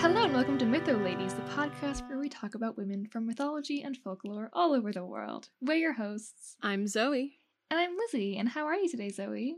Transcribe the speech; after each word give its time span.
Hello 0.00 0.24
and 0.24 0.32
welcome 0.32 0.56
to 0.58 0.64
Mytho 0.64 1.04
Ladies, 1.04 1.34
the 1.34 1.42
podcast 1.42 2.08
we 2.08 2.16
talk 2.40 2.54
about 2.54 2.76
women 2.76 3.06
from 3.06 3.26
mythology 3.26 3.82
and 3.82 3.96
folklore 3.96 4.50
all 4.52 4.72
over 4.74 4.92
the 4.92 5.04
world. 5.04 5.48
We're 5.60 5.76
your 5.76 5.94
hosts, 5.94 6.56
I'm 6.62 6.86
Zoe. 6.86 7.40
and 7.70 7.80
I'm 7.80 7.96
Lizzie. 7.96 8.36
And 8.36 8.48
how 8.48 8.66
are 8.66 8.76
you 8.76 8.88
today, 8.88 9.08
Zoe? 9.10 9.56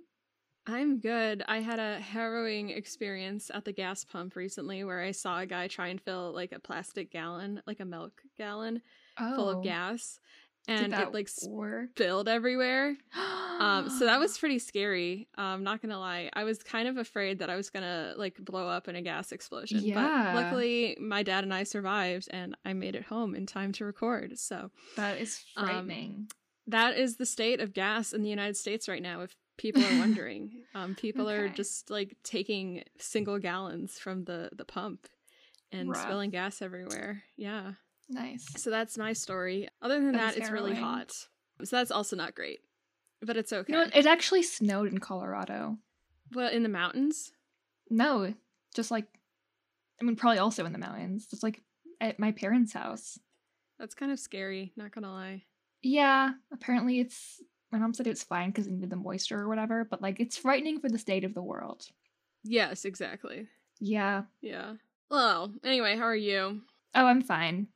I'm 0.66 0.98
good. 1.00 1.42
I 1.48 1.58
had 1.60 1.78
a 1.78 1.98
harrowing 1.98 2.70
experience 2.70 3.50
at 3.52 3.64
the 3.64 3.72
gas 3.72 4.04
pump 4.04 4.36
recently 4.36 4.84
where 4.84 5.00
I 5.00 5.10
saw 5.10 5.40
a 5.40 5.46
guy 5.46 5.68
try 5.68 5.88
and 5.88 6.00
fill 6.00 6.32
like 6.34 6.52
a 6.52 6.58
plastic 6.60 7.10
gallon, 7.10 7.62
like 7.66 7.80
a 7.80 7.84
milk 7.84 8.20
gallon, 8.38 8.82
Oh, 9.18 9.34
full 9.36 9.48
of 9.50 9.58
oh. 9.58 9.62
gas, 9.62 10.18
Did 10.18 10.39
and 10.70 10.92
it 10.92 11.12
like 11.12 11.28
work? 11.46 11.90
spilled 11.90 12.28
everywhere. 12.28 12.96
Um, 13.60 13.90
so 13.90 14.06
that 14.06 14.18
was 14.18 14.38
pretty 14.38 14.58
scary. 14.58 15.28
Um, 15.36 15.64
not 15.64 15.82
gonna 15.82 15.98
lie, 15.98 16.30
I 16.32 16.44
was 16.44 16.62
kind 16.62 16.88
of 16.88 16.96
afraid 16.96 17.40
that 17.40 17.50
I 17.50 17.56
was 17.56 17.68
gonna 17.68 18.14
like 18.16 18.42
blow 18.42 18.66
up 18.66 18.88
in 18.88 18.96
a 18.96 19.02
gas 19.02 19.32
explosion. 19.32 19.80
Yeah. 19.82 20.32
But 20.32 20.34
luckily, 20.34 20.96
my 20.98 21.22
dad 21.22 21.44
and 21.44 21.52
I 21.52 21.64
survived, 21.64 22.28
and 22.30 22.56
I 22.64 22.72
made 22.72 22.94
it 22.94 23.02
home 23.04 23.34
in 23.34 23.44
time 23.44 23.72
to 23.72 23.84
record. 23.84 24.38
So 24.38 24.70
that 24.96 25.18
is 25.18 25.44
um, 25.58 25.66
frightening. 25.66 26.30
that 26.68 26.96
is 26.96 27.16
the 27.18 27.26
state 27.26 27.60
of 27.60 27.74
gas 27.74 28.14
in 28.14 28.22
the 28.22 28.30
United 28.30 28.56
States 28.56 28.88
right 28.88 29.02
now. 29.02 29.20
If 29.20 29.36
people 29.58 29.84
are 29.84 29.98
wondering, 29.98 30.62
um, 30.74 30.94
people 30.94 31.28
are 31.28 31.50
just 31.50 31.90
like 31.90 32.16
taking 32.24 32.84
single 32.98 33.38
gallons 33.38 33.98
from 33.98 34.24
the 34.24 34.48
the 34.56 34.64
pump 34.64 35.06
and 35.70 35.90
Rough. 35.90 36.00
spilling 36.00 36.30
gas 36.30 36.62
everywhere. 36.62 37.24
Yeah. 37.36 37.72
Nice. 38.10 38.46
So 38.56 38.70
that's 38.70 38.98
my 38.98 39.12
story. 39.12 39.68
Other 39.80 40.00
than 40.00 40.12
That 40.12 40.34
that, 40.34 40.36
it's 40.36 40.50
really 40.50 40.74
hot. 40.74 41.12
So 41.64 41.76
that's 41.76 41.90
also 41.90 42.16
not 42.16 42.34
great, 42.34 42.60
but 43.22 43.36
it's 43.36 43.52
okay. 43.52 43.72
You 43.72 43.78
know, 43.78 43.90
it 43.94 44.06
actually 44.06 44.42
snowed 44.42 44.90
in 44.92 44.98
Colorado. 44.98 45.78
well, 46.34 46.50
in 46.50 46.62
the 46.62 46.68
mountains. 46.68 47.32
No, 47.90 48.32
just 48.74 48.90
like, 48.90 49.06
I 50.00 50.04
mean, 50.04 50.16
probably 50.16 50.38
also 50.38 50.64
in 50.64 50.72
the 50.72 50.78
mountains, 50.78 51.26
just 51.26 51.42
like 51.42 51.62
at 52.00 52.18
my 52.18 52.32
parents' 52.32 52.72
house. 52.72 53.18
That's 53.78 53.94
kind 53.94 54.12
of 54.12 54.18
scary. 54.20 54.72
Not 54.76 54.92
gonna 54.92 55.10
lie. 55.12 55.44
Yeah, 55.82 56.30
apparently 56.52 57.00
it's. 57.00 57.42
My 57.72 57.78
mom 57.78 57.94
said 57.94 58.06
it's 58.08 58.24
fine 58.24 58.50
because 58.50 58.66
it 58.66 58.72
needed 58.72 58.90
the 58.90 58.96
moisture 58.96 59.38
or 59.40 59.48
whatever, 59.48 59.86
but 59.88 60.02
like 60.02 60.18
it's 60.18 60.36
frightening 60.36 60.80
for 60.80 60.88
the 60.88 60.98
state 60.98 61.24
of 61.24 61.34
the 61.34 61.42
world. 61.42 61.86
Yes, 62.42 62.84
exactly. 62.84 63.46
Yeah. 63.80 64.22
Yeah. 64.40 64.74
Well, 65.10 65.52
anyway, 65.64 65.96
how 65.96 66.04
are 66.04 66.16
you? 66.16 66.62
Oh, 66.94 67.06
I'm 67.06 67.22
fine. 67.22 67.68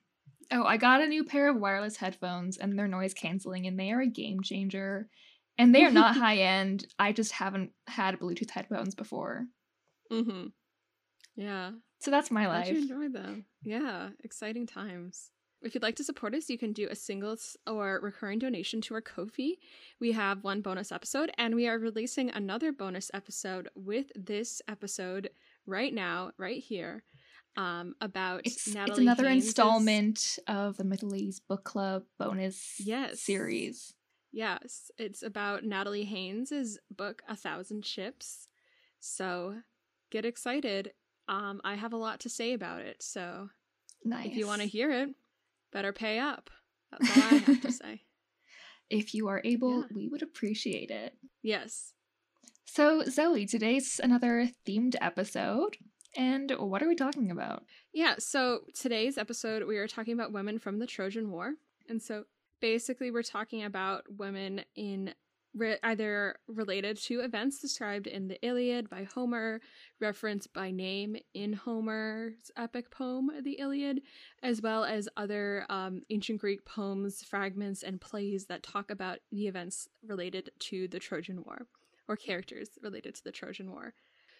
Oh, 0.50 0.64
I 0.64 0.76
got 0.76 1.00
a 1.00 1.06
new 1.06 1.24
pair 1.24 1.48
of 1.48 1.56
wireless 1.56 1.96
headphones 1.96 2.56
and 2.56 2.78
they're 2.78 2.88
noise 2.88 3.14
canceling 3.14 3.66
and 3.66 3.78
they 3.78 3.90
are 3.90 4.00
a 4.00 4.06
game 4.06 4.42
changer. 4.42 5.08
And 5.56 5.74
they 5.74 5.84
are 5.84 5.90
not 5.90 6.16
high 6.18 6.38
end. 6.38 6.86
I 6.98 7.12
just 7.12 7.32
haven't 7.32 7.70
had 7.86 8.18
Bluetooth 8.18 8.50
headphones 8.50 8.94
before. 8.94 9.46
Mm-hmm. 10.10 10.46
Yeah. 11.36 11.70
So 12.00 12.10
that's 12.10 12.30
my 12.30 12.44
Glad 12.44 12.66
life. 12.66 12.68
you 12.68 12.82
enjoyed 12.82 13.12
them. 13.12 13.46
Yeah, 13.62 14.10
exciting 14.22 14.66
times. 14.66 15.30
If 15.62 15.74
you'd 15.74 15.82
like 15.82 15.96
to 15.96 16.04
support 16.04 16.34
us, 16.34 16.50
you 16.50 16.58
can 16.58 16.74
do 16.74 16.88
a 16.90 16.94
single 16.94 17.38
or 17.66 17.98
recurring 18.02 18.38
donation 18.38 18.82
to 18.82 18.94
our 18.94 19.00
Ko-fi. 19.00 19.56
We 19.98 20.12
have 20.12 20.44
one 20.44 20.60
bonus 20.60 20.92
episode, 20.92 21.30
and 21.38 21.54
we 21.54 21.66
are 21.66 21.78
releasing 21.78 22.28
another 22.28 22.70
bonus 22.70 23.10
episode 23.14 23.70
with 23.74 24.12
this 24.14 24.60
episode 24.68 25.30
right 25.66 25.94
now, 25.94 26.32
right 26.36 26.62
here, 26.62 27.02
um, 27.56 27.94
about 28.00 28.42
It's, 28.44 28.66
it's 28.66 28.98
another 28.98 29.26
installment 29.28 30.38
of 30.48 30.76
the 30.76 30.84
Mytho 30.84 31.10
Ladies 31.10 31.40
Book 31.40 31.64
Club 31.64 32.04
bonus 32.18 32.76
Yes. 32.80 33.20
series. 33.20 33.94
Yes, 34.32 34.90
it's 34.98 35.22
about 35.22 35.62
Natalie 35.64 36.04
Haynes's 36.04 36.78
book, 36.90 37.22
A 37.28 37.36
Thousand 37.36 37.86
Ships. 37.86 38.48
So 38.98 39.56
get 40.10 40.24
excited. 40.24 40.92
Um, 41.28 41.60
I 41.64 41.76
have 41.76 41.92
a 41.92 41.96
lot 41.98 42.20
to 42.20 42.28
say 42.28 42.52
about 42.52 42.80
it, 42.82 43.02
so 43.02 43.48
Nice. 44.04 44.26
If 44.26 44.36
you 44.36 44.46
want 44.46 44.60
to 44.60 44.68
hear 44.68 44.90
it, 44.90 45.10
better 45.72 45.92
pay 45.92 46.18
up. 46.18 46.50
That's 46.92 47.16
all 47.16 47.22
I 47.22 47.36
have 47.38 47.60
to 47.62 47.72
say. 47.84 48.02
If 48.90 49.14
you 49.14 49.28
are 49.28 49.40
able, 49.44 49.80
Yeah. 49.82 49.86
we 49.94 50.08
would 50.08 50.22
appreciate 50.22 50.90
it. 50.90 51.14
Yes. 51.42 51.92
So, 52.66 53.02
Zoe, 53.04 53.46
today's 53.46 54.00
another 54.02 54.50
themed 54.66 54.96
episode. 55.00 55.76
And 56.16 56.50
what 56.52 56.82
are 56.82 56.88
we 56.88 56.94
talking 56.94 57.30
about? 57.30 57.64
Yeah, 57.92 58.14
so 58.18 58.60
today's 58.72 59.18
episode, 59.18 59.66
we 59.66 59.78
are 59.78 59.88
talking 59.88 60.14
about 60.14 60.32
women 60.32 60.58
from 60.58 60.78
the 60.78 60.86
Trojan 60.86 61.30
War. 61.30 61.54
And 61.88 62.00
so 62.00 62.24
basically, 62.60 63.10
we're 63.10 63.22
talking 63.22 63.64
about 63.64 64.04
women 64.16 64.64
in 64.76 65.14
re- 65.54 65.78
either 65.82 66.36
related 66.48 66.98
to 67.02 67.20
events 67.20 67.60
described 67.60 68.06
in 68.06 68.28
the 68.28 68.40
Iliad 68.46 68.88
by 68.90 69.04
Homer, 69.04 69.60
referenced 70.00 70.52
by 70.52 70.70
name 70.70 71.16
in 71.34 71.52
Homer's 71.52 72.50
epic 72.56 72.90
poem, 72.90 73.30
the 73.42 73.58
Iliad, 73.60 74.00
as 74.42 74.60
well 74.60 74.84
as 74.84 75.08
other 75.16 75.66
um, 75.68 76.02
ancient 76.10 76.40
Greek 76.40 76.64
poems, 76.64 77.22
fragments, 77.22 77.82
and 77.82 78.00
plays 78.00 78.46
that 78.46 78.62
talk 78.62 78.90
about 78.90 79.18
the 79.30 79.46
events 79.46 79.88
related 80.06 80.50
to 80.60 80.88
the 80.88 80.98
Trojan 80.98 81.42
War 81.44 81.66
or 82.06 82.16
characters 82.16 82.70
related 82.82 83.14
to 83.14 83.24
the 83.24 83.32
Trojan 83.32 83.70
War. 83.70 83.94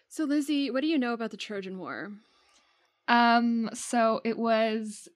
So, 0.07 0.23
Lizzie, 0.23 0.71
what 0.71 0.81
do 0.81 0.87
you 0.87 0.97
know 0.97 1.13
about 1.13 1.31
the 1.31 1.37
Trojan 1.37 1.77
War? 1.77 2.11
Um, 3.07 3.69
so 3.73 4.21
it 4.23 4.37
was 4.37 5.07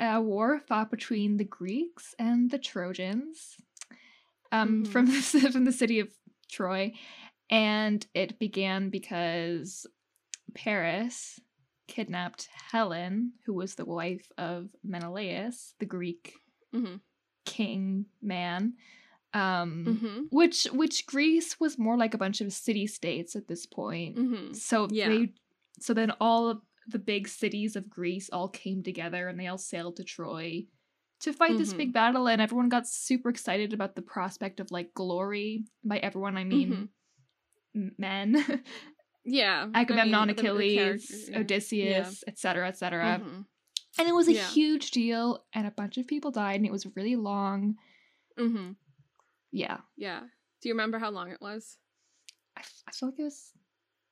a 0.00 0.20
war 0.20 0.58
fought 0.58 0.90
between 0.90 1.36
the 1.36 1.44
Greeks 1.44 2.14
and 2.18 2.50
the 2.50 2.58
Trojans. 2.58 3.56
Um, 4.52 4.84
Mhm. 4.84 4.88
from 4.88 5.06
the 5.42 5.50
from 5.52 5.64
the 5.64 5.72
city 5.72 6.00
of 6.00 6.10
Troy, 6.50 6.92
and 7.48 8.04
it 8.14 8.38
began 8.40 8.90
because 8.90 9.86
Paris 10.54 11.38
kidnapped 11.86 12.48
Helen, 12.72 13.34
who 13.46 13.54
was 13.54 13.76
the 13.76 13.84
wife 13.84 14.30
of 14.36 14.70
Menelaus, 14.82 15.74
the 15.78 15.86
Greek 15.86 16.34
Mm-hmm. 16.74 16.96
king 17.44 18.06
man. 18.22 18.74
Um, 19.32 19.84
Mm-hmm. 19.86 20.18
which 20.30 20.64
which 20.72 21.06
Greece 21.06 21.60
was 21.60 21.78
more 21.78 21.96
like 21.96 22.14
a 22.14 22.18
bunch 22.18 22.40
of 22.40 22.52
city 22.52 22.86
states 22.88 23.36
at 23.36 23.46
this 23.46 23.64
point. 23.64 24.16
Mm-hmm. 24.16 24.52
So 24.54 24.88
Yeah. 24.90 25.08
they 25.08 25.32
so 25.78 25.94
then 25.94 26.10
all 26.20 26.48
of 26.48 26.60
the 26.88 26.98
big 26.98 27.28
cities 27.28 27.76
of 27.76 27.88
Greece 27.88 28.28
all 28.32 28.48
came 28.48 28.82
together 28.82 29.28
and 29.28 29.38
they 29.38 29.46
all 29.46 29.56
sailed 29.58 29.96
to 29.96 30.04
Troy 30.04 30.64
to 31.20 31.32
fight 31.32 31.56
this 31.58 31.72
Mhm. 31.72 31.76
big 31.76 31.92
battle 31.92 32.26
and 32.26 32.42
everyone 32.42 32.68
got 32.68 32.88
super 32.88 33.28
excited 33.28 33.72
about 33.72 33.94
the 33.94 34.02
prospect 34.02 34.58
of 34.58 34.70
like 34.72 34.94
glory. 34.94 35.64
By 35.84 35.98
everyone 35.98 36.36
I 36.36 36.42
mean 36.44 36.88
m- 37.74 37.94
men. 37.98 38.34
Yeah. 39.22 39.68
Agamemnon, 39.74 40.14
I 40.14 40.24
mean, 40.24 40.30
Achilles, 40.30 41.28
yeah. 41.30 41.40
Odysseus, 41.40 42.24
etc., 42.26 42.66
etc. 42.68 43.20
Mhm. 43.22 43.44
And 43.98 44.08
it 44.08 44.14
was 44.14 44.28
a 44.28 44.32
Yeah. 44.32 44.48
huge 44.48 44.90
deal 44.92 45.44
and 45.52 45.66
a 45.66 45.70
bunch 45.70 45.98
of 45.98 46.06
people 46.06 46.30
died 46.30 46.56
and 46.56 46.64
it 46.66 46.72
was 46.72 46.86
really 46.96 47.16
long. 47.16 47.76
Mhm. 48.38 48.76
Yeah. 49.52 49.78
Yeah. 49.96 50.20
Do 50.62 50.68
you 50.68 50.74
remember 50.74 50.98
how 50.98 51.10
long 51.10 51.30
it 51.30 51.40
was? 51.40 51.76
I, 52.56 52.62
I 52.88 52.92
feel 52.92 53.08
like 53.10 53.18
it 53.18 53.24
was 53.24 53.52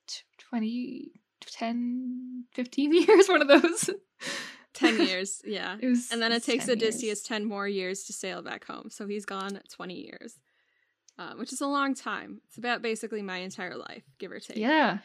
t- 0.06 0.22
20 0.50 1.12
10 1.40 2.44
15 2.52 2.94
years 3.08 3.28
one 3.28 3.42
of 3.42 3.48
those. 3.48 3.90
10 4.74 5.00
years. 5.06 5.40
Yeah. 5.44 5.76
It 5.80 5.86
was 5.88 6.10
And 6.10 6.20
then 6.20 6.32
it 6.32 6.42
takes 6.44 6.66
10 6.66 6.76
Odysseus 6.76 7.02
years. 7.02 7.20
10 7.22 7.44
more 7.44 7.68
years 7.68 8.04
to 8.04 8.12
sail 8.12 8.42
back 8.42 8.64
home. 8.66 8.88
So 8.90 9.06
he's 9.06 9.24
gone 9.24 9.60
20 9.74 9.94
years, 9.94 10.38
uh, 11.18 11.34
which 11.34 11.52
is 11.52 11.60
a 11.60 11.66
long 11.66 11.94
time. 11.94 12.40
It's 12.48 12.58
about 12.58 12.82
basically 12.82 13.22
my 13.22 13.38
entire 13.38 13.76
life, 13.76 14.04
give 14.18 14.32
or 14.32 14.40
take. 14.40 14.56
Yeah. 14.56 14.98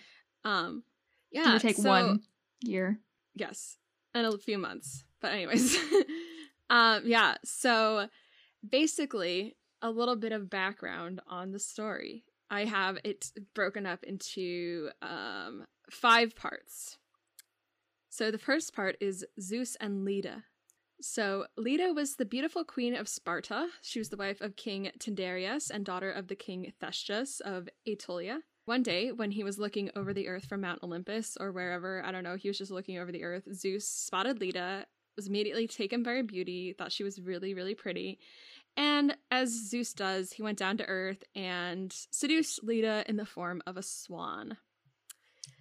Um, 0.44 0.84
yeah. 1.32 1.44
Give 1.46 1.54
or 1.56 1.60
take 1.60 1.76
so- 1.78 1.90
one 1.90 2.22
year. 2.62 3.00
Yes. 3.36 3.78
And 4.16 4.26
a 4.28 4.38
few 4.38 4.58
months. 4.58 5.04
But 5.22 5.34
anyways. 5.34 5.76
um 6.70 7.02
yeah, 7.06 7.36
so 7.44 8.08
basically 8.68 9.56
a 9.84 9.92
little 9.92 10.16
bit 10.16 10.32
of 10.32 10.50
background 10.50 11.22
on 11.28 11.52
the 11.52 11.60
story. 11.60 12.24
I 12.50 12.66
have 12.66 12.98
it 13.04 13.32
broken 13.54 13.86
up 13.86 14.04
into 14.04 14.90
um 15.02 15.66
five 15.92 16.36
parts. 16.36 16.98
So 18.10 18.32
the 18.32 18.38
first 18.38 18.74
part 18.74 18.96
is 19.00 19.26
Zeus 19.40 19.76
and 19.80 20.06
Leda. 20.06 20.44
So 21.02 21.46
Leda 21.58 21.94
was 21.94 22.16
the 22.16 22.26
beautiful 22.26 22.64
queen 22.64 22.96
of 22.96 23.10
Sparta. 23.10 23.68
She 23.82 24.00
was 24.00 24.10
the 24.10 24.18
wife 24.18 24.40
of 24.40 24.56
King 24.56 24.90
Tyndareus 25.00 25.70
and 25.70 25.84
daughter 25.84 26.12
of 26.12 26.28
the 26.28 26.36
king 26.36 26.72
Thestius 26.82 27.42
of 27.42 27.68
Aetolia. 27.88 28.40
One 28.66 28.84
day, 28.84 29.12
when 29.12 29.32
he 29.32 29.44
was 29.44 29.60
looking 29.60 29.92
over 29.98 30.14
the 30.14 30.30
earth 30.30 30.46
from 30.46 30.62
Mount 30.62 30.82
Olympus 30.82 31.36
or 31.38 31.52
wherever, 31.52 32.02
I 32.06 32.14
don't 32.14 32.24
know, 32.24 32.38
he 32.38 32.48
was 32.48 32.58
just 32.58 32.72
looking 32.72 32.98
over 32.98 33.12
the 33.12 33.26
earth, 33.26 33.44
Zeus 33.54 33.86
spotted 33.86 34.40
Leda 34.40 34.86
was 35.16 35.28
immediately 35.28 35.68
taken 35.68 36.04
by 36.04 36.12
her 36.12 36.24
beauty, 36.24 36.74
thought 36.74 36.92
she 36.92 37.04
was 37.04 37.20
really, 37.20 37.54
really 37.54 37.76
pretty. 37.76 38.20
And 38.76 39.18
as 39.30 39.70
Zeus 39.70 39.94
does, 39.94 40.34
he 40.34 40.42
went 40.42 40.58
down 40.58 40.78
to 40.78 40.86
earth 40.86 41.24
and 41.36 41.94
seduced 42.12 42.64
Leda 42.64 43.04
in 43.08 43.18
the 43.18 43.26
form 43.26 43.62
of 43.68 43.78
a 43.78 43.84
swan. 43.84 44.58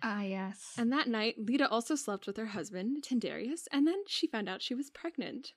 Ah, 0.03 0.23
yes. 0.23 0.75
And 0.77 0.93
that 0.93 1.09
night, 1.09 1.37
Leda 1.39 1.69
also 1.69 1.95
slept 1.95 2.27
with 2.27 2.37
her 2.37 2.47
husband, 2.47 3.05
Tyndareus, 3.05 3.69
and 3.71 3.87
then 3.87 4.03
she 4.07 4.27
found 4.27 4.49
out 4.49 4.63
she 4.63 4.75
was 4.75 4.91
pregnant. 4.91 5.53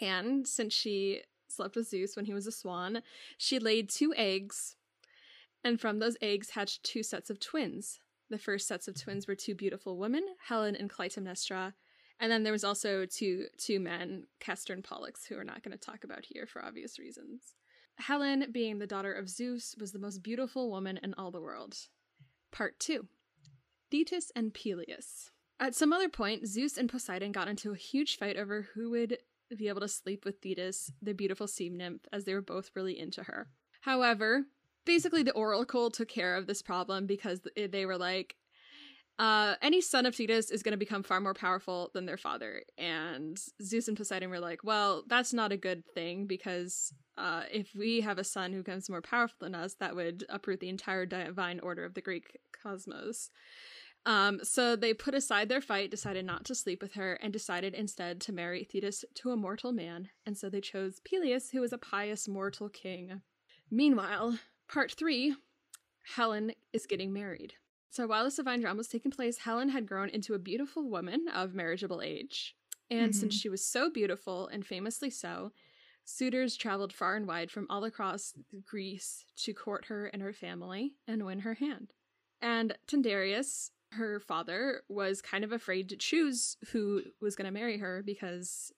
And 0.00 0.46
since 0.48 0.72
she 0.72 1.22
slept 1.48 1.76
with 1.76 1.88
Zeus 1.88 2.16
when 2.16 2.24
he 2.24 2.34
was 2.34 2.46
a 2.46 2.52
swan, 2.52 3.02
she 3.36 3.58
laid 3.58 3.88
two 3.90 4.14
eggs, 4.16 4.76
and 5.62 5.80
from 5.80 5.98
those 5.98 6.16
eggs 6.22 6.50
hatched 6.50 6.82
two 6.82 7.02
sets 7.02 7.30
of 7.30 7.38
twins. 7.38 8.00
The 8.30 8.38
first 8.38 8.66
sets 8.66 8.88
of 8.88 9.00
twins 9.00 9.26
were 9.26 9.34
two 9.34 9.54
beautiful 9.54 9.98
women, 9.98 10.24
Helen 10.46 10.74
and 10.74 10.88
Clytemnestra, 10.88 11.74
and 12.20 12.30
then 12.30 12.42
there 12.42 12.52
was 12.52 12.64
also 12.64 13.06
two 13.06 13.46
two 13.58 13.80
men, 13.80 14.24
Castor 14.38 14.72
and 14.72 14.84
Pollux, 14.84 15.26
who 15.26 15.36
we're 15.36 15.44
not 15.44 15.62
going 15.62 15.76
to 15.76 15.78
talk 15.78 16.04
about 16.04 16.24
here 16.26 16.46
for 16.46 16.64
obvious 16.64 16.98
reasons. 16.98 17.54
Helen, 17.96 18.46
being 18.52 18.78
the 18.78 18.86
daughter 18.86 19.12
of 19.12 19.28
Zeus, 19.28 19.74
was 19.78 19.92
the 19.92 19.98
most 19.98 20.22
beautiful 20.22 20.70
woman 20.70 20.98
in 21.02 21.14
all 21.14 21.30
the 21.30 21.40
world. 21.40 21.76
Part 22.52 22.78
2 22.78 23.06
Thetis 23.90 24.30
and 24.36 24.54
Peleus. 24.54 25.30
At 25.58 25.74
some 25.74 25.92
other 25.92 26.08
point, 26.08 26.46
Zeus 26.46 26.78
and 26.78 26.88
Poseidon 26.88 27.32
got 27.32 27.48
into 27.48 27.72
a 27.72 27.76
huge 27.76 28.16
fight 28.16 28.36
over 28.36 28.68
who 28.74 28.90
would 28.90 29.18
be 29.56 29.68
able 29.68 29.80
to 29.80 29.88
sleep 29.88 30.24
with 30.24 30.40
Thetis, 30.40 30.92
the 31.02 31.12
beautiful 31.12 31.46
sea 31.46 31.68
nymph, 31.68 32.02
as 32.12 32.24
they 32.24 32.34
were 32.34 32.40
both 32.40 32.70
really 32.74 32.98
into 32.98 33.24
her. 33.24 33.48
However, 33.80 34.44
basically 34.86 35.22
the 35.22 35.32
oracle 35.32 35.90
took 35.90 36.08
care 36.08 36.36
of 36.36 36.46
this 36.46 36.62
problem 36.62 37.06
because 37.06 37.40
they 37.56 37.84
were 37.84 37.98
like, 37.98 38.36
uh, 39.20 39.54
any 39.60 39.82
son 39.82 40.06
of 40.06 40.14
Thetis 40.14 40.50
is 40.50 40.62
going 40.62 40.72
to 40.72 40.78
become 40.78 41.02
far 41.02 41.20
more 41.20 41.34
powerful 41.34 41.90
than 41.92 42.06
their 42.06 42.16
father. 42.16 42.62
And 42.78 43.38
Zeus 43.62 43.86
and 43.86 43.94
Poseidon 43.94 44.30
were 44.30 44.40
like, 44.40 44.64
well, 44.64 45.04
that's 45.08 45.34
not 45.34 45.52
a 45.52 45.58
good 45.58 45.84
thing 45.94 46.26
because 46.26 46.94
uh, 47.18 47.42
if 47.52 47.68
we 47.78 48.00
have 48.00 48.16
a 48.16 48.24
son 48.24 48.50
who 48.50 48.62
becomes 48.62 48.88
more 48.88 49.02
powerful 49.02 49.36
than 49.40 49.54
us, 49.54 49.74
that 49.74 49.94
would 49.94 50.24
uproot 50.30 50.60
the 50.60 50.70
entire 50.70 51.04
divine 51.04 51.60
order 51.60 51.84
of 51.84 51.92
the 51.92 52.00
Greek 52.00 52.38
cosmos. 52.62 53.30
Um, 54.06 54.40
so 54.42 54.74
they 54.74 54.94
put 54.94 55.14
aside 55.14 55.50
their 55.50 55.60
fight, 55.60 55.90
decided 55.90 56.24
not 56.24 56.46
to 56.46 56.54
sleep 56.54 56.80
with 56.80 56.94
her, 56.94 57.18
and 57.22 57.30
decided 57.30 57.74
instead 57.74 58.22
to 58.22 58.32
marry 58.32 58.64
Thetis 58.64 59.04
to 59.16 59.32
a 59.32 59.36
mortal 59.36 59.72
man. 59.72 60.08
And 60.24 60.38
so 60.38 60.48
they 60.48 60.62
chose 60.62 60.98
Peleus, 61.04 61.50
who 61.50 61.60
was 61.60 61.74
a 61.74 61.78
pious 61.78 62.26
mortal 62.26 62.70
king. 62.70 63.20
Meanwhile, 63.70 64.38
part 64.66 64.92
three 64.92 65.36
Helen 66.16 66.52
is 66.72 66.86
getting 66.86 67.12
married. 67.12 67.52
So 67.90 68.06
while 68.06 68.24
this 68.24 68.36
divine 68.36 68.60
drama 68.60 68.78
was 68.78 68.88
taking 68.88 69.10
place, 69.10 69.38
Helen 69.38 69.68
had 69.68 69.86
grown 69.86 70.08
into 70.08 70.34
a 70.34 70.38
beautiful 70.38 70.88
woman 70.88 71.26
of 71.34 71.54
marriageable 71.54 72.00
age. 72.02 72.54
And 72.88 73.10
mm-hmm. 73.10 73.20
since 73.20 73.34
she 73.34 73.48
was 73.48 73.64
so 73.64 73.90
beautiful 73.90 74.48
and 74.48 74.64
famously 74.64 75.10
so, 75.10 75.50
suitors 76.04 76.56
traveled 76.56 76.92
far 76.92 77.16
and 77.16 77.26
wide 77.26 77.50
from 77.50 77.66
all 77.68 77.84
across 77.84 78.32
Greece 78.64 79.24
to 79.38 79.52
court 79.52 79.86
her 79.86 80.06
and 80.06 80.22
her 80.22 80.32
family 80.32 80.94
and 81.06 81.26
win 81.26 81.40
her 81.40 81.54
hand. 81.54 81.92
And 82.40 82.76
Tyndareus, 82.86 83.70
her 83.92 84.20
father, 84.20 84.82
was 84.88 85.20
kind 85.20 85.44
of 85.44 85.52
afraid 85.52 85.88
to 85.88 85.96
choose 85.96 86.56
who 86.72 87.02
was 87.20 87.36
going 87.36 87.46
to 87.46 87.50
marry 87.52 87.78
her 87.78 88.02
because 88.04 88.72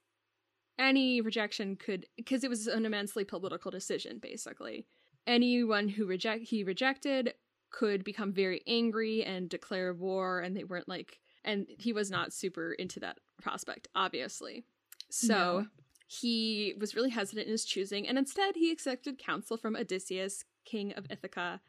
any 0.78 1.20
rejection 1.20 1.76
could 1.76 2.06
because 2.16 2.44
it 2.44 2.50
was 2.50 2.66
an 2.66 2.86
immensely 2.86 3.24
political 3.24 3.70
decision 3.70 4.18
basically 4.18 4.86
anyone 5.26 5.86
who 5.86 6.06
reject 6.06 6.44
he 6.44 6.64
rejected 6.64 7.34
could 7.72 8.04
become 8.04 8.32
very 8.32 8.62
angry 8.66 9.24
and 9.24 9.48
declare 9.48 9.92
war 9.92 10.40
and 10.40 10.56
they 10.56 10.64
weren't 10.64 10.88
like 10.88 11.18
and 11.44 11.66
he 11.78 11.92
was 11.92 12.10
not 12.10 12.32
super 12.32 12.72
into 12.72 13.00
that 13.00 13.18
prospect 13.40 13.88
obviously 13.94 14.64
so 15.10 15.60
no. 15.60 15.66
he 16.06 16.74
was 16.78 16.94
really 16.94 17.10
hesitant 17.10 17.46
in 17.46 17.52
his 17.52 17.64
choosing 17.64 18.06
and 18.06 18.18
instead 18.18 18.54
he 18.54 18.70
accepted 18.70 19.18
counsel 19.18 19.56
from 19.56 19.74
odysseus 19.74 20.44
king 20.64 20.92
of 20.92 21.06
ithaca 21.10 21.60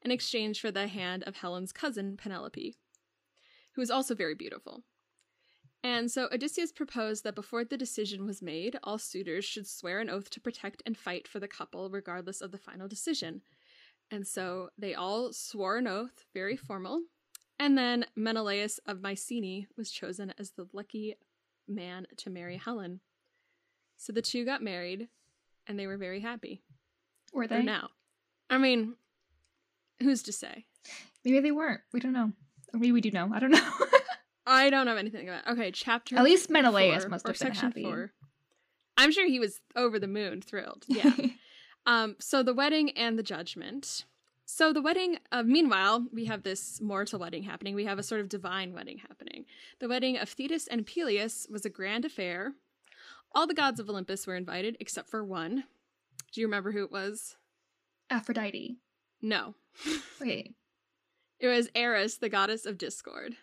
in 0.00 0.10
exchange 0.10 0.60
for 0.60 0.72
the 0.72 0.88
hand 0.88 1.22
of 1.24 1.36
helen's 1.36 1.72
cousin 1.72 2.16
penelope 2.16 2.74
who 3.74 3.80
was 3.80 3.90
also 3.90 4.14
very 4.14 4.34
beautiful 4.34 4.82
and 5.84 6.10
so 6.10 6.28
Odysseus 6.32 6.70
proposed 6.70 7.24
that 7.24 7.34
before 7.34 7.64
the 7.64 7.76
decision 7.76 8.24
was 8.24 8.40
made, 8.40 8.78
all 8.84 8.98
suitors 8.98 9.44
should 9.44 9.66
swear 9.66 9.98
an 9.98 10.08
oath 10.08 10.30
to 10.30 10.40
protect 10.40 10.80
and 10.86 10.96
fight 10.96 11.26
for 11.26 11.40
the 11.40 11.48
couple 11.48 11.90
regardless 11.90 12.40
of 12.40 12.52
the 12.52 12.58
final 12.58 12.86
decision. 12.86 13.42
And 14.12 14.26
so 14.26 14.68
they 14.76 14.94
all 14.94 15.32
swore 15.32 15.78
an 15.78 15.88
oath, 15.88 16.26
very 16.34 16.54
formal. 16.54 17.00
And 17.58 17.78
then 17.78 18.04
Menelaus 18.14 18.78
of 18.86 19.00
Mycenae 19.00 19.66
was 19.76 19.90
chosen 19.90 20.34
as 20.38 20.50
the 20.50 20.66
lucky 20.74 21.16
man 21.66 22.06
to 22.18 22.28
marry 22.28 22.58
Helen. 22.58 23.00
So 23.96 24.12
the 24.12 24.20
two 24.20 24.44
got 24.44 24.62
married 24.62 25.08
and 25.66 25.78
they 25.78 25.86
were 25.86 25.96
very 25.96 26.20
happy. 26.20 26.60
Were 27.32 27.46
they? 27.46 27.60
Or 27.60 27.62
now. 27.62 27.88
I 28.50 28.58
mean, 28.58 28.96
who's 30.02 30.22
to 30.24 30.32
say? 30.32 30.66
Maybe 31.24 31.40
they 31.40 31.52
weren't. 31.52 31.80
We 31.92 32.00
don't 32.00 32.12
know. 32.12 32.32
Maybe 32.74 32.92
we 32.92 33.00
do 33.00 33.10
know. 33.10 33.30
I 33.32 33.38
don't 33.38 33.52
know. 33.52 33.70
I 34.46 34.68
don't 34.68 34.84
know 34.84 34.96
anything 34.96 35.26
about. 35.26 35.46
It. 35.46 35.52
Okay, 35.52 35.70
chapter. 35.70 36.18
At 36.18 36.24
least 36.24 36.50
Menelaus 36.50 37.04
four, 37.04 37.08
must 37.08 37.26
have 37.26 37.38
been 37.38 37.52
happy. 37.52 37.84
Four. 37.84 38.12
I'm 38.98 39.10
sure 39.10 39.26
he 39.26 39.38
was 39.38 39.60
over 39.74 39.98
the 39.98 40.06
moon, 40.06 40.42
thrilled. 40.42 40.84
Yeah. 40.86 41.14
Um, 41.86 42.16
so 42.20 42.42
the 42.42 42.54
wedding 42.54 42.90
and 42.90 43.18
the 43.18 43.22
judgment. 43.22 44.04
So 44.44 44.72
the 44.72 44.82
wedding, 44.82 45.18
uh, 45.30 45.42
meanwhile, 45.42 46.06
we 46.12 46.26
have 46.26 46.42
this 46.42 46.80
mortal 46.80 47.18
wedding 47.18 47.42
happening. 47.42 47.74
We 47.74 47.86
have 47.86 47.98
a 47.98 48.02
sort 48.02 48.20
of 48.20 48.28
divine 48.28 48.74
wedding 48.74 48.98
happening. 48.98 49.46
The 49.80 49.88
wedding 49.88 50.18
of 50.18 50.28
Thetis 50.28 50.66
and 50.66 50.86
Peleus 50.86 51.46
was 51.50 51.64
a 51.64 51.70
grand 51.70 52.04
affair. 52.04 52.52
All 53.34 53.46
the 53.46 53.54
gods 53.54 53.80
of 53.80 53.88
Olympus 53.88 54.26
were 54.26 54.36
invited 54.36 54.76
except 54.78 55.08
for 55.08 55.24
one. 55.24 55.64
Do 56.32 56.40
you 56.40 56.46
remember 56.46 56.72
who 56.72 56.84
it 56.84 56.92
was? 56.92 57.36
Aphrodite. 58.10 58.76
No. 59.22 59.54
Wait. 60.20 60.54
It 61.40 61.48
was 61.48 61.68
Eris, 61.74 62.18
the 62.18 62.28
goddess 62.28 62.66
of 62.66 62.78
discord. 62.78 63.34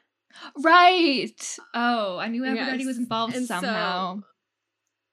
Right. 0.61 1.57
Oh, 1.73 2.17
I 2.17 2.27
knew 2.27 2.45
Aphrodite 2.45 2.77
yes. 2.79 2.87
was 2.87 2.97
involved 2.97 3.35
and 3.35 3.47
somehow. 3.47 4.17
So, 4.17 4.23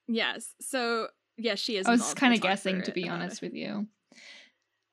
yes. 0.08 0.54
So 0.60 1.08
yeah, 1.36 1.54
she 1.54 1.76
is. 1.76 1.86
I 1.86 1.90
was 1.90 2.14
kind 2.14 2.34
of 2.34 2.40
guessing, 2.40 2.82
to 2.82 2.92
be 2.92 3.08
honest 3.08 3.42
it. 3.42 3.46
with 3.46 3.54
you. 3.54 3.86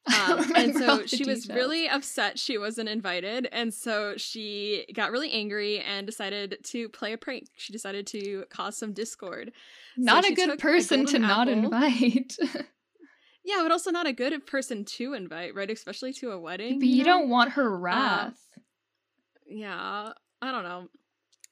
Um, 0.05 0.51
and 0.55 0.75
so 0.75 1.05
she 1.05 1.23
was 1.23 1.47
really 1.47 1.87
upset 1.87 2.37
she 2.37 2.57
wasn't 2.57 2.89
invited, 2.89 3.47
and 3.51 3.73
so 3.73 4.15
she 4.17 4.85
got 4.93 5.11
really 5.11 5.31
angry 5.31 5.79
and 5.79 6.05
decided 6.05 6.57
to 6.63 6.89
play 6.89 7.13
a 7.13 7.17
prank. 7.17 7.47
She 7.55 7.71
decided 7.71 8.07
to 8.07 8.45
cause 8.49 8.77
some 8.77 8.93
discord. 8.93 9.53
Not 9.95 10.25
so 10.25 10.31
a 10.31 10.35
good 10.35 10.59
person 10.59 11.01
a 11.01 11.05
to 11.05 11.17
apple. 11.17 11.27
not 11.27 11.47
invite. 11.47 12.37
yeah, 13.45 13.59
but 13.61 13.71
also 13.71 13.91
not 13.91 14.07
a 14.07 14.13
good 14.13 14.45
person 14.45 14.83
to 14.85 15.13
invite, 15.13 15.55
right? 15.55 15.69
Especially 15.69 16.11
to 16.13 16.31
a 16.31 16.39
wedding. 16.39 16.79
But 16.79 16.87
you, 16.89 16.97
you 16.97 17.03
know? 17.05 17.19
don't 17.19 17.29
want 17.29 17.51
her 17.53 17.77
wrath. 17.77 18.33
Uh, 18.57 18.61
yeah, 19.47 20.11
I 20.41 20.51
don't 20.51 20.63
know. 20.63 20.89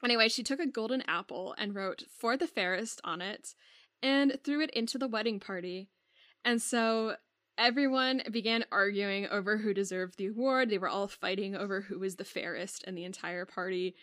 Anyway, 0.03 0.27
she 0.27 0.43
took 0.43 0.59
a 0.59 0.67
golden 0.67 1.03
apple 1.03 1.55
and 1.57 1.73
wrote 1.73 2.03
"For 2.19 2.35
the 2.35 2.47
fairest" 2.47 2.99
on 3.05 3.21
it 3.21 3.55
and 4.03 4.37
threw 4.43 4.61
it 4.61 4.69
into 4.71 4.97
the 4.97 5.07
wedding 5.07 5.39
party. 5.39 5.89
And 6.43 6.61
so 6.61 7.15
everyone 7.57 8.23
began 8.31 8.65
arguing 8.71 9.27
over 9.27 9.57
who 9.57 9.73
deserved 9.73 10.17
the 10.17 10.27
award. 10.27 10.69
They 10.69 10.77
were 10.77 10.89
all 10.89 11.07
fighting 11.07 11.55
over 11.55 11.81
who 11.81 11.99
was 11.99 12.15
the 12.15 12.25
fairest 12.25 12.83
in 12.85 12.95
the 12.95 13.05
entire 13.05 13.45
party, 13.45 13.95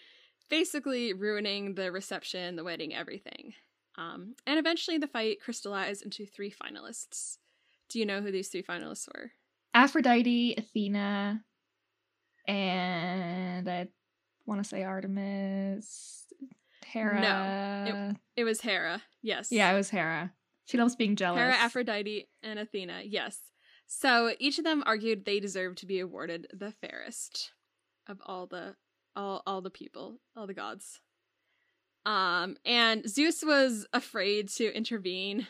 basically 0.49 1.12
ruining 1.12 1.75
the 1.75 1.90
reception, 1.90 2.57
the 2.57 2.64
wedding, 2.64 2.95
everything. 2.95 3.55
Um, 3.97 4.37
and 4.47 4.59
eventually 4.59 4.99
the 4.99 5.09
fight 5.09 5.40
crystallized 5.43 6.02
into 6.02 6.25
three 6.25 6.52
finalists. 6.52 7.38
Do 7.88 7.99
you 7.99 8.07
know 8.07 8.21
who 8.21 8.31
these 8.31 8.49
three 8.49 8.62
finalists 8.62 9.09
were? 9.09 9.33
Aphrodite, 9.75 10.55
Athena, 10.57 11.43
and 12.47 13.69
I 13.69 13.88
want 14.47 14.62
to 14.62 14.69
say 14.69 14.85
Artemis, 14.85 16.26
Hera. 16.92 17.21
No, 17.21 18.11
it, 18.11 18.16
it 18.40 18.45
was 18.45 18.61
Hera. 18.61 19.02
Yes. 19.23 19.49
Yeah, 19.50 19.71
it 19.71 19.76
was 19.76 19.90
Hera. 19.90 20.33
She 20.64 20.76
loves 20.76 20.97
being 20.97 21.16
jealous. 21.16 21.38
Hera, 21.38 21.54
Aphrodite, 21.54 22.28
and 22.42 22.59
Athena. 22.59 23.02
Yes. 23.04 23.38
So 23.87 24.35
each 24.38 24.59
of 24.59 24.64
them 24.64 24.83
argued 24.85 25.25
they 25.25 25.40
deserved 25.40 25.78
to 25.78 25.87
be 25.87 25.99
awarded 25.99 26.47
the 26.52 26.73
fairest 26.73 27.52
of 28.07 28.21
all 28.26 28.47
the 28.47 28.76
all 29.16 29.42
all 29.47 29.62
the 29.62 29.71
people, 29.71 30.21
all 30.37 30.47
the 30.47 30.54
gods. 30.54 31.00
Um, 32.04 32.57
and 32.64 33.09
Zeus 33.09 33.42
was 33.45 33.87
afraid 33.92 34.49
to 34.50 34.75
intervene, 34.75 35.47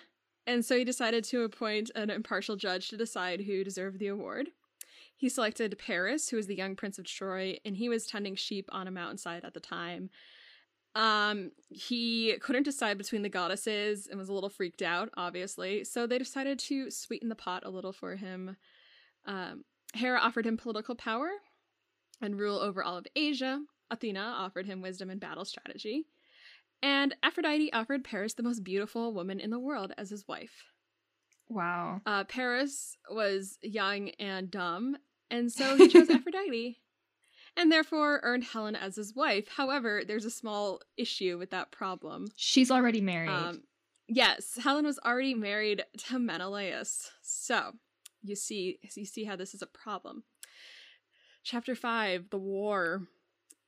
and 0.47 0.64
so 0.64 0.76
he 0.78 0.85
decided 0.85 1.25
to 1.25 1.42
appoint 1.42 1.90
an 1.95 2.11
impartial 2.11 2.57
judge 2.57 2.88
to 2.88 2.97
decide 2.97 3.42
who 3.42 3.64
deserved 3.64 3.99
the 3.99 4.09
award. 4.09 4.49
He 5.16 5.28
selected 5.28 5.78
Paris, 5.78 6.28
who 6.28 6.37
was 6.37 6.47
the 6.47 6.57
young 6.57 6.76
prince 6.76 6.97
of 6.99 7.04
Troy, 7.04 7.59
and 7.64 7.76
he 7.76 7.88
was 7.88 8.07
tending 8.07 8.37
sheep 8.37 8.68
on 8.71 8.87
a 8.87 8.92
mountainside 8.92 9.45
at 9.45 9.52
the 9.52 9.61
time. 9.61 10.11
Um, 10.99 11.52
he 11.69 12.37
couldn't 12.40 12.64
decide 12.64 12.99
between 12.99 13.23
the 13.23 13.28
goddesses 13.28 14.09
and 14.09 14.19
was 14.19 14.28
a 14.28 14.33
little 14.33 14.49
freaked 14.49 14.83
out, 14.83 15.11
obviously. 15.17 15.85
So 15.85 16.09
they 16.09 16.19
decided 16.19 16.59
to 16.59 16.90
sweeten 16.90 17.28
the 17.28 17.37
pot 17.37 17.62
a 17.64 17.71
little 17.71 17.93
for 17.93 18.17
him. 18.17 18.57
Um, 19.25 19.64
Hera 19.95 20.19
offered 20.19 20.45
him 20.45 20.57
political 20.57 20.97
power 20.97 21.31
and 22.21 22.37
rule 22.37 22.59
over 22.59 22.83
all 22.83 22.97
of 22.97 23.07
Asia. 23.14 23.61
Athena 23.93 24.35
offered 24.38 24.67
him 24.67 24.83
wisdom 24.83 25.09
and 25.09 25.21
battle 25.21 25.45
strategy. 25.45 26.07
And 26.83 27.14
Aphrodite 27.23 27.73
offered 27.73 28.02
Paris 28.02 28.35
the 28.35 28.43
most 28.43 28.64
beautiful 28.64 29.14
woman 29.14 29.38
in 29.38 29.50
the 29.50 29.59
world 29.61 29.93
as 29.97 30.11
his 30.11 30.26
wife. 30.26 30.64
Wow. 31.49 32.00
Uh, 32.07 32.25
Paris 32.25 32.97
was 33.09 33.57
young 33.62 34.11
and 34.19 34.50
dumb, 34.50 34.97
and 35.31 35.50
so 35.50 35.76
he 35.76 35.87
chose 35.87 36.11
Aphrodite, 36.11 36.81
and 37.57 37.71
therefore 37.71 38.21
earned 38.23 38.45
Helen 38.45 38.76
as 38.76 38.97
his 38.97 39.14
wife. 39.14 39.49
However, 39.57 40.02
there's 40.07 40.25
a 40.25 40.31
small 40.31 40.81
issue 40.97 41.38
with 41.38 41.50
that 41.50 41.71
problem. 41.71 42.28
She's 42.37 42.71
already 42.71 43.00
married. 43.00 43.31
Um, 43.31 43.62
yes, 44.07 44.59
Helen 44.62 44.85
was 44.85 44.99
already 45.05 45.35
married 45.35 45.85
to 46.09 46.19
Menelaus, 46.19 47.11
so 47.23 47.73
you 48.23 48.37
see, 48.37 48.78
you 48.95 49.05
see 49.05 49.25
how 49.25 49.37
this 49.37 49.55
is 49.55 49.62
a 49.62 49.67
problem. 49.67 50.25
Chapter 51.45 51.75
five: 51.75 52.31
The 52.31 52.38
War. 52.38 53.02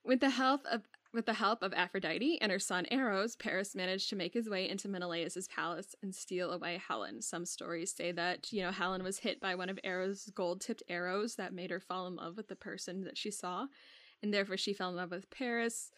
With 0.02 0.20
the 0.20 0.30
help 0.30 0.62
of 0.64 0.82
with 1.12 1.26
the 1.26 1.34
help 1.34 1.62
of 1.62 1.72
Aphrodite 1.74 2.40
and 2.40 2.52
her 2.52 2.58
son 2.58 2.86
Eros, 2.90 3.34
Paris 3.34 3.74
managed 3.74 4.08
to 4.10 4.16
make 4.16 4.32
his 4.34 4.48
way 4.48 4.68
into 4.68 4.88
Menelaus's 4.88 5.48
palace 5.48 5.94
and 6.02 6.14
steal 6.14 6.52
away 6.52 6.80
Helen. 6.86 7.20
Some 7.20 7.44
stories 7.44 7.92
say 7.92 8.12
that, 8.12 8.52
you 8.52 8.62
know, 8.62 8.70
Helen 8.70 9.02
was 9.02 9.18
hit 9.18 9.40
by 9.40 9.54
one 9.54 9.68
of 9.68 9.78
Eros' 9.82 10.30
gold-tipped 10.34 10.84
arrows 10.88 11.34
that 11.34 11.52
made 11.52 11.70
her 11.70 11.80
fall 11.80 12.06
in 12.06 12.16
love 12.16 12.36
with 12.36 12.48
the 12.48 12.56
person 12.56 13.02
that 13.04 13.18
she 13.18 13.30
saw, 13.30 13.66
and 14.22 14.32
therefore 14.32 14.56
she 14.56 14.72
fell 14.72 14.90
in 14.90 14.96
love 14.96 15.10
with 15.10 15.30
Paris. 15.30 15.90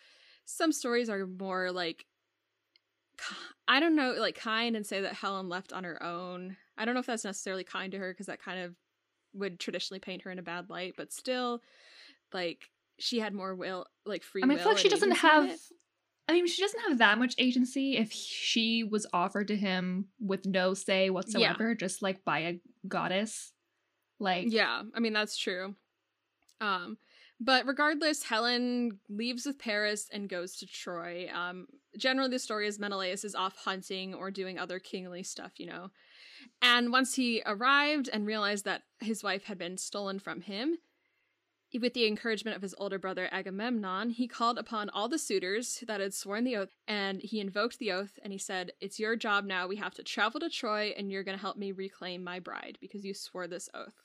Some 0.44 0.72
stories 0.72 1.10
are 1.10 1.26
more 1.26 1.70
like 1.70 2.06
I 3.68 3.78
don't 3.78 3.94
know, 3.94 4.14
like 4.18 4.34
kind 4.34 4.74
and 4.74 4.84
say 4.86 5.00
that 5.02 5.14
Helen 5.14 5.48
left 5.48 5.72
on 5.72 5.84
her 5.84 6.02
own. 6.02 6.56
I 6.76 6.84
don't 6.84 6.94
know 6.94 7.00
if 7.00 7.06
that's 7.06 7.24
necessarily 7.24 7.62
kind 7.62 7.92
to 7.92 7.98
her 7.98 8.12
because 8.12 8.26
that 8.26 8.42
kind 8.42 8.60
of 8.60 8.74
would 9.34 9.60
traditionally 9.60 10.00
paint 10.00 10.22
her 10.22 10.30
in 10.30 10.38
a 10.38 10.42
bad 10.42 10.70
light, 10.70 10.94
but 10.96 11.12
still 11.12 11.62
like 12.32 12.70
she 13.02 13.18
had 13.18 13.34
more 13.34 13.54
will, 13.54 13.86
like 14.06 14.22
free. 14.22 14.42
I 14.42 14.46
mean, 14.46 14.58
I 14.58 14.62
feel 14.62 14.72
like 14.72 14.78
she 14.78 14.88
doesn't 14.88 15.10
have. 15.10 15.50
I 16.28 16.32
mean, 16.34 16.46
she 16.46 16.62
doesn't 16.62 16.80
have 16.88 16.98
that 16.98 17.18
much 17.18 17.34
agency 17.36 17.96
if 17.96 18.12
she 18.12 18.84
was 18.84 19.06
offered 19.12 19.48
to 19.48 19.56
him 19.56 20.06
with 20.20 20.46
no 20.46 20.72
say 20.72 21.10
whatsoever, 21.10 21.74
just 21.74 22.00
like 22.00 22.24
by 22.24 22.38
a 22.38 22.60
goddess. 22.86 23.52
Like, 24.20 24.46
Yeah, 24.48 24.82
I 24.94 25.00
mean 25.00 25.12
that's 25.12 25.36
true. 25.36 25.74
Um, 26.60 26.96
but 27.40 27.66
regardless, 27.66 28.22
Helen 28.22 29.00
leaves 29.08 29.46
with 29.46 29.58
Paris 29.58 30.08
and 30.12 30.28
goes 30.28 30.56
to 30.58 30.66
Troy. 30.66 31.28
Um, 31.34 31.66
generally, 31.98 32.30
the 32.30 32.38
story 32.38 32.68
is 32.68 32.78
Menelaus 32.78 33.24
is 33.24 33.34
off 33.34 33.56
hunting 33.56 34.14
or 34.14 34.30
doing 34.30 34.60
other 34.60 34.78
kingly 34.78 35.24
stuff, 35.24 35.58
you 35.58 35.66
know. 35.66 35.90
And 36.62 36.92
once 36.92 37.16
he 37.16 37.42
arrived 37.44 38.08
and 38.12 38.26
realized 38.26 38.64
that 38.66 38.82
his 39.00 39.24
wife 39.24 39.42
had 39.44 39.58
been 39.58 39.76
stolen 39.76 40.20
from 40.20 40.40
him, 40.40 40.78
with 41.80 41.94
the 41.94 42.06
encouragement 42.06 42.56
of 42.56 42.62
his 42.62 42.74
older 42.78 42.98
brother 42.98 43.28
Agamemnon, 43.32 44.10
he 44.10 44.28
called 44.28 44.58
upon 44.58 44.90
all 44.90 45.08
the 45.08 45.18
suitors 45.18 45.82
that 45.86 46.00
had 46.00 46.14
sworn 46.14 46.44
the 46.44 46.56
oath 46.56 46.76
and 46.86 47.20
he 47.22 47.40
invoked 47.40 47.78
the 47.78 47.92
oath 47.92 48.18
and 48.22 48.32
he 48.32 48.38
said, 48.38 48.72
It's 48.80 48.98
your 48.98 49.16
job 49.16 49.44
now. 49.44 49.66
We 49.66 49.76
have 49.76 49.94
to 49.94 50.02
travel 50.02 50.40
to 50.40 50.50
Troy 50.50 50.94
and 50.96 51.10
you're 51.10 51.24
going 51.24 51.36
to 51.36 51.42
help 51.42 51.56
me 51.56 51.72
reclaim 51.72 52.22
my 52.22 52.40
bride 52.40 52.78
because 52.80 53.04
you 53.04 53.14
swore 53.14 53.46
this 53.46 53.68
oath 53.74 54.02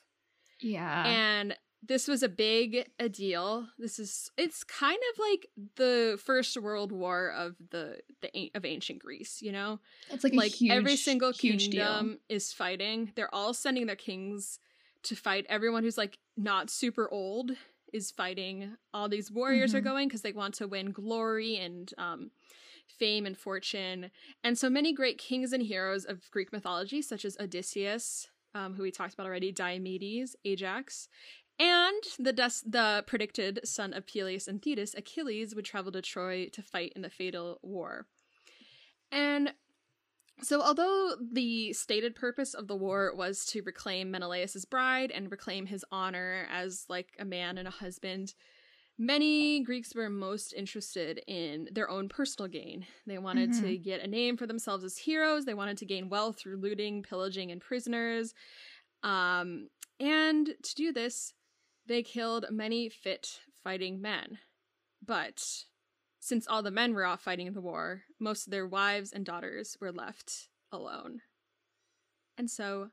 yeah. 0.60 1.06
and 1.06 1.56
this 1.86 2.08
was 2.08 2.22
a 2.22 2.28
big 2.28 2.88
a 2.98 3.08
deal 3.08 3.66
this 3.78 3.98
is 3.98 4.30
it's 4.36 4.64
kind 4.64 4.98
of 5.12 5.18
like 5.18 5.46
the 5.76 6.18
first 6.24 6.56
world 6.56 6.90
war 6.90 7.32
of 7.36 7.54
the 7.70 7.98
the 8.20 8.50
of 8.54 8.64
ancient 8.64 8.98
greece 8.98 9.40
you 9.40 9.52
know 9.52 9.78
it's 10.10 10.24
like, 10.24 10.34
like 10.34 10.52
huge, 10.52 10.72
every 10.72 10.96
single 10.96 11.30
huge 11.30 11.70
kingdom 11.70 12.08
deal. 12.08 12.16
is 12.28 12.52
fighting 12.52 13.12
they're 13.14 13.32
all 13.32 13.54
sending 13.54 13.86
their 13.86 13.96
kings 13.96 14.58
to 15.04 15.14
fight 15.14 15.46
everyone 15.48 15.84
who's 15.84 15.98
like 15.98 16.18
not 16.38 16.70
super 16.70 17.10
old 17.10 17.50
is 17.92 18.10
fighting 18.10 18.76
all 18.94 19.08
these 19.08 19.30
warriors 19.30 19.74
are 19.74 19.80
Mhm. 19.80 19.84
going 19.84 20.08
because 20.08 20.22
they 20.22 20.32
want 20.32 20.54
to 20.54 20.68
win 20.68 20.92
glory 20.92 21.56
and 21.56 21.92
um 21.98 22.30
fame 22.86 23.26
and 23.26 23.36
fortune 23.36 24.10
and 24.44 24.58
so 24.58 24.70
many 24.70 24.92
great 24.92 25.18
kings 25.18 25.52
and 25.52 25.62
heroes 25.64 26.04
of 26.04 26.30
greek 26.30 26.52
mythology 26.52 27.02
such 27.02 27.24
as 27.24 27.36
odysseus 27.40 28.28
um, 28.54 28.74
who 28.74 28.82
we 28.82 28.90
talked 28.90 29.14
about 29.14 29.26
already 29.26 29.52
diomedes 29.52 30.36
ajax 30.44 31.08
and 31.58 32.02
the 32.18 32.32
des- 32.32 32.64
the 32.64 33.02
predicted 33.06 33.60
son 33.64 33.92
of 33.92 34.06
Peleus 34.06 34.46
and 34.46 34.62
Thetis, 34.62 34.94
Achilles, 34.94 35.56
would 35.56 35.64
travel 35.64 35.90
to 35.90 36.00
Troy 36.00 36.48
to 36.52 36.62
fight 36.62 36.92
in 36.94 37.02
the 37.02 37.10
fatal 37.10 37.58
war. 37.62 38.06
And 39.10 39.52
so, 40.42 40.62
although 40.62 41.16
the 41.32 41.72
stated 41.72 42.14
purpose 42.14 42.54
of 42.54 42.68
the 42.68 42.76
war 42.76 43.12
was 43.14 43.44
to 43.46 43.62
reclaim 43.62 44.10
Menelaus's 44.10 44.64
bride 44.64 45.10
and 45.10 45.30
reclaim 45.30 45.66
his 45.66 45.84
honor 45.90 46.46
as 46.50 46.84
like 46.88 47.08
a 47.18 47.24
man 47.24 47.58
and 47.58 47.66
a 47.66 47.72
husband, 47.72 48.34
many 48.98 49.60
Greeks 49.62 49.94
were 49.94 50.08
most 50.08 50.52
interested 50.52 51.22
in 51.26 51.68
their 51.72 51.90
own 51.90 52.08
personal 52.08 52.48
gain. 52.48 52.86
They 53.06 53.18
wanted 53.18 53.52
to 53.54 53.76
get 53.78 54.00
a 54.00 54.06
name 54.06 54.36
for 54.36 54.46
themselves 54.46 54.84
as 54.84 54.96
heroes. 54.96 55.44
They 55.44 55.54
wanted 55.54 55.78
to 55.78 55.86
gain 55.86 56.08
wealth 56.08 56.38
through 56.38 56.56
looting, 56.56 57.02
pillaging, 57.02 57.50
and 57.50 57.60
prisoners. 57.60 58.34
Um, 59.02 59.68
and 60.00 60.46
to 60.62 60.74
do 60.74 60.92
this, 60.92 61.32
they 61.86 62.02
killed 62.02 62.46
many 62.50 62.88
fit 62.88 63.40
fighting 63.64 64.00
men. 64.00 64.38
But 65.04 65.64
since 66.28 66.46
all 66.46 66.62
the 66.62 66.70
men 66.70 66.94
were 66.94 67.06
off 67.06 67.22
fighting 67.22 67.52
the 67.52 67.60
war, 67.60 68.02
most 68.20 68.46
of 68.46 68.50
their 68.50 68.66
wives 68.66 69.12
and 69.12 69.24
daughters 69.24 69.76
were 69.80 69.90
left 69.90 70.48
alone. 70.70 71.20
And 72.36 72.50
so, 72.50 72.90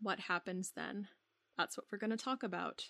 what 0.00 0.20
happens 0.20 0.72
then? 0.76 1.08
That's 1.56 1.76
what 1.76 1.86
we're 1.90 1.98
going 1.98 2.10
to 2.10 2.16
talk 2.16 2.42
about 2.42 2.84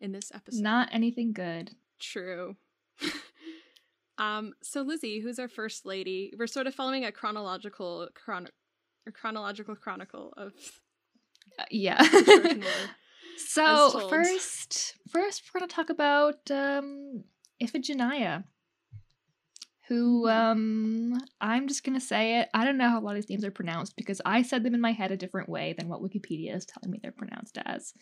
in 0.00 0.12
this 0.12 0.30
episode. 0.32 0.62
Not 0.62 0.88
anything 0.92 1.32
good. 1.32 1.72
True. 1.98 2.56
um, 4.18 4.52
so 4.62 4.82
Lizzie, 4.82 5.20
who's 5.20 5.38
our 5.40 5.48
first 5.48 5.84
lady, 5.84 6.32
we're 6.38 6.46
sort 6.46 6.68
of 6.68 6.74
following 6.74 7.04
a 7.04 7.12
chronological 7.12 8.08
chron- 8.14 8.48
a 9.06 9.10
chronological 9.10 9.74
chronicle 9.74 10.32
of 10.36 10.52
Uh, 11.58 11.64
yeah. 11.70 12.00
the 12.02 12.22
Trojan 12.24 12.60
War. 12.60 12.70
so 13.36 14.08
first, 14.08 14.94
first 15.10 15.42
we're 15.52 15.60
gonna 15.60 15.68
talk 15.68 15.90
about 15.90 16.48
um, 16.50 17.24
Iphigenia, 17.60 18.44
who 19.90 20.28
um, 20.28 21.18
I'm 21.40 21.66
just 21.66 21.82
gonna 21.84 22.00
say 22.00 22.38
it. 22.38 22.48
I 22.54 22.64
don't 22.64 22.78
know 22.78 22.88
how 22.88 23.00
a 23.00 23.02
lot 23.02 23.16
of 23.16 23.22
these 23.22 23.28
names 23.28 23.44
are 23.44 23.50
pronounced 23.50 23.96
because 23.96 24.20
I 24.24 24.42
said 24.42 24.62
them 24.62 24.72
in 24.74 24.80
my 24.80 24.92
head 24.92 25.10
a 25.10 25.16
different 25.16 25.48
way 25.48 25.74
than 25.76 25.88
what 25.88 26.00
Wikipedia 26.00 26.54
is 26.54 26.64
telling 26.64 26.92
me 26.92 27.00
they're 27.02 27.10
pronounced 27.10 27.58
as. 27.66 27.92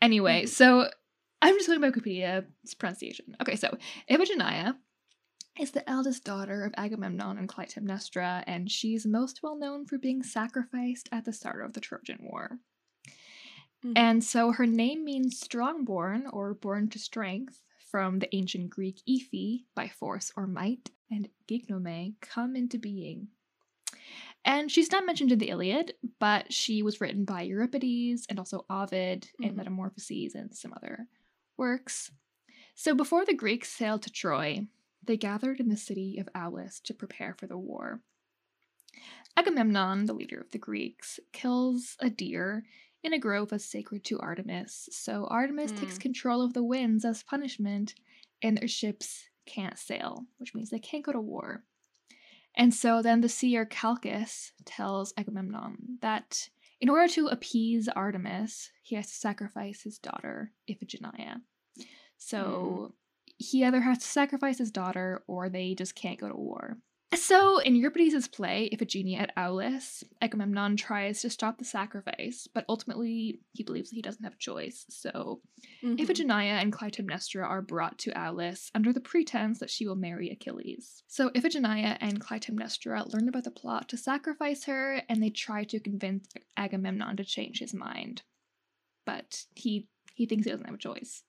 Anyway, 0.00 0.44
Mhm. 0.44 0.48
so 0.48 0.90
I'm 1.42 1.54
just 1.56 1.66
going 1.68 1.80
by 1.80 1.90
Wikipedia's 1.90 2.74
pronunciation. 2.74 3.36
Okay, 3.40 3.54
so 3.54 3.76
Iphigenia 4.10 4.78
is 5.60 5.72
the 5.72 5.88
eldest 5.88 6.24
daughter 6.24 6.64
of 6.64 6.72
Agamemnon 6.78 7.36
and 7.36 7.48
Clytemnestra, 7.48 8.42
and 8.46 8.70
she's 8.70 9.04
most 9.04 9.42
well 9.42 9.56
known 9.58 9.84
for 9.84 9.98
being 9.98 10.22
sacrificed 10.22 11.08
at 11.12 11.26
the 11.26 11.32
start 11.34 11.64
of 11.64 11.74
the 11.74 11.80
Trojan 11.80 12.18
War. 12.22 12.60
Mhm. 13.84 13.92
And 13.94 14.24
so 14.24 14.52
her 14.52 14.66
name 14.66 15.04
means 15.04 15.38
strongborn 15.38 16.26
or 16.28 16.54
born 16.54 16.88
to 16.88 16.98
strength 16.98 17.67
from 17.90 18.18
the 18.18 18.34
ancient 18.34 18.70
Greek 18.70 19.00
ephi, 19.08 19.66
by 19.74 19.88
force 19.88 20.32
or 20.36 20.46
might, 20.46 20.90
and 21.10 21.28
gignome, 21.46 22.16
come 22.20 22.56
into 22.56 22.78
being. 22.78 23.28
And 24.44 24.70
she's 24.70 24.90
not 24.90 25.06
mentioned 25.06 25.32
in 25.32 25.38
the 25.38 25.48
Iliad, 25.50 25.94
but 26.18 26.52
she 26.52 26.82
was 26.82 27.00
written 27.00 27.24
by 27.24 27.42
Euripides 27.42 28.26
and 28.28 28.38
also 28.38 28.64
Ovid 28.70 29.30
in 29.42 29.54
Mhm. 29.54 29.56
Metamorphoses 29.56 30.34
and 30.34 30.54
some 30.56 30.72
other 30.72 31.08
works. 31.56 32.10
So 32.74 32.94
before 32.94 33.24
the 33.26 33.34
Greeks 33.34 33.70
sailed 33.72 34.02
to 34.04 34.10
Troy, 34.10 34.68
they 35.02 35.16
gathered 35.16 35.60
in 35.60 35.68
the 35.68 35.76
city 35.76 36.18
of 36.18 36.28
Aulis 36.34 36.80
to 36.82 36.94
prepare 36.94 37.34
for 37.34 37.46
the 37.46 37.58
war. 37.58 38.02
Agamemnon, 39.36 40.04
the 40.06 40.12
leader 40.12 40.38
of 40.40 40.50
the 40.50 40.58
Greeks, 40.58 41.18
kills 41.32 41.96
a 42.00 42.10
deer 42.10 42.64
in 43.02 43.12
a 43.12 43.18
grove 43.18 43.50
that's 43.50 43.64
sacred 43.64 44.04
to 44.04 44.18
Artemis. 44.20 44.88
So 44.92 45.26
Artemis 45.30 45.72
takes 45.72 45.96
Hmm. 45.96 46.02
control 46.02 46.42
of 46.42 46.52
the 46.52 46.64
winds 46.64 47.04
as 47.04 47.22
punishment, 47.22 47.94
and 48.42 48.56
their 48.58 48.68
ships 48.68 49.28
can't 49.46 49.78
sail, 49.78 50.26
which 50.38 50.54
means 50.54 50.70
they 50.70 50.78
can't 50.78 51.04
go 51.04 51.12
to 51.12 51.20
war. 51.20 51.64
And 52.54 52.74
so 52.74 53.02
then 53.02 53.20
the 53.20 53.28
seer 53.28 53.64
Calchas 53.64 54.52
tells 54.64 55.12
Agamemnon 55.16 55.98
that 56.00 56.50
in 56.80 56.88
order 56.88 57.06
to 57.14 57.28
appease 57.28 57.88
Artemis, 57.88 58.70
he 58.82 58.96
has 58.96 59.06
to 59.06 59.14
sacrifice 59.14 59.82
his 59.82 59.98
daughter, 59.98 60.52
Iphigenia. 60.68 61.42
So 62.16 62.94
he 63.36 63.64
either 63.64 63.80
has 63.80 63.98
to 63.98 64.06
sacrifice 64.06 64.58
his 64.58 64.70
daughter 64.72 65.22
or 65.28 65.48
they 65.48 65.74
just 65.74 65.94
can't 65.94 66.18
go 66.18 66.28
to 66.28 66.34
war. 66.36 66.78
So, 67.14 67.58
in 67.58 67.74
Euripides' 67.74 68.28
play, 68.28 68.68
Iphigenia 68.70 69.18
at 69.18 69.34
Aulis, 69.34 70.04
Agamemnon 70.20 70.76
tries 70.76 71.22
to 71.22 71.30
stop 71.30 71.56
the 71.56 71.64
sacrifice, 71.64 72.46
but 72.52 72.66
ultimately 72.68 73.40
he 73.54 73.62
believes 73.62 73.88
that 73.88 73.96
he 73.96 74.02
doesn't 74.02 74.24
have 74.24 74.34
a 74.34 74.38
choice. 74.38 74.84
So, 74.90 75.40
Mhm. 75.82 75.96
Iphigenia 75.98 76.60
and 76.60 76.70
Clytemnestra 76.70 77.42
are 77.44 77.62
brought 77.62 77.98
to 78.00 78.12
Aulis 78.12 78.70
under 78.74 78.92
the 78.92 79.00
pretense 79.00 79.58
that 79.58 79.70
she 79.70 79.86
will 79.86 79.96
marry 79.96 80.28
Achilles. 80.28 81.02
So, 81.06 81.30
Iphigenia 81.30 81.96
and 82.00 82.20
Clytemnestra 82.20 83.10
learn 83.10 83.26
about 83.28 83.44
the 83.44 83.50
plot 83.50 83.88
to 83.88 83.96
sacrifice 83.96 84.64
her, 84.64 85.02
and 85.08 85.22
they 85.22 85.30
try 85.30 85.64
to 85.64 85.80
convince 85.80 86.28
Agamemnon 86.58 87.16
to 87.16 87.24
change 87.24 87.58
his 87.60 87.72
mind. 87.72 88.22
But 89.06 89.46
he 89.54 89.88
he 90.14 90.26
thinks 90.26 90.44
he 90.44 90.50
doesn't 90.50 90.66
have 90.66 90.74
a 90.74 90.78
choice. 90.78 91.22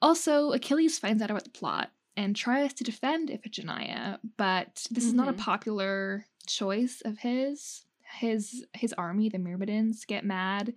Also, 0.00 0.52
Achilles 0.52 0.98
finds 0.98 1.20
out 1.22 1.30
about 1.30 1.44
the 1.44 1.50
plot, 1.50 1.92
and 2.16 2.36
tries 2.36 2.72
to 2.74 2.84
defend 2.84 3.28
Iphigenia, 3.30 4.18
but 4.36 4.86
this 4.90 5.04
is 5.04 5.12
not 5.14 5.28
a 5.28 5.32
Mhm. 5.32 5.38
popular 5.38 6.26
choice 6.46 7.00
of 7.04 7.18
his. 7.18 7.84
His 8.18 8.64
his 8.74 8.92
army, 8.92 9.28
the 9.28 9.38
Myrmidons, 9.38 10.04
get 10.04 10.24
mad, 10.24 10.74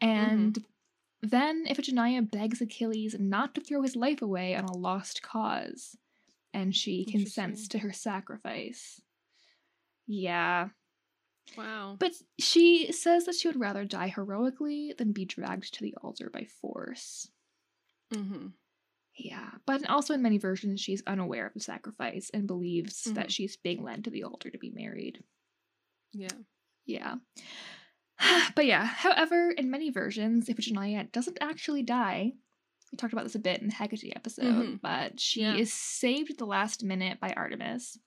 and 0.00 0.64
then 1.20 1.66
Iphigenia 1.66 2.30
begs 2.30 2.60
Achilles 2.60 3.16
not 3.18 3.54
to 3.54 3.60
throw 3.60 3.82
his 3.82 3.96
life 3.96 4.22
away 4.22 4.54
on 4.54 4.64
a 4.64 4.76
lost 4.76 5.22
cause, 5.22 5.96
and 6.54 6.76
she 6.76 7.04
consents 7.04 7.66
to 7.68 7.78
her 7.80 7.92
sacrifice. 7.92 9.00
Yeah, 10.06 10.68
Wow. 11.56 11.96
but 11.98 12.12
she 12.38 12.92
says 12.92 13.24
that 13.24 13.34
she 13.34 13.48
would 13.48 13.58
rather 13.58 13.84
die 13.84 14.08
heroically 14.08 14.92
than 14.96 15.12
be 15.12 15.24
dragged 15.24 15.74
to 15.74 15.80
the 15.82 15.96
altar 16.02 16.30
by 16.30 16.44
force. 16.44 17.28
Mm-hmm. 18.12 18.48
Yeah, 19.18 19.50
but 19.66 19.88
also 19.88 20.12
in 20.12 20.20
many 20.22 20.36
versions, 20.38 20.80
she's 20.80 21.02
unaware 21.06 21.46
of 21.46 21.54
the 21.54 21.60
sacrifice 21.60 22.30
and 22.34 22.46
believes 22.46 23.04
that 23.04 23.28
Mhm. 23.28 23.30
she's 23.30 23.56
being 23.56 23.82
led 23.82 24.04
to 24.04 24.10
the 24.10 24.22
altar 24.24 24.50
to 24.50 24.58
be 24.58 24.70
married. 24.70 25.24
Yeah. 26.12 26.28
Yeah. 26.84 27.16
but 28.54 28.66
yeah, 28.66 28.84
however, 28.84 29.50
in 29.50 29.70
many 29.70 29.90
versions, 29.90 30.48
Iphigenia 30.48 31.10
doesn't 31.12 31.38
actually 31.40 31.82
die. 31.82 32.32
We 32.92 32.96
talked 32.96 33.12
about 33.12 33.24
this 33.24 33.34
a 33.34 33.38
bit 33.40 33.60
in 33.60 33.68
the 33.68 33.74
Hecate 33.74 34.12
episode, 34.14 34.44
Mhm. 34.66 34.80
but 34.80 35.18
she 35.20 35.40
Yeah. 35.40 35.56
is 35.56 35.72
saved 35.72 36.30
at 36.30 36.38
the 36.38 36.46
last 36.46 36.84
minute 36.84 37.18
by 37.18 37.30
Artemis, 37.32 37.98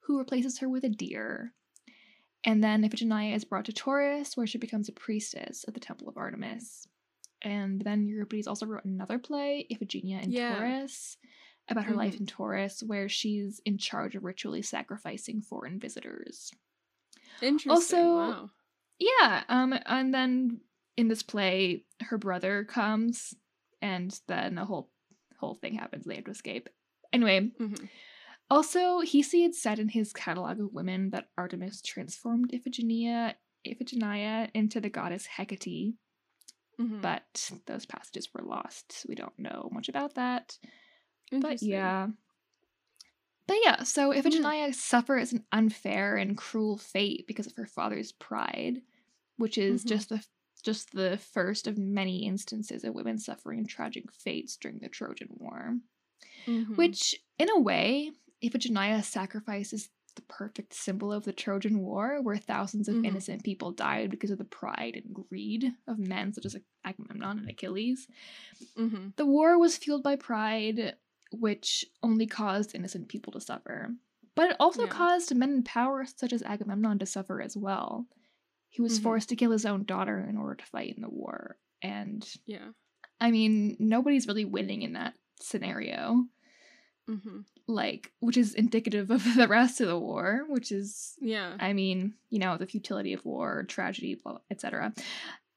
who 0.00 0.18
replaces 0.18 0.58
her 0.58 0.68
with 0.68 0.84
a 0.84 0.88
deer. 0.88 1.54
And 2.44 2.62
then 2.64 2.82
Iphigenia 2.82 3.34
is 3.34 3.44
brought 3.44 3.64
to 3.66 3.72
Tauris, 3.72 4.36
where 4.36 4.46
she 4.46 4.58
becomes 4.58 4.88
a 4.88 4.92
priestess 4.92 5.64
at 5.68 5.74
the 5.74 5.80
Temple 5.80 6.08
of 6.08 6.16
Artemis. 6.16 6.88
And 7.42 7.80
then 7.80 8.06
Euripides 8.06 8.46
also 8.46 8.66
wrote 8.66 8.84
another 8.84 9.18
play, 9.18 9.66
Iphigenia 9.72 10.22
in 10.22 10.30
Yeah. 10.32 10.58
Tauris, 10.58 11.16
about 11.68 11.84
her 11.84 11.94
life 11.94 12.14
Mhm. 12.16 12.20
in 12.20 12.26
Tauris, 12.26 12.82
where 12.82 13.08
she's 13.08 13.60
in 13.64 13.78
charge 13.78 14.16
of 14.16 14.24
ritually 14.24 14.62
sacrificing 14.62 15.40
foreign 15.42 15.78
visitors. 15.78 16.50
Interesting. 17.40 17.70
Also- 17.72 18.16
wow. 18.16 18.50
Yeah, 18.98 19.44
um, 19.48 19.74
and 19.86 20.12
then 20.12 20.60
in 20.96 21.06
this 21.08 21.22
play, 21.22 21.84
her 22.00 22.18
brother 22.18 22.64
comes, 22.64 23.34
and 23.80 24.18
then 24.26 24.56
the 24.56 24.64
whole 24.64 24.90
whole 25.38 25.54
thing 25.54 25.74
happens. 25.74 26.04
They 26.04 26.16
have 26.16 26.24
to 26.24 26.32
escape. 26.32 26.68
Anyway, 27.12 27.52
Mm-hmm. 27.60 27.84
also 28.50 29.02
Hesiod 29.02 29.54
said 29.54 29.78
in 29.78 29.90
his 29.90 30.12
catalog 30.12 30.58
of 30.58 30.72
women 30.72 31.10
that 31.10 31.30
Artemis 31.38 31.80
transformed 31.82 32.50
Iphigenia 32.50 33.34
Iphigenia 33.64 34.50
into 34.54 34.80
the 34.80 34.90
goddess 34.90 35.26
Hecate, 35.26 35.94
Mm-hmm. 36.80 37.00
but 37.00 37.50
those 37.66 37.86
passages 37.86 38.28
were 38.32 38.42
lost. 38.42 38.92
So 38.92 39.06
we 39.08 39.14
don't 39.16 39.36
know 39.38 39.68
much 39.72 39.88
about 39.88 40.14
that. 40.14 40.56
But 41.32 41.60
yeah. 41.62 42.08
But 43.46 43.56
yeah, 43.64 43.82
so 43.82 44.10
Iphigenia 44.12 44.74
suffers 44.74 45.32
an 45.32 45.44
unfair 45.52 46.16
and 46.16 46.36
cruel 46.36 46.76
fate 46.76 47.26
because 47.26 47.46
of 47.46 47.56
her 47.56 47.66
father's 47.66 48.12
pride, 48.12 48.82
which 49.38 49.56
is 49.58 49.84
Mhm. 49.84 49.88
just 49.88 50.08
the 50.10 50.24
just 50.62 50.90
the 50.92 51.16
first 51.18 51.66
of 51.68 51.78
many 51.78 52.26
instances 52.26 52.82
of 52.84 52.92
women 52.94 53.16
suffering 53.18 53.64
tragic 53.64 54.12
fates 54.12 54.56
during 54.56 54.80
the 54.80 54.88
Trojan 54.88 55.28
War. 55.30 55.78
Mhm. 56.46 56.76
Which, 56.76 57.14
in 57.38 57.48
a 57.50 57.58
way, 57.60 58.10
Iphigenia's 58.42 59.06
sacrifice 59.06 59.72
is 59.72 59.88
the 60.18 60.22
perfect 60.22 60.74
symbol 60.74 61.12
of 61.12 61.24
the 61.24 61.32
Trojan 61.32 61.78
War, 61.78 62.20
where 62.20 62.36
thousands 62.36 62.88
of 62.88 62.96
Mhm. 62.96 63.06
innocent 63.06 63.44
people 63.44 63.72
died 63.72 64.10
because 64.10 64.30
of 64.30 64.38
the 64.38 64.44
pride 64.44 64.96
and 64.96 65.14
greed 65.14 65.74
of 65.86 65.98
men 65.98 66.32
such 66.32 66.44
as 66.44 66.56
Agamemnon 66.84 67.38
and 67.38 67.48
Achilles. 67.48 68.08
Mhm. 68.76 69.16
The 69.16 69.26
war 69.26 69.58
was 69.58 69.78
fueled 69.78 70.02
by 70.02 70.16
pride, 70.16 70.98
which 71.32 71.84
only 72.02 72.26
caused 72.26 72.74
innocent 72.74 73.08
people 73.08 73.32
to 73.32 73.40
suffer. 73.40 73.96
But 74.34 74.50
it 74.50 74.56
also 74.60 74.84
Yeah. 74.84 74.90
caused 74.90 75.34
men 75.34 75.50
in 75.52 75.62
power, 75.64 76.04
such 76.04 76.32
as 76.32 76.42
Agamemnon, 76.42 76.98
to 77.00 77.06
suffer 77.06 77.40
as 77.40 77.56
well. 77.56 78.06
He 78.68 78.82
was 78.82 78.98
Mhm. 78.98 79.02
forced 79.02 79.28
to 79.30 79.36
kill 79.36 79.50
his 79.52 79.66
own 79.66 79.84
daughter 79.84 80.20
in 80.20 80.36
order 80.36 80.56
to 80.56 80.66
fight 80.66 80.94
in 80.96 81.02
the 81.02 81.08
war. 81.08 81.58
And, 81.82 82.28
Yeah. 82.46 82.72
I 83.20 83.30
mean, 83.30 83.76
nobody's 83.78 84.26
really 84.28 84.44
winning 84.44 84.82
in 84.82 84.92
that 84.94 85.16
scenario, 85.40 86.28
Mm-hmm. 87.08 87.40
Like, 87.68 88.10
which 88.20 88.36
is 88.36 88.54
indicative 88.54 89.10
of 89.10 89.22
the 89.36 89.46
rest 89.48 89.80
of 89.80 89.88
the 89.88 89.98
war, 89.98 90.44
which 90.48 90.72
is 90.72 91.14
Yeah. 91.20 91.56
I 91.60 91.72
mean, 91.74 92.14
you 92.30 92.38
know, 92.38 92.56
the 92.56 92.66
futility 92.66 93.12
of 93.12 93.24
war, 93.24 93.64
tragedy, 93.68 94.14
blah, 94.14 94.38
etc. 94.50 94.92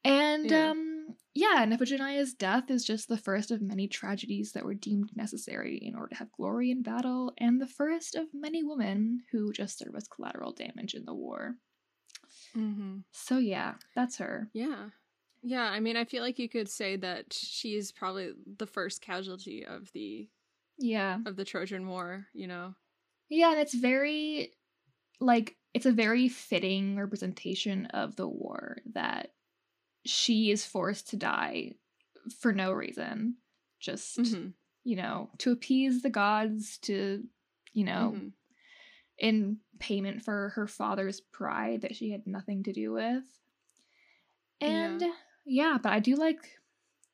And 0.04 0.50
Yeah. 0.50 0.70
um 0.70 0.88
yeah, 1.34 1.62
and 1.62 1.72
Iphigenia's 1.72 2.34
death 2.34 2.70
is 2.70 2.84
just 2.84 3.08
the 3.08 3.16
first 3.16 3.50
of 3.50 3.62
many 3.62 3.88
tragedies 3.88 4.52
that 4.52 4.64
were 4.66 4.74
deemed 4.74 5.10
necessary 5.16 5.76
in 5.78 5.94
order 5.94 6.08
to 6.10 6.16
have 6.16 6.30
glory 6.32 6.70
in 6.70 6.82
battle, 6.82 7.32
and 7.38 7.58
the 7.60 7.66
first 7.66 8.14
of 8.14 8.26
many 8.34 8.62
women 8.62 9.22
who 9.32 9.50
just 9.52 9.78
serve 9.78 9.94
as 9.96 10.06
collateral 10.08 10.52
damage 10.52 10.92
in 10.94 11.06
the 11.06 11.14
war. 11.14 11.56
Mm-hmm. 12.56 12.98
So 13.12 13.38
yeah, 13.38 13.74
that's 13.94 14.18
her. 14.18 14.48
Yeah. 14.52 14.90
Yeah, 15.42 15.62
I 15.64 15.80
mean, 15.80 15.96
I 15.96 16.04
feel 16.04 16.22
like 16.22 16.38
you 16.38 16.48
could 16.48 16.68
say 16.68 16.96
that 16.96 17.32
she's 17.32 17.90
probably 17.92 18.32
the 18.58 18.66
first 18.66 19.00
casualty 19.00 19.64
of 19.66 19.90
the 19.92 20.28
Yeah. 20.82 21.18
of 21.26 21.36
the 21.36 21.44
Trojan 21.44 21.86
War, 21.88 22.26
you 22.34 22.46
know. 22.46 22.74
Yeah, 23.30 23.52
and 23.52 23.60
it's 23.60 23.74
very 23.74 24.52
like 25.20 25.56
it's 25.72 25.86
a 25.86 25.92
very 25.92 26.28
fitting 26.28 26.96
representation 26.98 27.86
of 27.86 28.16
the 28.16 28.28
war 28.28 28.78
that 28.92 29.32
she 30.04 30.50
is 30.50 30.66
forced 30.66 31.08
to 31.10 31.16
die 31.16 31.72
for 32.40 32.52
no 32.52 32.72
reason. 32.72 33.36
Just 33.80 34.18
Mhm. 34.18 34.54
you 34.84 34.96
know, 34.96 35.30
to 35.38 35.52
appease 35.52 36.02
the 36.02 36.10
gods, 36.10 36.76
to, 36.78 37.26
you 37.72 37.84
know, 37.84 38.14
Mhm. 38.16 38.32
in 39.16 39.60
payment 39.78 40.22
for 40.22 40.48
her 40.50 40.66
father's 40.66 41.20
pride 41.20 41.82
that 41.82 41.94
she 41.94 42.10
had 42.10 42.26
nothing 42.26 42.64
to 42.64 42.72
do 42.72 42.92
with. 42.92 43.24
And 44.60 45.02
yeah. 45.46 45.78
but 45.82 45.92
I 45.92 46.00
do 46.00 46.16
like 46.16 46.58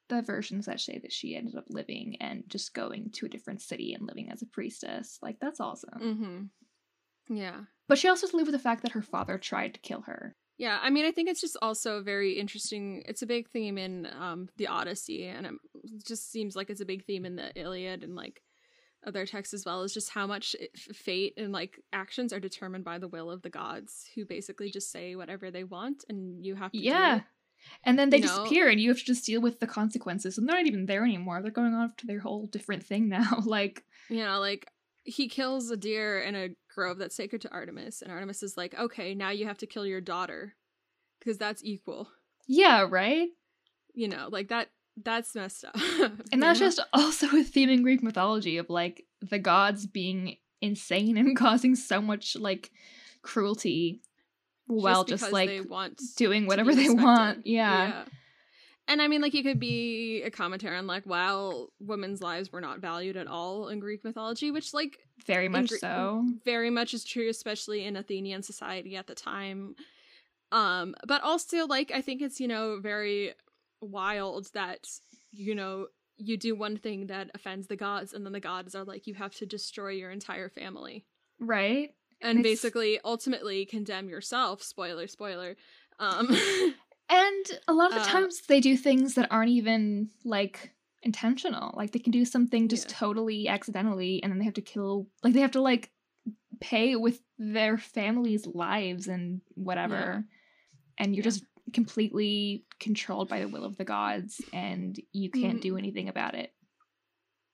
the 0.08 0.22
versions 0.22 0.66
that 0.66 0.80
say 0.80 0.98
that 0.98 1.12
she 1.12 1.36
ended 1.36 1.56
up 1.56 1.64
living 1.68 2.16
and 2.20 2.44
just 2.48 2.74
going 2.74 3.10
to 3.12 3.26
a 3.26 3.28
different 3.28 3.60
city 3.62 3.92
and 3.92 4.06
living 4.06 4.30
as 4.30 4.42
a 4.42 4.46
priestess. 4.46 5.18
Like, 5.22 5.38
that's 5.40 5.60
awesome. 5.60 6.00
Mhm. 7.30 7.36
Yeah. 7.36 7.64
But 7.88 7.98
she 7.98 8.08
also 8.08 8.22
has 8.22 8.30
to 8.30 8.36
live 8.36 8.46
with 8.46 8.54
the 8.54 8.58
fact 8.58 8.82
that 8.82 8.92
her 8.92 9.02
father 9.02 9.38
tried 9.38 9.74
to 9.74 9.80
kill 9.80 10.02
her. 10.02 10.36
Yeah, 10.58 10.78
I 10.82 10.90
mean, 10.90 11.04
I 11.04 11.12
think 11.12 11.28
it's 11.28 11.40
just 11.40 11.56
also 11.62 12.02
very 12.02 12.32
interesting. 12.32 13.02
It's 13.06 13.22
a 13.22 13.26
big 13.26 13.48
theme 13.48 13.78
in 13.78 14.06
um, 14.18 14.48
the 14.56 14.66
Odyssey, 14.66 15.26
and 15.26 15.46
it 15.46 15.52
just 16.04 16.32
seems 16.32 16.56
like 16.56 16.68
it's 16.68 16.80
a 16.80 16.84
big 16.86 17.04
theme 17.04 17.24
in 17.24 17.36
the 17.36 17.52
Iliad 17.58 18.02
and 18.02 18.16
like 18.16 18.42
other 19.06 19.24
texts 19.24 19.54
as 19.54 19.64
well. 19.64 19.84
Is 19.84 19.94
just 19.94 20.10
how 20.10 20.26
much 20.26 20.56
fate 20.74 21.34
and 21.36 21.52
like 21.52 21.78
actions 21.92 22.32
are 22.32 22.40
determined 22.40 22.84
by 22.84 22.98
the 22.98 23.06
will 23.06 23.30
of 23.30 23.42
the 23.42 23.50
gods, 23.50 24.10
who 24.16 24.24
basically 24.24 24.68
just 24.70 24.90
say 24.90 25.14
whatever 25.14 25.52
they 25.52 25.62
want, 25.62 26.04
and 26.08 26.44
you 26.44 26.56
have 26.56 26.72
to. 26.72 26.78
Yeah. 26.78 27.20
And 27.84 27.98
then 27.98 28.10
they 28.10 28.20
disappear 28.20 28.68
and 28.68 28.80
you 28.80 28.88
have 28.90 28.98
to 28.98 29.04
just 29.04 29.24
deal 29.26 29.40
with 29.40 29.60
the 29.60 29.66
consequences. 29.66 30.36
And 30.38 30.48
they're 30.48 30.56
not 30.56 30.66
even 30.66 30.86
there 30.86 31.04
anymore. 31.04 31.40
They're 31.42 31.50
going 31.50 31.74
off 31.74 31.96
to 31.98 32.06
their 32.06 32.20
whole 32.20 32.46
different 32.46 32.84
thing 32.84 33.08
now. 33.18 33.42
like, 33.44 33.84
You 34.08 34.24
know, 34.24 34.38
like 34.40 34.70
he 35.04 35.28
kills 35.28 35.70
a 35.70 35.76
deer 35.76 36.20
in 36.20 36.34
a 36.34 36.50
grove 36.74 36.98
that's 36.98 37.16
sacred 37.16 37.42
to 37.42 37.50
Artemis, 37.50 38.02
and 38.02 38.12
Artemis 38.12 38.42
is 38.42 38.56
like, 38.56 38.78
okay, 38.78 39.14
now 39.14 39.30
you 39.30 39.46
have 39.46 39.58
to 39.58 39.66
kill 39.66 39.86
your 39.86 40.00
daughter 40.02 40.54
because 41.18 41.38
that's 41.38 41.64
equal. 41.64 42.08
yeah, 42.46 42.86
right? 42.88 43.28
You 43.94 44.08
know, 44.08 44.28
like 44.30 44.48
that. 44.48 44.68
That's 45.04 45.34
messed 45.36 45.64
up. 45.64 45.76
And 46.32 46.42
that's 46.42 46.58
just 46.58 46.80
also 46.92 47.28
a 47.28 47.44
theme 47.44 47.68
in 47.68 47.82
Greek 47.84 48.02
mythology 48.02 48.56
of 48.58 48.68
like 48.68 49.04
the 49.22 49.38
gods 49.38 49.86
being 49.86 50.38
insane 50.60 51.16
and 51.16 51.36
causing 51.44 51.76
so 51.76 52.00
much 52.02 52.34
like 52.34 52.72
cruelty 53.22 54.02
while 54.68 55.04
just, 55.04 55.24
because 55.24 55.33
like 55.33 55.66
doing 56.16 56.46
whatever 56.46 56.74
they 56.74 56.88
want. 56.88 57.46
Yeah. 57.46 58.04
And 58.87 59.02
I 59.02 59.09
mean, 59.09 59.20
like, 59.20 59.35
it 59.35 59.42
could 59.42 59.61
be 59.61 60.22
a 60.22 60.31
commentary 60.31 60.78
on, 60.78 60.87
like, 60.87 61.04
wow, 61.04 61.66
women's 61.78 62.22
lives 62.22 62.50
were 62.50 62.62
not 62.62 62.81
valued 62.81 63.18
at 63.18 63.26
all 63.26 63.68
in 63.68 63.81
Greek 63.81 64.02
mythology, 64.02 64.50
which, 64.50 64.72
like, 64.72 64.96
Very 65.26 65.46
much 65.46 65.68
Gre- 65.68 65.76
so. 65.76 66.24
very 66.46 66.70
much 66.70 66.94
is 66.94 67.04
true, 67.04 67.28
especially 67.28 67.85
in 67.85 67.96
Athenian 67.96 68.42
society 68.42 68.96
at 68.96 69.07
the 69.07 69.14
time. 69.14 69.74
Um, 70.52 70.94
but 71.07 71.22
also, 71.22 71.66
like, 71.66 71.90
I 71.92 72.00
think 72.00 72.22
it's, 72.22 72.40
you 72.40 72.48
know, 72.48 72.81
very 72.81 73.35
wild 73.83 74.48
that, 74.54 74.88
you 75.33 75.54
know, 75.54 75.88
you 76.16 76.38
do 76.38 76.54
one 76.54 76.78
thing 76.78 77.09
that 77.09 77.31
offends 77.35 77.66
the 77.66 77.76
gods, 77.76 78.14
and 78.14 78.24
then 78.24 78.33
the 78.33 78.40
gods 78.40 78.74
are 78.74 78.85
like, 78.85 79.07
you 79.07 79.12
have 79.12 79.35
to 79.35 79.44
destroy 79.44 79.90
your 79.90 80.11
entire 80.11 80.48
family. 80.48 81.04
Right? 81.38 81.90
And 82.20 82.40
It's- 82.40 82.52
basically, 82.52 82.98
ultimately 83.04 83.64
condemn 83.66 84.09
yourself. 84.09 84.62
Spoiler, 84.62 85.07
spoiler. 85.07 85.57
Um, 85.98 86.28
And 87.11 87.46
a 87.66 87.72
lot 87.72 87.88
of 87.90 87.94
the 87.94 88.00
Uh, 88.09 88.12
times 88.12 88.42
they 88.42 88.61
do 88.61 88.76
things 88.76 89.14
that 89.14 89.28
aren't 89.33 89.50
even 89.50 90.11
like 90.24 90.74
intentional. 91.02 91.72
Like 91.76 91.92
they 91.92 91.98
can 92.00 92.12
do 92.12 92.24
something 92.26 92.68
just 92.68 92.88
Yeah. 92.90 92.96
totally 92.98 93.48
accidentally 93.48 94.22
and 94.22 94.31
then 94.31 94.38
they 94.38 94.44
have 94.44 94.54
to 94.54 94.61
kill 94.62 95.09
like 95.22 95.33
they 95.33 95.40
have 95.40 95.52
to 95.52 95.61
like 95.62 95.90
pay 96.61 96.96
with 96.96 97.22
their 97.38 97.78
family's 97.78 98.46
lives 98.46 99.07
and 99.09 99.40
whatever. 99.54 100.24
And 100.98 101.14
you're 101.14 101.22
Yeah. 101.24 101.31
just 101.31 101.44
completely 101.72 102.66
controlled 102.78 103.28
by 103.28 103.40
the 103.40 103.48
will 103.48 103.64
of 103.64 103.76
the 103.78 103.85
gods 103.85 104.40
and 104.52 105.00
you 105.12 105.31
can't 105.31 105.54
Mm-hmm. 105.61 105.61
do 105.61 105.76
anything 105.78 106.09
about 106.09 106.35
it. 106.35 106.52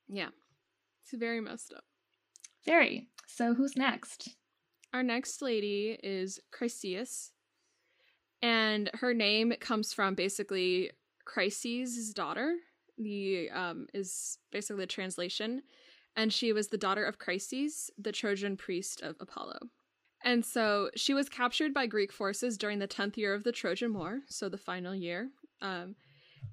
Yeah. 0.09 0.29
It's 1.03 1.13
very 1.13 1.39
messed 1.39 1.71
up. 1.71 1.85
Very. 2.65 3.09
So 3.27 3.53
who's 3.53 3.77
next? 3.77 4.35
Our 4.95 5.03
next 5.03 5.41
lady 5.41 5.99
is 6.01 6.39
Chryseis, 6.53 7.31
and 8.41 8.89
her 8.93 9.13
name 9.13 9.53
comes 9.59 9.91
from 9.91 10.15
basically 10.15 10.89
Chryses' 11.27 12.13
daughter. 12.13 12.55
The 12.97 13.49
um 13.49 13.87
is 13.93 14.37
basically 14.53 14.83
the 14.83 14.87
translation, 14.87 15.63
and 16.15 16.31
she 16.31 16.53
was 16.53 16.69
the 16.69 16.77
daughter 16.77 17.03
of 17.03 17.19
Chryses, 17.19 17.89
the 17.97 18.13
Trojan 18.13 18.55
priest 18.55 19.01
of 19.01 19.17
Apollo. 19.19 19.59
And 20.23 20.45
so 20.45 20.89
she 20.95 21.13
was 21.13 21.27
captured 21.27 21.73
by 21.73 21.87
Greek 21.87 22.13
forces 22.13 22.57
during 22.57 22.79
the 22.79 22.87
10th 22.87 23.17
year 23.17 23.33
of 23.33 23.43
the 23.43 23.51
Trojan 23.51 23.93
War, 23.93 24.21
so 24.29 24.47
the 24.47 24.57
final 24.57 24.95
year, 24.95 25.29
um, 25.61 25.97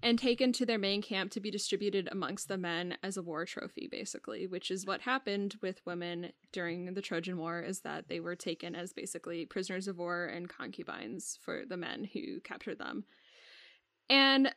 and 0.03 0.19
taken 0.19 0.53
to 0.53 0.67
their 0.67 0.79
main 0.79 1.01
camp 1.01 1.31
to 1.33 1.41
be 1.41 1.51
distributed 1.51 2.09
amongst 2.11 2.49
the 2.49 2.59
men 2.59 2.97
as 3.03 3.17
a 3.17 3.23
war 3.23 3.45
trophy, 3.45 3.89
basically, 3.91 4.47
which 4.47 4.71
is 4.71 4.85
what 4.85 5.03
happened 5.03 5.57
with 5.63 5.85
women 5.87 6.33
during 6.53 6.95
the 6.95 7.03
Trojan 7.03 7.39
War, 7.39 7.61
is 7.61 7.81
that 7.81 8.09
they 8.09 8.21
were 8.21 8.35
taken 8.37 8.75
as 8.75 8.93
basically 8.93 9.47
prisoners 9.47 9.87
of 9.87 9.99
war 9.99 10.27
and 10.27 10.49
concubines 10.49 11.39
for 11.41 11.63
the 11.67 11.77
men 11.77 12.09
who 12.13 12.41
captured 12.41 12.79
them. 12.79 13.05
And 14.11 14.53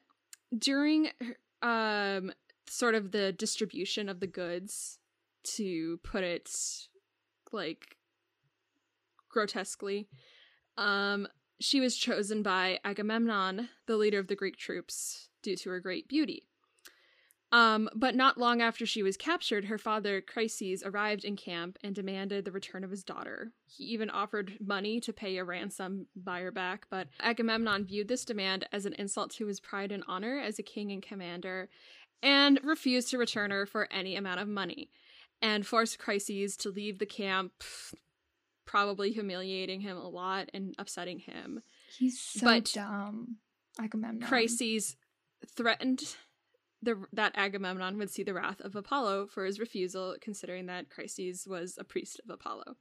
during 0.57 1.09
um, 1.61 2.31
sort 2.67 2.95
of 2.95 3.11
the 3.11 3.31
distribution 3.31 4.09
of 4.09 4.19
the 4.19 4.27
goods, 4.27 4.99
to 5.45 5.99
put 6.03 6.23
it 6.23 6.49
like 7.51 7.97
grotesquely. 9.29 10.07
Um, 10.77 11.27
she 11.59 11.79
was 11.79 11.95
chosen 11.95 12.43
by 12.43 12.79
Agamemnon, 12.83 13.69
the 13.85 13.97
leader 13.97 14.19
of 14.19 14.27
the 14.27 14.35
Greek 14.35 14.57
troops, 14.57 15.29
due 15.45 15.55
to 15.55 15.69
her 15.69 15.79
great 15.79 16.07
beauty. 16.09 16.47
Um, 17.51 17.87
but 17.95 18.15
not 18.15 18.37
long 18.37 18.61
after 18.61 18.85
she 18.85 19.01
was 19.01 19.15
captured, 19.15 19.65
her 19.65 19.77
father, 19.77 20.21
Chryses, 20.21 20.85
arrived 20.85 21.23
in 21.23 21.37
camp 21.37 21.77
and 21.83 21.95
demanded 21.95 22.43
the 22.43 22.51
return 22.51 22.83
of 22.83 22.91
his 22.91 23.03
daughter. 23.03 23.51
He 23.65 23.85
even 23.85 24.09
offered 24.09 24.57
money 24.59 24.99
to 24.99 25.13
pay 25.13 25.37
a 25.37 25.43
ransom, 25.43 26.07
buy 26.15 26.41
her 26.41 26.51
back, 26.51 26.87
but 26.89 27.07
Agamemnon 27.21 27.85
viewed 27.85 28.09
this 28.09 28.25
demand 28.25 28.67
as 28.73 28.85
an 28.85 28.93
insult 28.93 29.31
to 29.35 29.45
his 29.45 29.61
pride 29.61 29.93
and 29.93 30.03
honor 30.07 30.37
as 30.37 30.59
a 30.59 30.63
king 30.63 30.91
and 30.91 31.01
commander, 31.01 31.69
and 32.21 32.59
refused 32.63 33.09
to 33.11 33.17
return 33.17 33.51
her 33.51 33.65
for 33.65 33.87
any 33.89 34.17
amount 34.17 34.41
of 34.41 34.49
money, 34.49 34.89
and 35.41 35.65
forced 35.65 35.99
Chryses 35.99 36.57
to 36.57 36.69
leave 36.69 36.99
the 36.99 37.05
camp 37.05 37.53
probably 38.65 39.11
humiliating 39.11 39.79
him 39.79 39.95
a 39.95 40.09
lot 40.09 40.49
and 40.53 40.75
upsetting 40.77 41.19
him. 41.19 41.61
He's 41.97 42.19
so 42.19 42.45
but 42.47 42.71
dumb. 42.73 43.37
Agamemnon. 43.79 44.27
Chryses 44.27 44.95
threatened 45.49 46.15
the, 46.81 47.03
that 47.13 47.33
Agamemnon 47.35 47.97
would 47.97 48.11
see 48.11 48.23
the 48.23 48.33
wrath 48.33 48.61
of 48.61 48.75
Apollo 48.75 49.27
for 49.27 49.45
his 49.45 49.59
refusal, 49.59 50.15
considering 50.21 50.67
that 50.67 50.89
Chryses 50.89 51.47
was 51.47 51.77
a 51.79 51.83
priest 51.83 52.21
of 52.23 52.33
Apollo. 52.33 52.75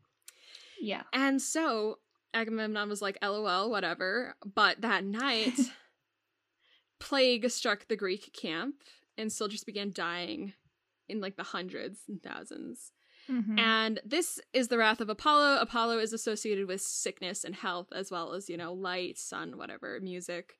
Yeah. 0.80 1.02
And 1.12 1.40
so 1.40 1.98
Agamemnon 2.34 2.88
was 2.88 3.00
like, 3.00 3.18
LOL, 3.22 3.70
whatever. 3.70 4.36
But 4.44 4.82
that 4.82 5.04
night, 5.04 5.58
plague 7.00 7.50
struck 7.50 7.88
the 7.88 7.96
Greek 7.96 8.32
camp, 8.38 8.76
and 9.16 9.32
soldiers 9.32 9.64
began 9.64 9.92
dying 9.92 10.52
in 11.08 11.20
like 11.20 11.36
the 11.36 11.42
hundreds 11.42 12.00
and 12.08 12.22
thousands. 12.22 12.92
Mm-hmm. 13.30 13.58
And 13.58 14.00
this 14.04 14.38
is 14.52 14.68
the 14.68 14.76
wrath 14.76 15.00
of 15.00 15.08
Apollo. 15.08 15.58
Apollo 15.60 15.98
is 15.98 16.12
associated 16.12 16.68
with 16.68 16.82
sickness 16.82 17.44
and 17.44 17.54
health, 17.54 17.88
as 17.94 18.10
well 18.10 18.34
as, 18.34 18.50
you 18.50 18.56
know, 18.56 18.72
light, 18.74 19.18
sun, 19.18 19.56
whatever, 19.56 19.98
music. 20.00 20.54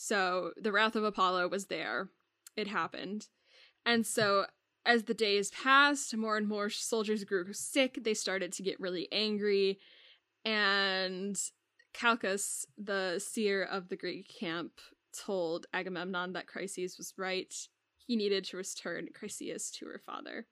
So 0.00 0.52
the 0.56 0.70
wrath 0.70 0.94
of 0.94 1.04
Apollo 1.04 1.48
was 1.48 1.66
there. 1.66 2.08
It 2.56 2.68
happened. 2.68 3.26
And 3.84 4.06
so 4.06 4.46
as 4.86 5.04
the 5.04 5.14
days 5.14 5.50
passed, 5.50 6.16
more 6.16 6.36
and 6.36 6.48
more 6.48 6.70
soldiers 6.70 7.24
grew 7.24 7.52
sick. 7.52 7.98
They 8.02 8.14
started 8.14 8.52
to 8.52 8.62
get 8.62 8.80
really 8.80 9.08
angry. 9.10 9.80
And 10.44 11.36
Calchas, 11.92 12.64
the 12.76 13.18
seer 13.18 13.64
of 13.64 13.88
the 13.88 13.96
Greek 13.96 14.28
camp, 14.28 14.72
told 15.12 15.66
Agamemnon 15.72 16.32
that 16.32 16.46
Chryses 16.46 16.96
was 16.96 17.12
right. 17.18 17.52
He 17.96 18.14
needed 18.14 18.44
to 18.44 18.56
return 18.56 19.08
Chryseis 19.12 19.72
to 19.72 19.86
her 19.86 20.00
father. 20.04 20.46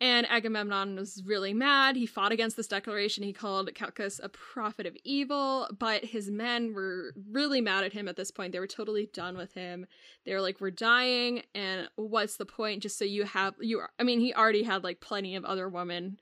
And 0.00 0.26
Agamemnon 0.28 0.96
was 0.96 1.22
really 1.24 1.54
mad. 1.54 1.94
He 1.94 2.06
fought 2.06 2.32
against 2.32 2.56
this 2.56 2.66
declaration. 2.66 3.22
He 3.22 3.32
called 3.32 3.72
Calchas 3.74 4.18
a 4.20 4.28
prophet 4.28 4.84
of 4.84 4.96
evil, 5.04 5.68
but 5.78 6.04
his 6.04 6.28
men 6.28 6.74
were 6.74 7.14
really 7.30 7.60
mad 7.60 7.84
at 7.84 7.92
him 7.92 8.08
at 8.08 8.16
this 8.16 8.32
point. 8.32 8.52
They 8.52 8.58
were 8.58 8.66
totally 8.66 9.08
done 9.12 9.36
with 9.36 9.54
him. 9.54 9.86
They 10.24 10.34
were 10.34 10.40
like, 10.40 10.60
We're 10.60 10.72
dying, 10.72 11.42
and 11.54 11.88
what's 11.94 12.36
the 12.36 12.46
point? 12.46 12.82
Just 12.82 12.98
so 12.98 13.04
you 13.04 13.24
have 13.24 13.54
you 13.60 13.82
I 13.98 14.02
mean, 14.02 14.18
he 14.18 14.34
already 14.34 14.64
had 14.64 14.82
like 14.82 15.00
plenty 15.00 15.36
of 15.36 15.44
other 15.44 15.68
women 15.68 16.18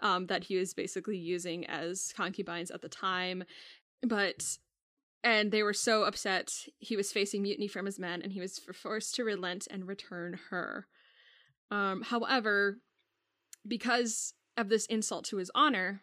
um 0.00 0.26
that 0.26 0.44
he 0.44 0.56
was 0.56 0.72
basically 0.72 1.16
using 1.16 1.66
as 1.66 2.12
concubines 2.16 2.70
at 2.70 2.82
the 2.82 2.88
time. 2.88 3.42
But 4.02 4.58
and 5.24 5.50
they 5.50 5.62
were 5.62 5.74
so 5.74 6.04
upset 6.04 6.52
he 6.78 6.96
was 6.96 7.12
facing 7.12 7.42
mutiny 7.42 7.66
from 7.66 7.86
his 7.86 7.98
men 7.98 8.22
and 8.22 8.32
he 8.32 8.40
was 8.40 8.60
forced 8.72 9.14
to 9.16 9.24
relent 9.24 9.66
and 9.70 9.88
return 9.88 10.38
her. 10.50 10.86
Um, 11.70 12.02
however, 12.02 12.78
because 13.66 14.34
of 14.56 14.68
this 14.68 14.86
insult 14.86 15.24
to 15.26 15.36
his 15.36 15.50
honor, 15.54 16.02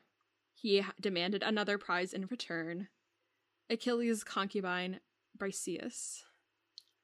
he 0.54 0.84
demanded 1.00 1.44
another 1.44 1.78
prize 1.78 2.13
in 2.13 2.28
return 2.28 2.88
Achilles' 3.70 4.24
concubine, 4.24 5.00
Briseis. 5.38 6.22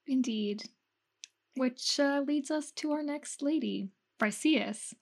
Indeed. 0.08 0.64
Which 1.56 2.00
uh, 2.00 2.24
leads 2.26 2.52
us 2.52 2.72
to 2.74 2.92
our 2.92 3.04
next 3.04 3.42
lady, 3.42 3.90
Briseis. 4.20 4.94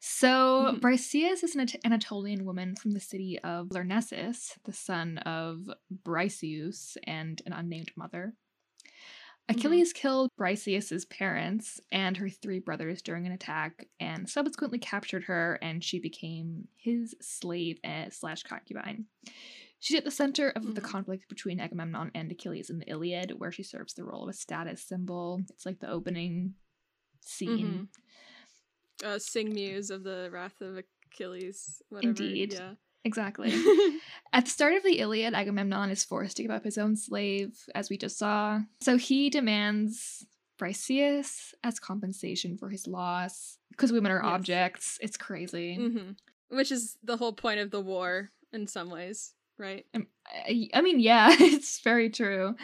So, 0.00 0.28
mm-hmm. 0.28 0.78
Briseis 0.78 1.42
is 1.42 1.56
an 1.56 1.66
Anatolian 1.84 2.44
woman 2.44 2.76
from 2.76 2.92
the 2.92 3.00
city 3.00 3.38
of 3.42 3.68
Lyrnessus, 3.68 4.58
the 4.64 4.72
son 4.72 5.18
of 5.18 5.68
Briseus 6.04 6.96
and 7.04 7.40
an 7.46 7.52
unnamed 7.52 7.90
mother. 7.96 8.34
Mm-hmm. 9.48 9.58
Achilles 9.58 9.92
mm-hmm. 9.92 10.00
killed 10.00 10.30
Briseis's 10.38 11.04
parents 11.06 11.80
and 11.90 12.16
her 12.16 12.28
three 12.28 12.58
brothers 12.58 13.00
during 13.00 13.26
an 13.26 13.32
attack, 13.32 13.86
and 13.98 14.28
subsequently 14.28 14.78
captured 14.78 15.24
her, 15.24 15.58
and 15.62 15.82
she 15.82 15.98
became 15.98 16.68
his 16.76 17.14
slave 17.20 17.78
eh, 17.82 18.08
slash 18.10 18.42
concubine. 18.42 19.06
She's 19.80 19.96
at 19.96 20.04
the 20.04 20.10
center 20.10 20.50
of 20.50 20.62
mm-hmm. 20.62 20.74
the 20.74 20.80
conflict 20.80 21.28
between 21.28 21.60
Agamemnon 21.60 22.10
and 22.14 22.30
Achilles 22.30 22.68
in 22.68 22.78
the 22.78 22.90
Iliad, 22.90 23.32
where 23.38 23.52
she 23.52 23.62
serves 23.62 23.94
the 23.94 24.04
role 24.04 24.24
of 24.24 24.30
a 24.30 24.32
status 24.32 24.82
symbol. 24.82 25.40
It's 25.50 25.64
like 25.64 25.78
the 25.78 25.90
opening 25.90 26.54
scene. 27.20 27.88
Mm-hmm. 29.02 29.08
Uh, 29.08 29.18
sing 29.18 29.54
muse 29.54 29.90
of 29.90 30.02
the 30.02 30.28
wrath 30.32 30.60
of 30.60 30.82
Achilles. 31.12 31.80
Whatever. 31.88 32.10
Indeed. 32.10 32.54
Yeah. 32.54 32.72
Exactly. 33.04 33.52
At 34.32 34.44
the 34.44 34.50
start 34.50 34.74
of 34.74 34.82
the 34.82 34.98
Iliad, 34.98 35.34
Agamemnon 35.34 35.90
is 35.90 36.04
forced 36.04 36.36
to 36.36 36.42
give 36.42 36.50
up 36.50 36.64
his 36.64 36.78
own 36.78 36.96
slave, 36.96 37.56
as 37.74 37.88
we 37.88 37.96
just 37.96 38.18
saw. 38.18 38.60
So 38.80 38.96
he 38.96 39.30
demands 39.30 40.26
Briseis 40.58 41.54
as 41.62 41.78
compensation 41.78 42.58
for 42.58 42.68
his 42.68 42.86
loss. 42.86 43.58
Because 43.70 43.92
women 43.92 44.12
are 44.12 44.22
yes. 44.22 44.32
objects. 44.32 44.98
It's 45.00 45.16
crazy. 45.16 45.78
Mm-hmm. 45.78 46.56
Which 46.56 46.72
is 46.72 46.96
the 47.02 47.16
whole 47.16 47.32
point 47.32 47.60
of 47.60 47.70
the 47.70 47.80
war 47.80 48.30
in 48.52 48.66
some 48.66 48.90
ways, 48.90 49.34
right? 49.58 49.86
Um, 49.94 50.08
I 50.74 50.80
mean, 50.82 51.00
yeah, 51.00 51.28
it's 51.38 51.80
very 51.80 52.10
true. 52.10 52.56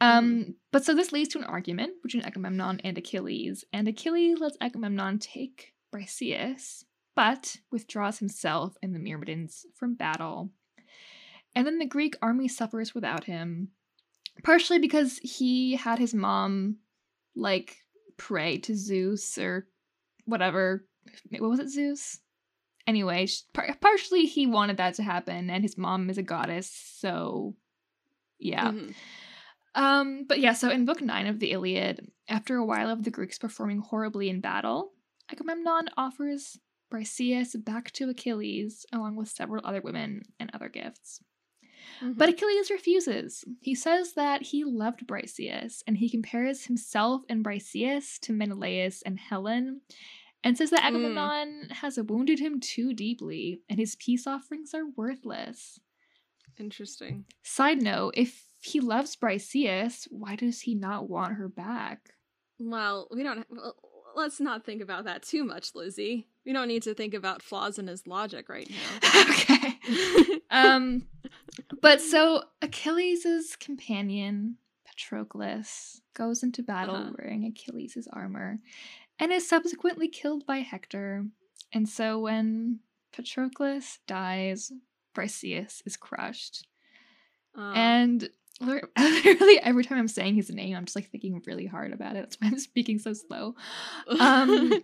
Um, 0.00 0.30
mm-hmm. 0.30 0.50
but 0.72 0.84
so 0.84 0.94
this 0.94 1.12
leads 1.12 1.30
to 1.30 1.38
an 1.38 1.44
argument 1.44 2.02
between 2.02 2.24
Agamemnon 2.24 2.80
and 2.84 2.96
Achilles, 2.98 3.64
and 3.72 3.88
Achilles 3.88 4.38
lets 4.38 4.56
Agamemnon 4.60 5.18
take 5.18 5.72
Briseis 5.94 6.84
but 7.14 7.56
withdraws 7.70 8.18
himself 8.18 8.76
and 8.82 8.94
the 8.94 8.98
Myrmidons 8.98 9.66
from 9.74 9.94
battle. 9.94 10.50
And 11.54 11.66
then 11.66 11.78
the 11.78 11.86
Greek 11.86 12.16
army 12.20 12.48
suffers 12.48 12.94
without 12.94 13.24
him, 13.24 13.68
partially 14.42 14.78
because 14.78 15.18
he 15.22 15.76
had 15.76 15.98
his 15.98 16.12
mom, 16.14 16.78
like, 17.36 17.76
pray 18.16 18.58
to 18.58 18.74
Zeus 18.74 19.38
or 19.38 19.68
whatever. 20.24 20.84
What 21.30 21.50
was 21.50 21.60
it, 21.60 21.68
Zeus? 21.68 22.18
Anyway, 22.86 23.28
par- 23.52 23.76
partially 23.80 24.26
he 24.26 24.46
wanted 24.46 24.76
that 24.78 24.94
to 24.94 25.02
happen, 25.02 25.48
and 25.48 25.62
his 25.62 25.78
mom 25.78 26.10
is 26.10 26.18
a 26.18 26.22
goddess, 26.22 26.70
so 26.98 27.54
yeah. 28.38 28.72
Mm-hmm. 28.72 28.90
Um, 29.74 30.24
but 30.28 30.38
yeah, 30.38 30.52
so 30.52 30.70
in 30.70 30.84
book 30.84 31.00
nine 31.00 31.26
of 31.26 31.40
the 31.40 31.52
Iliad, 31.52 32.10
after 32.28 32.56
a 32.56 32.64
while 32.64 32.90
of 32.90 33.04
the 33.04 33.10
Greeks 33.10 33.38
performing 33.38 33.78
horribly 33.78 34.28
in 34.28 34.40
battle, 34.40 34.92
Agamemnon 35.30 35.88
offers 35.96 36.58
Briseis 36.94 37.62
back 37.64 37.90
to 37.92 38.08
Achilles, 38.08 38.86
along 38.92 39.16
with 39.16 39.28
several 39.28 39.66
other 39.66 39.80
women 39.80 40.22
and 40.38 40.50
other 40.54 40.68
gifts. 40.68 41.20
Mm-hmm. 42.00 42.12
But 42.12 42.28
Achilles 42.28 42.70
refuses. 42.70 43.44
He 43.60 43.74
says 43.74 44.14
that 44.14 44.42
he 44.42 44.64
loved 44.64 45.06
Briseis, 45.06 45.82
and 45.86 45.98
he 45.98 46.08
compares 46.08 46.66
himself 46.66 47.22
and 47.28 47.44
Briseis 47.44 48.18
to 48.20 48.32
Menelaus 48.32 49.02
and 49.02 49.18
Helen, 49.18 49.80
and 50.42 50.56
says 50.56 50.70
that 50.70 50.82
mm. 50.82 50.88
Agamemnon 50.88 51.68
mm. 51.68 51.72
has 51.72 51.98
wounded 51.98 52.38
him 52.38 52.60
too 52.60 52.94
deeply, 52.94 53.60
and 53.68 53.78
his 53.78 53.96
peace 53.96 54.26
offerings 54.26 54.72
are 54.74 54.90
worthless. 54.96 55.80
Interesting. 56.58 57.24
Side 57.42 57.82
note, 57.82 58.14
if 58.16 58.44
he 58.60 58.80
loves 58.80 59.16
Briseis, 59.16 60.06
why 60.10 60.36
does 60.36 60.60
he 60.60 60.74
not 60.74 61.08
want 61.08 61.34
her 61.34 61.48
back? 61.48 62.14
Well, 62.58 63.08
we 63.10 63.22
don't. 63.22 63.44
Well, 63.50 63.74
let's 64.14 64.40
not 64.40 64.64
think 64.64 64.80
about 64.80 65.04
that 65.04 65.22
too 65.22 65.44
much, 65.44 65.74
Lizzie. 65.74 66.28
We 66.44 66.52
don't 66.52 66.68
need 66.68 66.82
to 66.84 66.94
think 66.94 67.14
about 67.14 67.42
flaws 67.42 67.78
in 67.78 67.86
his 67.86 68.06
logic 68.06 68.48
right 68.48 68.68
now. 68.70 69.22
okay. 69.30 70.40
um, 70.50 71.06
but 71.80 72.00
so 72.00 72.44
Achilles' 72.60 73.56
companion 73.58 74.56
Patroclus 74.86 76.00
goes 76.14 76.42
into 76.42 76.62
battle 76.62 76.96
Uh-huh. 76.96 77.12
wearing 77.18 77.44
Achilles' 77.46 78.06
armor, 78.12 78.58
and 79.18 79.32
is 79.32 79.48
subsequently 79.48 80.08
killed 80.08 80.46
by 80.46 80.58
Hector. 80.58 81.26
And 81.72 81.88
so 81.88 82.18
when 82.20 82.80
Patroclus 83.16 83.98
dies, 84.06 84.70
Briseis 85.14 85.82
is 85.86 85.96
crushed. 85.96 86.66
Uh, 87.56 87.72
And 87.74 88.28
lit- 88.60 88.84
literally 88.98 89.60
every 89.60 89.84
time 89.84 89.98
I'm 89.98 90.08
saying 90.08 90.34
his 90.34 90.50
name, 90.50 90.76
I'm 90.76 90.84
just 90.84 90.96
like 90.96 91.10
thinking 91.10 91.40
really 91.46 91.66
hard 91.66 91.92
about 91.92 92.16
it. 92.16 92.20
That's 92.20 92.36
why 92.40 92.48
I'm 92.48 92.58
speaking 92.58 92.98
so 92.98 93.12
slow. 93.14 93.54
Um, 94.20 94.82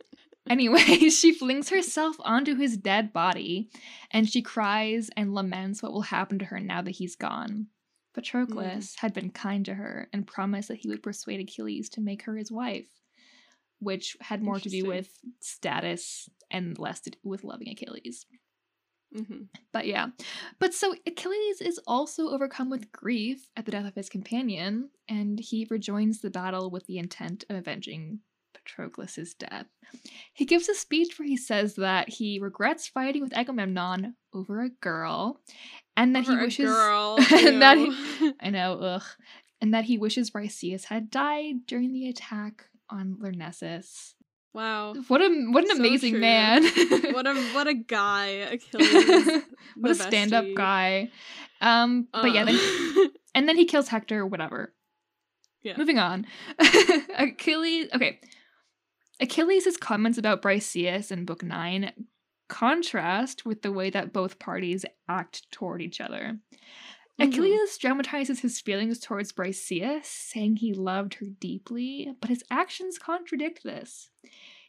Anyway, 0.51 0.81
she 1.11 1.33
flings 1.33 1.69
herself 1.71 2.17
onto 2.21 2.57
his 2.57 2.77
dead 2.77 3.13
body 3.13 3.71
and 4.11 4.29
she 4.29 4.43
cries 4.43 5.09
and 5.17 5.33
laments 5.33 5.81
what 5.81 5.93
will 5.93 6.03
happen 6.03 6.41
to 6.41 6.45
her 6.45 6.59
now 6.59 6.83
that 6.83 6.91
he's 6.91 7.15
gone. 7.15 7.69
Patroclus 8.13 8.97
had 8.99 9.15
been 9.15 9.31
kind 9.31 9.65
to 9.67 9.75
her 9.75 10.09
and 10.13 10.27
promised 10.27 10.67
that 10.69 10.79
he 10.79 10.89
would 10.89 11.05
persuade 11.05 11.39
Achilles 11.39 11.89
to 11.91 12.01
make 12.01 12.23
her 12.23 12.37
his 12.37 12.51
wife, 12.51 12.89
which 13.79 14.17
had 14.21 14.43
more 14.43 14.59
to 14.59 14.69
do 14.69 14.85
with 14.85 15.09
status 15.39 16.29
and 16.51 16.77
less 16.77 16.99
to 17.03 17.11
do 17.11 17.19
with 17.23 17.45
loving 17.45 17.69
Achilles. 17.69 18.27
mhm. 19.17 19.47
But 19.73 19.87
yeah. 19.87 20.09
But 20.59 20.75
so 20.75 20.97
Achilles 21.07 21.61
is 21.61 21.79
also 21.87 22.31
overcome 22.31 22.69
with 22.69 22.91
grief 22.91 23.49
at 23.57 23.65
the 23.65 23.71
death 23.71 23.87
of 23.87 23.95
his 23.95 24.09
companion, 24.09 24.91
and 25.09 25.39
he 25.39 25.69
rejoins 25.71 26.21
the 26.21 26.31
battle 26.31 26.69
with 26.69 26.87
the 26.87 26.99
intent 26.99 27.45
of 27.49 27.55
avenging 27.55 28.21
Patroclus' 28.77 29.35
death. 29.39 29.67
He 30.33 30.45
gives 30.45 30.69
a 30.69 30.75
speech 30.75 31.19
where 31.19 31.27
he 31.27 31.37
says 31.37 31.75
that 31.77 32.09
he 32.09 32.39
regrets 32.39 32.89
fighting 32.89 33.23
with 33.23 33.37
Agamemnon 33.37 34.15
over 34.33 34.63
a 34.63 34.69
girl, 34.71 35.41
and 35.97 36.15
that 36.15 36.25
Over 36.29 36.33
he 36.37 36.39
a 36.39 36.45
wishes 36.45 36.71
girl. 36.71 37.17
and 37.33 37.63
that 37.63 37.79
ew. 37.79 38.35
I 38.41 38.51
know, 38.51 38.75
ugh. 38.81 39.03
And 39.61 39.75
that 39.75 39.85
he 39.85 39.99
wishes 39.99 40.31
Briseis 40.31 40.85
had 40.85 41.11
died 41.11 41.67
during 41.67 41.93
the 41.93 42.09
attack 42.09 42.67
on 42.89 43.17
Lyrnessus. 43.21 44.15
wow. 44.55 44.95
What 45.09 45.21
a 45.21 45.29
what 45.51 45.65
an 45.65 45.71
So 45.71 45.77
amazing 45.77 46.13
true. 46.15 46.21
man. 46.21 46.63
What 47.13 47.27
a 47.27 47.35
what 47.53 47.67
a 47.67 47.75
guy, 47.75 48.27
Achilles. 48.57 49.43
what 49.77 49.91
a 49.93 49.95
stand-up 49.95 50.47
guy. 50.57 51.11
Um, 51.61 52.09
but 52.13 52.33
yeah, 52.33 52.43
Uh. 52.43 52.45
then, 52.47 53.11
and 53.35 53.49
then 53.49 53.57
he 53.57 53.67
kills 53.67 53.89
Hector. 53.89 54.25
Whatever. 54.25 54.73
Yeah. 55.63 55.77
Moving 55.77 55.99
on. 55.99 56.27
Achilles. 57.19 57.89
Okay. 57.95 58.19
Achilles' 59.21 59.77
comments 59.77 60.19
about 60.19 60.43
Briseis 60.43 61.11
in 61.13 61.25
Book 61.25 61.43
Nine 61.43 61.93
contrast 62.49 63.45
with 63.47 63.63
the 63.63 63.71
way 63.73 63.91
that 63.91 64.13
both 64.13 64.39
parties 64.39 64.85
act 65.09 65.51
toward 65.53 65.81
each 65.83 66.01
other. 66.01 66.39
Mhm. 67.21 67.29
Achilles 67.29 67.79
dramatizes 67.79 68.41
his 68.41 68.61
feelings 68.61 68.99
towards 68.99 69.33
Briseis, 69.33 70.05
saying 70.07 70.57
he 70.57 70.73
loved 70.73 71.15
her 71.15 71.27
deeply, 71.27 72.15
but 72.21 72.31
his 72.31 72.43
actions 72.51 72.99
contradict 72.99 73.63
this. 73.63 74.11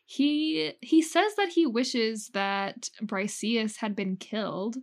He 0.05 0.73
he 0.81 1.01
says 1.01 1.35
that 1.35 1.49
he 1.49 1.65
wishes 1.65 2.29
that 2.33 2.89
Briseis 3.01 3.77
had 3.77 3.95
been 3.95 4.17
killed 4.17 4.77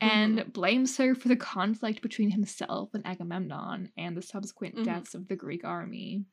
and 0.00 0.52
blames 0.52 0.96
her 0.96 1.14
for 1.14 1.28
the 1.28 1.36
conflict 1.36 2.02
between 2.02 2.32
himself 2.32 2.92
and 2.92 3.06
Agamemnon 3.06 3.92
and 3.96 4.16
the 4.16 4.22
subsequent 4.22 4.74
Mhm. 4.74 4.84
deaths 4.84 5.14
of 5.14 5.28
the 5.28 5.36
Greek 5.36 5.64
army. 5.64 6.24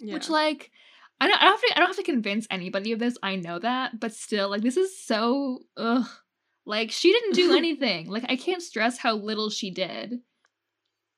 yeah. 0.00 0.12
Which 0.14 0.28
like 0.28 0.72
I 1.20 1.28
don't, 1.28 1.40
I 1.40 1.44
don't 1.44 1.52
have 1.52 1.60
to 1.62 1.72
I 1.76 1.78
don't 1.80 1.86
have 1.88 1.96
to 1.96 2.02
convince 2.02 2.46
anybody 2.50 2.92
of 2.92 2.98
this. 2.98 3.16
I 3.22 3.36
know 3.36 3.58
that, 3.58 3.98
but 4.00 4.12
still 4.14 4.50
like 4.50 4.62
this 4.62 4.76
is 4.76 4.98
so 4.98 5.60
ugh. 5.76 6.06
Like 6.66 6.90
she 6.90 7.12
didn't 7.12 7.34
do 7.34 7.54
anything. 7.56 8.08
like 8.08 8.24
I 8.28 8.36
can't 8.36 8.62
stress 8.62 8.98
how 8.98 9.14
little 9.16 9.48
she 9.50 9.70
did. 9.70 10.20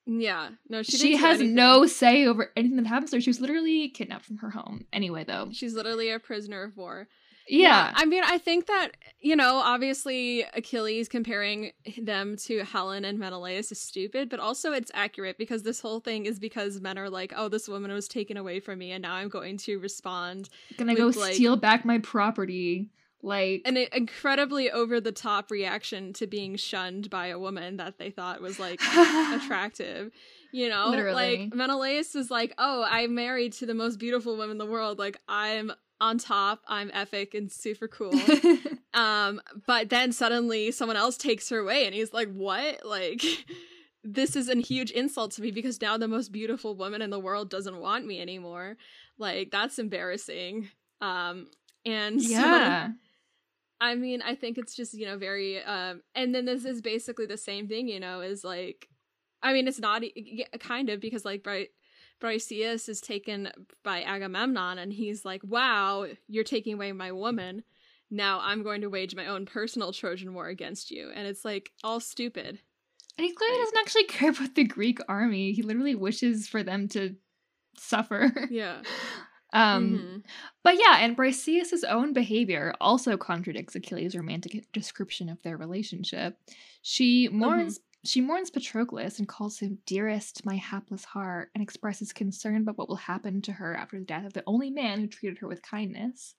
yeah. 0.07 0.51
No, 0.69 0.83
she, 0.83 0.93
She, 0.99 1.09
didn't 1.13 1.21
has 1.21 1.41
no 1.41 1.87
say 1.87 2.27
over 2.27 2.51
anything 2.57 2.77
that 2.77 2.87
happens 2.87 3.11
to 3.11 3.17
her. 3.17 3.21
She 3.21 3.31
was 3.31 3.41
literally 3.41 3.89
kidnapped 3.91 4.25
from 4.27 4.39
her 4.39 4.51
home. 4.51 4.87
Anyway, 4.93 5.25
though. 5.25 5.49
She's 5.53 5.75
literally 5.75 6.11
a 6.11 6.19
prisoner 6.19 6.63
of 6.63 6.77
war. 6.77 7.09
Yeah. 7.49 7.93
I 7.95 8.05
mean, 8.05 8.23
I 8.25 8.39
think 8.39 8.67
that, 8.67 8.91
you 9.21 9.37
know, 9.37 9.57
obviously 9.57 10.45
Achilles 10.55 11.09
comparing 11.09 11.73
them 12.01 12.37
to 12.45 12.65
Helen 12.65 13.05
and 13.05 13.19
Menelaus 13.19 13.73
is 13.73 13.81
stupid, 13.81 14.29
but 14.29 14.41
also 14.41 14.73
it's 14.73 14.91
accurate 14.95 15.39
because 15.39 15.63
this 15.63 15.81
whole 15.81 16.01
thing 16.01 16.27
is 16.27 16.39
because 16.39 16.81
men 16.81 16.99
are 16.99 17.11
like, 17.11 17.33
oh, 17.37 17.49
this 17.49 17.69
woman 17.69 17.93
was 17.93 18.09
taken 18.09 18.37
away 18.37 18.61
from 18.61 18.79
me 18.79 18.93
and 18.93 19.03
now 19.03 19.15
I'm 19.15 19.29
going 19.29 19.57
to 19.59 19.79
respond. 19.79 20.49
Gonna 20.77 20.95
go 20.95 21.07
like- 21.09 21.35
steal 21.35 21.57
back 21.57 21.85
my 21.85 21.99
property. 21.99 22.91
Like 23.21 23.63
An 23.65 23.77
incredibly 23.77 24.71
over 24.71 25.01
the 25.01 25.11
top 25.11 25.51
reaction 25.51 26.13
to 26.15 26.27
being 26.29 26.55
shunned 26.55 27.11
by 27.11 27.27
a 27.27 27.39
woman 27.39 27.79
that 27.79 27.99
they 27.99 28.11
thought 28.11 28.41
was 28.41 28.61
like 28.61 28.81
attractive. 29.33 30.13
You 30.53 30.69
know, 30.69 30.89
Literally. 30.89 31.39
like 31.39 31.55
Menelaus 31.55 32.15
is 32.15 32.31
like, 32.31 32.55
oh, 32.59 32.87
I'm 32.89 33.17
married 33.17 33.55
to 33.55 33.67
the 33.67 33.75
most 33.75 33.99
beautiful 33.99 34.37
woman 34.37 34.53
in 34.53 34.59
the 34.59 34.67
world. 34.67 34.99
Like, 34.99 35.19
I'm 35.29 35.73
on 36.01 36.19
top, 36.19 36.63
I'm 36.69 36.91
epic 36.95 37.35
and 37.35 37.51
super 37.51 37.89
cool. 37.89 38.13
Um, 38.95 39.41
but 39.67 39.91
then 39.91 40.13
suddenly 40.13 40.71
someone 40.71 40.97
else 40.97 41.17
takes 41.17 41.51
her 41.51 41.59
away, 41.59 41.87
and 41.87 41.95
he's 41.95 42.13
like, 42.13 42.33
"What? 42.33 42.85
Like, 42.85 43.23
this 44.03 44.35
is 44.35 44.49
a 44.49 44.57
huge 44.57 44.91
insult 44.91 45.33
to 45.33 45.43
me 45.43 45.51
because 45.51 45.81
now 45.81 45.97
the 45.99 46.09
most 46.09 46.33
beautiful 46.33 46.75
woman 46.75 47.03
in 47.03 47.11
the 47.11 47.19
world 47.21 47.51
doesn't 47.51 47.79
want 47.79 48.07
me 48.07 48.21
anymore. 48.21 48.77
Like, 49.19 49.51
that's 49.51 49.79
embarrassing." 49.79 50.71
Um, 51.01 51.49
and 51.85 52.21
so, 52.21 52.31
yeah. 52.31 52.89
I 53.81 53.95
mean, 53.95 54.23
I 54.23 54.35
think 54.35 54.59
it's 54.59 54.75
just 54.75 54.95
you 54.95 55.07
know 55.07 55.19
very. 55.19 55.63
Um, 55.63 56.03
and 56.15 56.35
then 56.35 56.45
this 56.45 56.65
is 56.65 56.81
basically 56.81 57.27
the 57.27 57.37
same 57.37 57.69
thing, 57.69 57.89
you 57.89 58.01
know, 58.01 58.21
is 58.21 58.43
like, 58.43 58.89
I 59.43 59.53
mean, 59.53 59.69
it's 59.69 59.79
not 59.79 60.03
yeah, 60.17 60.47
kind 60.59 60.89
of 60.89 61.01
because 61.01 61.25
like 61.25 61.45
Bri- 61.45 61.71
Briseis 62.21 62.89
is 62.89 63.01
taken 63.01 63.51
by 63.85 64.03
Agamemnon, 64.03 64.79
and 64.79 64.93
he's 64.93 65.25
like, 65.25 65.43
"Wow, 65.45 66.07
you're 66.27 66.45
taking 66.45 66.75
away 66.75 66.93
my 66.93 67.13
woman." 67.13 67.63
Now 68.11 68.41
I'm 68.43 68.63
going 68.63 68.81
to 68.81 68.89
wage 68.91 69.15
my 69.15 69.27
own 69.27 69.45
personal 69.47 69.93
Trojan 69.93 70.33
War 70.35 70.49
against 70.49 70.91
you, 70.91 71.11
and 71.15 71.27
it's 71.27 71.45
like 71.45 71.71
all 71.85 72.01
stupid. 72.01 72.59
And 73.17 73.25
he 73.27 73.33
clearly 73.33 73.57
Like- 73.59 73.65
doesn't 73.67 73.79
actually 73.79 74.05
care 74.05 74.31
about 74.31 74.55
the 74.55 74.65
Greek 74.65 74.99
army. 75.09 75.53
He 75.53 75.63
literally 75.63 75.95
wishes 75.95 76.49
for 76.49 76.63
them 76.63 76.89
to 76.89 77.17
suffer. 77.77 78.33
Yeah. 78.51 78.83
Um 79.53 79.99
Mhm. 79.99 80.25
But 80.63 80.79
yeah, 80.79 80.99
and 81.01 81.17
Briseis' 81.17 81.83
own 81.89 82.13
behavior 82.13 82.75
also 82.81 83.17
contradicts 83.17 83.75
Achilles' 83.75 84.15
romantic 84.17 84.71
description 84.73 85.29
of 85.31 85.41
their 85.43 85.57
relationship. 85.57 86.39
She 86.83 87.29
mourns 87.29 87.81
she 88.05 88.21
mourns 88.21 88.51
Patroclus 88.51 89.19
and 89.19 89.29
calls 89.29 89.59
him 89.59 89.79
dearest 89.87 90.47
my 90.47 90.57
hapless 90.57 91.05
heart 91.05 91.51
and 91.55 91.63
expresses 91.63 92.13
concern 92.13 92.57
about 92.63 92.79
what 92.79 92.89
will 92.89 92.97
happen 92.97 93.43
to 93.43 93.53
her 93.53 93.75
after 93.77 93.99
the 93.99 94.05
death 94.05 94.25
of 94.27 94.33
the 94.33 94.45
only 94.47 94.71
man 94.71 95.01
who 95.01 95.07
treated 95.07 95.39
her 95.39 95.49
with 95.49 95.63
kindness. 95.63 96.35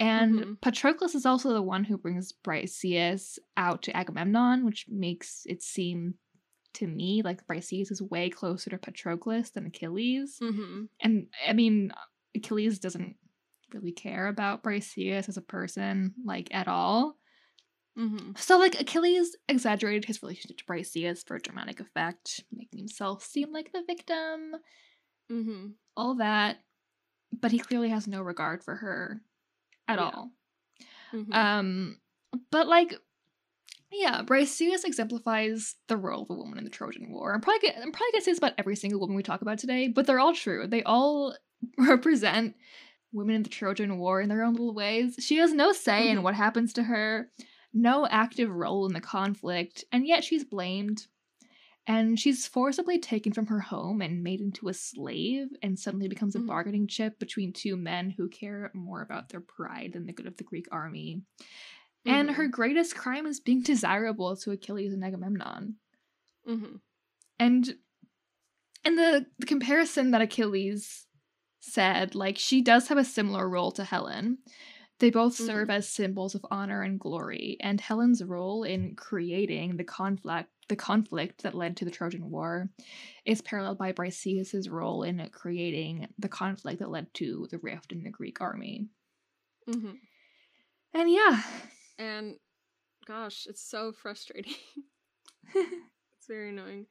And 0.00 0.46
Mhm. 0.46 0.56
Patroclus 0.62 1.14
is 1.14 1.26
also 1.26 1.52
the 1.52 1.62
one 1.62 1.84
who 1.84 1.98
brings 1.98 2.32
Briseis 2.32 3.38
out 3.56 3.82
to 3.82 3.96
Agamemnon, 3.96 4.64
which 4.64 4.86
makes 4.88 5.44
it 5.46 5.62
seem 5.62 6.18
to 6.74 6.86
me 6.88 7.22
like 7.22 7.46
Briseis 7.46 7.90
is 7.92 8.02
way 8.02 8.30
closer 8.30 8.70
to 8.70 8.78
Patroclus 8.78 9.52
than 9.52 9.66
Achilles. 9.66 10.40
Mhm. 10.40 10.88
And 11.00 11.28
I 11.46 11.52
mean, 11.54 11.92
Achilles 12.36 12.78
doesn't 12.78 13.16
really 13.72 13.92
care 13.92 14.28
about 14.28 14.62
Briseis 14.64 15.28
as 15.28 15.36
a 15.38 15.42
person, 15.42 16.14
like 16.24 16.54
at 16.54 16.68
all. 16.68 17.18
Mhm. 17.98 18.38
So, 18.38 18.58
like, 18.58 18.80
Achilles 18.80 19.36
exaggerated 19.48 20.06
his 20.06 20.22
relationship 20.22 20.56
to 20.58 20.64
Briseis 20.64 21.26
for 21.26 21.38
dramatic 21.38 21.78
effect, 21.80 22.42
making 22.50 22.78
himself 22.78 23.22
seem 23.24 23.52
like 23.52 23.72
the 23.72 23.82
victim, 23.86 24.56
Mhm. 25.30 25.74
all 25.96 26.14
that. 26.16 26.64
But 27.32 27.52
he 27.52 27.58
clearly 27.58 27.90
has 27.90 28.08
no 28.08 28.22
regard 28.22 28.64
for 28.64 28.76
her 28.76 29.22
at 29.88 29.98
Yeah. 29.98 30.10
all. 30.10 30.32
Mhm. 31.12 31.34
Um, 31.34 32.00
but 32.50 32.68
like, 32.68 32.94
yeah, 33.90 34.22
Briseis 34.22 34.84
exemplifies 34.84 35.76
the 35.88 35.96
role 35.98 36.22
of 36.22 36.30
a 36.30 36.34
woman 36.34 36.58
in 36.58 36.64
the 36.64 36.70
Trojan 36.70 37.10
War. 37.10 37.34
I'm 37.34 37.40
probably 37.42 37.68
gonna, 37.68 37.82
I'm 37.84 37.92
probably 37.92 38.12
gonna 38.12 38.22
say 38.24 38.30
this 38.32 38.38
about 38.38 38.54
every 38.58 38.76
single 38.76 39.00
woman 39.00 39.16
we 39.16 39.22
talk 39.22 39.42
about 39.42 39.58
today, 39.58 39.88
but 39.88 40.06
they're 40.06 40.20
all 40.20 40.34
true. 40.34 40.66
They 40.66 40.82
all 40.84 41.36
represent 41.78 42.56
women 43.12 43.36
in 43.36 43.42
the 43.42 43.50
Trojan 43.50 43.98
War 43.98 44.20
in 44.20 44.28
their 44.30 44.42
own 44.44 44.54
little 44.54 44.74
ways. 44.74 45.16
She 45.20 45.36
has 45.38 45.52
no 45.52 45.72
say 45.72 46.08
in 46.10 46.18
Mhm. 46.18 46.22
what 46.22 46.34
happens 46.34 46.72
to 46.74 46.84
her, 46.84 47.30
no 47.72 48.06
active 48.06 48.50
role 48.50 48.86
in 48.86 48.92
the 48.92 49.00
conflict, 49.00 49.84
and 49.92 50.06
yet 50.06 50.24
she's 50.24 50.44
blamed. 50.44 51.06
And 51.86 52.18
she's 52.20 52.46
forcibly 52.46 52.98
taken 53.00 53.32
from 53.32 53.46
her 53.46 53.60
home 53.60 54.02
and 54.02 54.22
made 54.22 54.40
into 54.40 54.68
a 54.68 54.74
slave, 54.74 55.48
and 55.62 55.78
suddenly 55.78 56.08
becomes 56.08 56.36
a 56.36 56.38
Mhm. 56.38 56.46
bargaining 56.46 56.86
chip 56.86 57.18
between 57.18 57.52
two 57.52 57.76
men 57.76 58.10
who 58.10 58.28
care 58.28 58.70
more 58.74 59.02
about 59.02 59.30
their 59.30 59.40
pride 59.40 59.92
than 59.94 60.06
the 60.06 60.12
good 60.12 60.28
of 60.28 60.36
the 60.36 60.44
Greek 60.44 60.68
army. 60.70 61.22
And 62.06 62.30
Mhm. 62.30 62.36
her 62.36 62.48
greatest 62.48 62.96
crime 62.96 63.26
is 63.26 63.40
being 63.40 63.62
desirable 63.62 64.36
to 64.38 64.52
Achilles 64.52 64.92
and 64.94 65.04
Agamemnon. 65.04 65.78
Mhm. 66.44 66.80
And 67.38 67.78
and 68.84 68.98
the, 68.98 69.26
the 69.38 69.46
comparison 69.46 70.10
that 70.10 70.22
Achilles 70.22 71.06
said, 71.60 72.14
like, 72.14 72.36
she 72.38 72.62
does 72.62 72.88
have 72.88 72.98
a 72.98 73.04
similar 73.04 73.48
role 73.48 73.70
to 73.72 73.84
Helen. 73.84 74.38
They 75.02 75.10
both 75.10 75.34
Mm-hmm. 75.34 75.46
serve 75.46 75.68
as 75.70 75.88
symbols 75.88 76.36
of 76.36 76.46
honor 76.50 76.82
and 76.82 76.98
glory, 76.98 77.56
and 77.58 77.80
Helen's 77.80 78.22
role 78.22 78.62
in 78.62 78.94
creating 78.94 79.76
the 79.76 79.84
conflict 79.84 80.48
the 80.68 80.76
conflict 80.76 81.42
that 81.42 81.54
led 81.56 81.76
to 81.78 81.84
the 81.84 81.90
Trojan 81.90 82.30
War 82.30 82.70
is 83.26 83.42
paralleled 83.42 83.78
by 83.78 83.92
Briseis's 83.92 84.70
role 84.70 85.02
in 85.02 85.28
creating 85.32 86.06
the 86.18 86.28
conflict 86.28 86.78
that 86.78 86.88
led 86.90 87.12
to 87.14 87.48
the 87.50 87.58
rift 87.58 87.90
in 87.92 88.04
the 88.04 88.10
Greek 88.10 88.40
army. 88.40 88.86
hmm 89.66 89.90
And 90.94 91.10
yeah. 91.10 91.42
And 91.98 92.36
gosh, 93.04 93.46
it's 93.48 93.60
so 93.60 93.92
frustrating. 93.92 94.54
it's 95.54 96.28
very 96.28 96.50
annoying. 96.50 96.86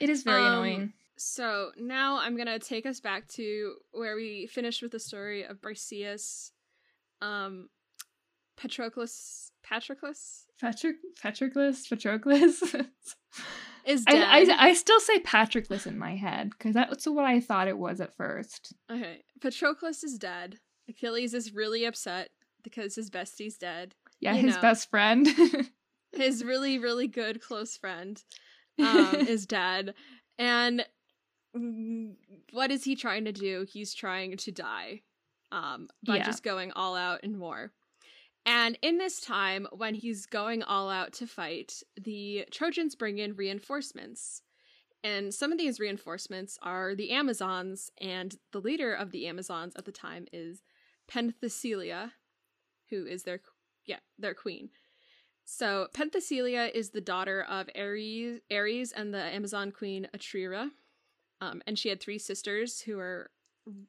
it 0.00 0.08
is 0.08 0.22
very 0.22 0.46
Um, 0.46 0.52
annoying. 0.54 0.92
So 1.18 1.72
now 1.76 2.18
I'm 2.20 2.36
gonna 2.38 2.58
take 2.58 2.86
us 2.86 3.00
back 3.00 3.28
to 3.28 3.76
where 3.92 4.16
we 4.16 4.46
finished 4.46 4.82
with 4.82 4.92
the 4.92 4.98
story 4.98 5.44
of 5.44 5.60
Briseis, 5.60 6.52
um, 7.20 7.68
Patroclus. 8.60 9.50
Patroclus 9.62 10.46
Patrick 10.60 10.96
Patroclus 11.22 11.86
Patroclus. 11.88 12.62
is 13.86 14.04
I, 14.06 14.12
dead. 14.12 14.48
I 14.50 14.68
I 14.68 14.74
still 14.74 14.98
say 15.00 15.20
Patroclus 15.20 15.86
in 15.86 15.96
my 15.98 16.16
head 16.16 16.50
because 16.50 16.74
that's 16.74 17.06
what 17.06 17.24
I 17.24 17.40
thought 17.40 17.68
it 17.68 17.78
was 17.78 18.00
at 18.00 18.16
first. 18.16 18.74
okay, 18.90 19.22
Patroclus 19.40 20.02
is 20.02 20.18
dead. 20.18 20.56
Achilles 20.88 21.34
is 21.34 21.54
really 21.54 21.84
upset 21.84 22.30
because 22.64 22.96
his 22.96 23.10
bestie's 23.10 23.56
dead. 23.56 23.94
Yeah, 24.20 24.34
You 24.34 24.42
his 24.42 24.56
know. 24.56 24.62
best 24.62 24.90
friend. 24.90 25.26
His 26.12 26.42
really, 26.44 26.76
really 26.76 27.06
good 27.06 27.40
close 27.40 27.76
friend 27.76 28.20
um, 28.80 29.14
is 29.14 29.46
dead. 29.46 29.94
And 30.38 30.84
what 32.52 32.72
is 32.72 32.82
he 32.82 32.96
trying 32.96 33.26
to 33.26 33.32
do? 33.32 33.64
He's 33.70 33.94
trying 33.94 34.36
to 34.38 34.50
die 34.50 35.02
um, 35.52 35.88
by 36.06 36.16
Yeah. 36.16 36.24
just 36.24 36.42
going 36.42 36.72
all 36.72 36.96
out 36.96 37.22
in 37.24 37.38
war. 37.38 37.72
And 38.46 38.78
in 38.80 38.98
this 38.98 39.20
time, 39.20 39.66
when 39.72 39.94
he's 39.94 40.26
going 40.26 40.62
all 40.62 40.88
out 40.88 41.12
to 41.14 41.26
fight, 41.26 41.82
the 41.96 42.46
Trojans 42.50 42.94
bring 42.94 43.18
in 43.18 43.36
reinforcements. 43.36 44.42
And 45.02 45.32
some 45.32 45.52
of 45.52 45.58
these 45.58 45.80
reinforcements 45.80 46.58
are 46.62 46.94
the 46.94 47.10
Amazons, 47.10 47.90
and 48.00 48.36
the 48.52 48.60
leader 48.60 48.92
of 48.92 49.10
the 49.10 49.26
Amazons 49.26 49.74
at 49.76 49.84
the 49.84 49.92
time 49.92 50.26
is 50.32 50.62
Penthesilea, 51.10 52.12
who 52.90 53.06
is 53.06 53.22
their 53.22 53.40
yeah, 53.86 54.00
their 54.18 54.34
queen. 54.34 54.70
So 55.44 55.88
Penthesilea 55.94 56.70
is 56.72 56.90
the 56.90 57.00
daughter 57.00 57.42
of 57.42 57.68
Ares, 57.76 58.40
Ares 58.52 58.92
and 58.92 59.12
the 59.12 59.22
Amazon 59.22 59.72
queen 59.72 60.06
Otrera. 60.14 60.70
Um, 61.40 61.62
and 61.66 61.78
she 61.78 61.88
had 61.88 62.00
three 62.00 62.18
sisters 62.18 62.82
who 62.82 62.98
are 62.98 63.30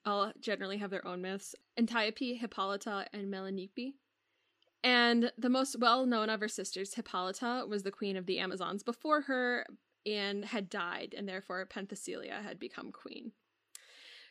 all 0.06 0.32
generally 0.39 0.78
have 0.78 0.89
their 0.91 1.06
own 1.08 1.22
myths: 1.22 1.56
Antiope, 1.78 2.38
Hippolyta, 2.38 3.08
and 3.13 3.32
Melanippe. 3.32 3.96
And 4.84 5.32
the 5.38 5.50
most 5.50 5.78
well 5.80 6.06
known 6.06 6.30
of 6.30 6.39
her 6.39 6.48
sisters, 6.48 6.96
Hippolyta, 6.96 7.65
was 7.67 7.84
the 7.84 7.91
queen 7.91 8.17
of 8.17 8.26
the 8.26 8.39
Amazons 8.39 8.84
before 8.84 9.22
her 9.22 9.65
and 10.06 10.46
had 10.46 10.70
died, 10.70 11.13
and 11.15 11.28
therefore 11.28 11.65
Penthesilea 11.65 12.41
had 12.41 12.60
become 12.60 12.91
queen. 12.91 13.34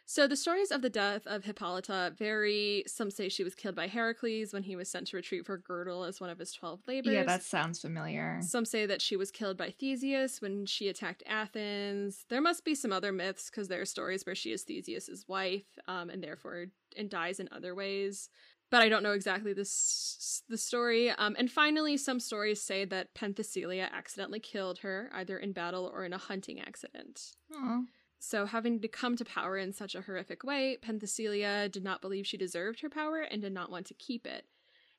So 0.07 0.27
the 0.27 0.37
stories 0.37 0.71
of 0.73 0.83
the 0.83 0.91
death 0.91 1.27
of 1.27 1.45
Hippolyta 1.45 2.13
vary. 2.19 2.83
Some 2.87 3.11
say 3.11 3.29
she 3.29 3.45
was 3.45 3.55
killed 3.55 3.77
by 3.77 3.87
Heracles 3.87 4.53
when 4.53 4.65
he 4.65 4.75
was 4.75 4.91
sent 4.91 5.07
to 5.09 5.17
retrieve 5.17 5.47
her 5.47 5.59
girdle 5.59 6.05
as 6.05 6.21
one 6.21 6.31
of 6.31 6.39
his 6.39 6.53
twelve 6.53 6.81
labors. 6.89 7.13
yeah, 7.13 7.23
that 7.25 7.43
sounds 7.45 7.81
familiar. 7.81 8.41
Some 8.43 8.65
say 8.65 8.87
that 8.87 9.01
she 9.01 9.17
was 9.17 9.31
killed 9.31 9.57
by 9.57 9.71
Theseus 9.71 10.41
when 10.41 10.67
she 10.67 10.89
attacked 10.89 11.23
Athens. 11.27 12.25
There 12.29 12.41
must 12.41 12.65
be 12.65 12.75
some 12.75 12.93
other 12.93 13.13
myths 13.13 13.51
because 13.51 13.69
there 13.69 13.81
are 13.81 13.87
stories 13.87 14.27
where 14.27 14.35
she 14.35 14.53
is 14.53 14.63
Theseus's 14.63 15.27
wife, 15.29 15.67
um, 15.87 16.11
and 16.11 16.23
therefore 16.23 16.67
and 16.97 17.09
dies 17.09 17.39
in 17.39 17.49
other 17.53 17.75
ways. 17.75 18.29
But 18.71 18.83
I 18.83 18.89
don't 18.89 19.03
know 19.03 19.13
exactly 19.13 19.53
this 19.53 20.43
the 20.49 20.57
story. 20.57 21.11
Um, 21.11 21.35
and 21.39 21.51
finally, 21.51 21.97
some 21.97 22.21
stories 22.21 22.63
say 22.63 22.85
that 22.85 23.15
Penthesilea 23.15 23.91
accidentally 23.93 24.39
killed 24.41 24.79
her, 24.81 25.11
either 25.13 25.37
in 25.39 25.53
battle 25.53 25.91
or 25.93 26.05
in 26.05 26.13
a 26.13 26.19
hunting 26.19 26.61
accident. 26.61 27.33
Aw. 27.55 27.81
So, 28.23 28.45
having 28.45 28.81
to 28.81 28.89
come 28.89 29.17
to 29.17 29.25
power 29.25 29.57
in 29.57 29.73
such 29.73 29.95
a 29.95 30.03
horrific 30.03 30.45
way, 30.45 30.77
Penthesilea 30.81 31.73
did 31.73 31.83
not 31.83 32.03
believe 32.03 32.27
she 32.27 32.37
deserved 32.37 32.81
her 32.81 32.91
power 32.91 33.23
and 33.23 33.41
did 33.41 33.55
not 33.55 33.71
want 33.71 33.87
to 33.87 33.95
keep 33.95 34.27
it. 34.27 34.45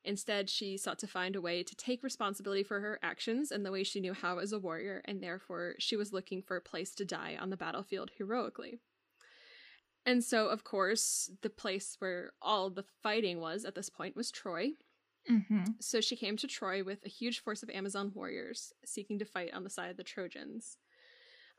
Instead, 0.03 0.49
she 0.49 0.75
sought 0.75 0.97
to 0.97 1.07
find 1.07 1.35
a 1.35 1.41
way 1.41 1.61
to 1.61 1.75
take 1.75 2.01
responsibility 2.01 2.63
for 2.63 2.79
her 2.79 2.97
actions 3.03 3.51
in 3.51 3.61
the 3.61 3.71
way 3.71 3.83
she 3.83 3.99
knew 3.99 4.13
how 4.13 4.39
as 4.39 4.51
a 4.51 4.57
warrior, 4.57 5.03
and 5.05 5.21
therefore 5.21 5.75
she 5.77 5.95
was 5.95 6.11
looking 6.11 6.41
for 6.41 6.57
a 6.57 6.61
place 6.61 6.95
to 6.95 7.05
die 7.05 7.37
on 7.39 7.51
the 7.51 7.57
battlefield 7.57 8.09
heroically. 8.17 8.79
And 10.03 10.23
so, 10.23 10.47
of 10.47 10.63
course, 10.63 11.29
the 11.43 11.51
place 11.51 11.97
where 11.99 12.31
all 12.41 12.71
the 12.71 12.85
fighting 13.03 13.39
was 13.39 13.65
at 13.65 13.75
this 13.75 13.89
point 13.89 14.15
was 14.15 14.31
Troy. 14.31 14.71
Mhm. 15.29 15.75
So 15.79 16.01
she 16.01 16.15
came 16.15 16.37
to 16.37 16.47
Troy 16.47 16.83
with 16.83 17.05
a 17.05 17.09
huge 17.09 17.39
force 17.39 17.61
of 17.61 17.69
Amazon 17.69 18.11
warriors 18.15 18.73
seeking 18.83 19.19
to 19.19 19.25
fight 19.25 19.53
on 19.53 19.63
the 19.63 19.69
side 19.69 19.91
of 19.91 19.97
the 19.97 20.03
Trojans. 20.03 20.79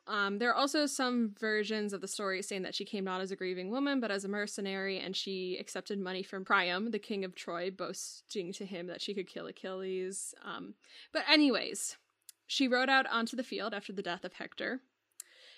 Um, 0.09 0.39
there 0.39 0.51
are 0.51 0.57
also 0.57 0.87
some 0.87 1.33
versions 1.39 1.93
of 1.93 2.01
the 2.01 2.09
story 2.09 2.43
saying 2.43 2.63
that 2.63 2.75
she 2.75 2.85
came 2.85 3.05
not 3.05 3.21
as 3.21 3.31
a 3.31 3.37
grieving 3.37 3.71
woman, 3.71 4.01
but 4.01 4.11
as 4.11 4.25
a 4.25 4.29
mercenary, 4.29 4.99
and 4.99 5.15
she 5.15 5.57
accepted 5.61 6.01
money 6.01 6.25
from 6.25 6.45
Priam, 6.45 6.91
the 6.91 6.99
king 6.99 7.25
of 7.25 7.37
Troy, 7.37 7.71
boasting 7.71 8.53
to 8.55 8.67
him 8.67 8.89
that 8.89 9.01
she 9.01 9.15
could 9.15 9.29
kill 9.29 9.47
Achilles. 9.47 10.35
Um, 10.45 10.75
but, 11.13 11.23
anyways, 11.31 11.97
she 12.49 12.67
rode 12.67 12.89
out 12.89 13.07
onto 13.07 13.37
the 13.37 13.45
field 13.45 13.73
after 13.73 13.93
the 13.93 14.03
death 14.03 14.25
of 14.25 14.33
Hector. 14.33 14.81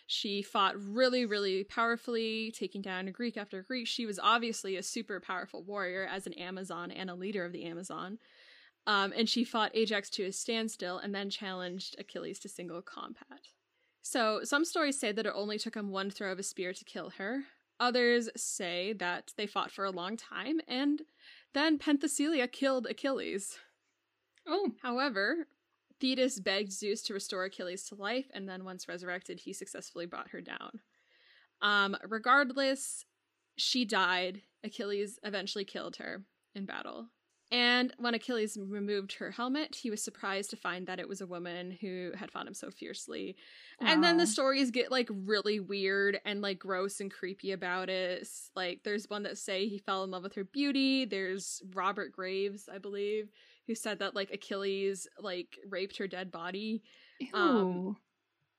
She 0.06 0.42
fought 0.42 0.74
really, 0.78 1.24
really 1.24 1.64
powerfully, 1.64 2.52
taking 2.54 2.82
down 2.82 3.10
Greek 3.12 3.38
after 3.38 3.62
Greek. 3.62 3.86
She 3.86 4.04
was 4.04 4.20
obviously 4.22 4.76
a 4.76 4.82
super 4.82 5.20
powerful 5.20 5.62
warrior 5.62 6.06
as 6.06 6.26
an 6.26 6.34
Amazon 6.34 6.90
and 6.90 7.08
a 7.08 7.14
leader 7.14 7.44
of 7.46 7.52
the 7.52 7.64
Amazon. 7.64 8.18
Um, 8.86 9.14
and 9.16 9.26
she 9.26 9.44
fought 9.44 9.74
Ajax 9.74 10.10
to 10.10 10.24
a 10.24 10.32
standstill 10.32 10.98
and 10.98 11.14
then 11.14 11.30
challenged 11.30 11.96
Achilles 11.98 12.38
to 12.40 12.50
single 12.50 12.82
combat. 12.82 13.48
So, 14.06 14.40
some 14.44 14.66
stories 14.66 15.00
say 15.00 15.12
that 15.12 15.24
it 15.24 15.32
only 15.34 15.58
took 15.58 15.74
him 15.74 15.88
one 15.90 16.10
throw 16.10 16.30
of 16.30 16.38
a 16.38 16.42
spear 16.42 16.74
to 16.74 16.84
kill 16.84 17.08
her. 17.16 17.44
Others 17.80 18.28
say 18.36 18.92
that 18.92 19.32
they 19.38 19.46
fought 19.46 19.70
for 19.70 19.86
a 19.86 19.90
long 19.90 20.18
time 20.18 20.60
and 20.68 21.00
then 21.54 21.78
Penthesilea 21.78 22.52
killed 22.52 22.86
Achilles. 22.86 23.58
Oh, 24.46 24.72
However, 24.82 25.46
Thetis 26.00 26.38
begged 26.38 26.70
Zeus 26.70 27.00
to 27.04 27.14
restore 27.14 27.44
Achilles 27.44 27.84
to 27.84 27.94
life, 27.94 28.26
and 28.34 28.46
then 28.46 28.64
once 28.64 28.88
resurrected, 28.88 29.40
he 29.40 29.54
successfully 29.54 30.04
brought 30.04 30.28
her 30.30 30.42
down. 30.42 30.80
Um, 31.62 31.96
regardless, 32.06 33.06
she 33.56 33.86
died. 33.86 34.42
Achilles 34.62 35.18
eventually 35.22 35.64
killed 35.64 35.96
her 35.96 36.24
in 36.54 36.66
battle. 36.66 37.08
And 37.54 37.94
when 37.98 38.14
Achilles 38.14 38.58
removed 38.60 39.12
her 39.12 39.30
helmet, 39.30 39.76
he 39.76 39.88
was 39.88 40.02
surprised 40.02 40.50
to 40.50 40.56
find 40.56 40.88
that 40.88 40.98
it 40.98 41.08
was 41.08 41.20
a 41.20 41.26
woman 41.26 41.78
who 41.80 42.10
had 42.16 42.32
fought 42.32 42.48
him 42.48 42.54
so 42.54 42.68
fiercely. 42.68 43.36
And 43.80 44.02
then 44.02 44.16
the 44.16 44.26
stories 44.26 44.72
get 44.72 44.90
like 44.90 45.08
really 45.08 45.60
weird 45.60 46.18
and 46.24 46.42
like 46.42 46.58
gross 46.58 46.98
and 46.98 47.12
creepy 47.12 47.52
about 47.52 47.88
it. 47.88 48.28
Like 48.56 48.80
there's 48.82 49.08
one 49.08 49.22
that 49.22 49.38
say 49.38 49.68
he 49.68 49.78
fell 49.78 50.02
in 50.02 50.10
love 50.10 50.24
with 50.24 50.34
her 50.34 50.42
beauty. 50.42 51.04
There's 51.04 51.62
Robert 51.72 52.10
Graves, 52.10 52.68
I 52.68 52.78
believe, 52.78 53.28
who 53.68 53.76
said 53.76 54.00
that 54.00 54.16
like 54.16 54.32
Achilles 54.32 55.06
like 55.20 55.56
raped 55.70 55.98
her 55.98 56.08
dead 56.08 56.32
body, 56.32 56.82
Ew. 57.20 57.28
um, 57.34 57.96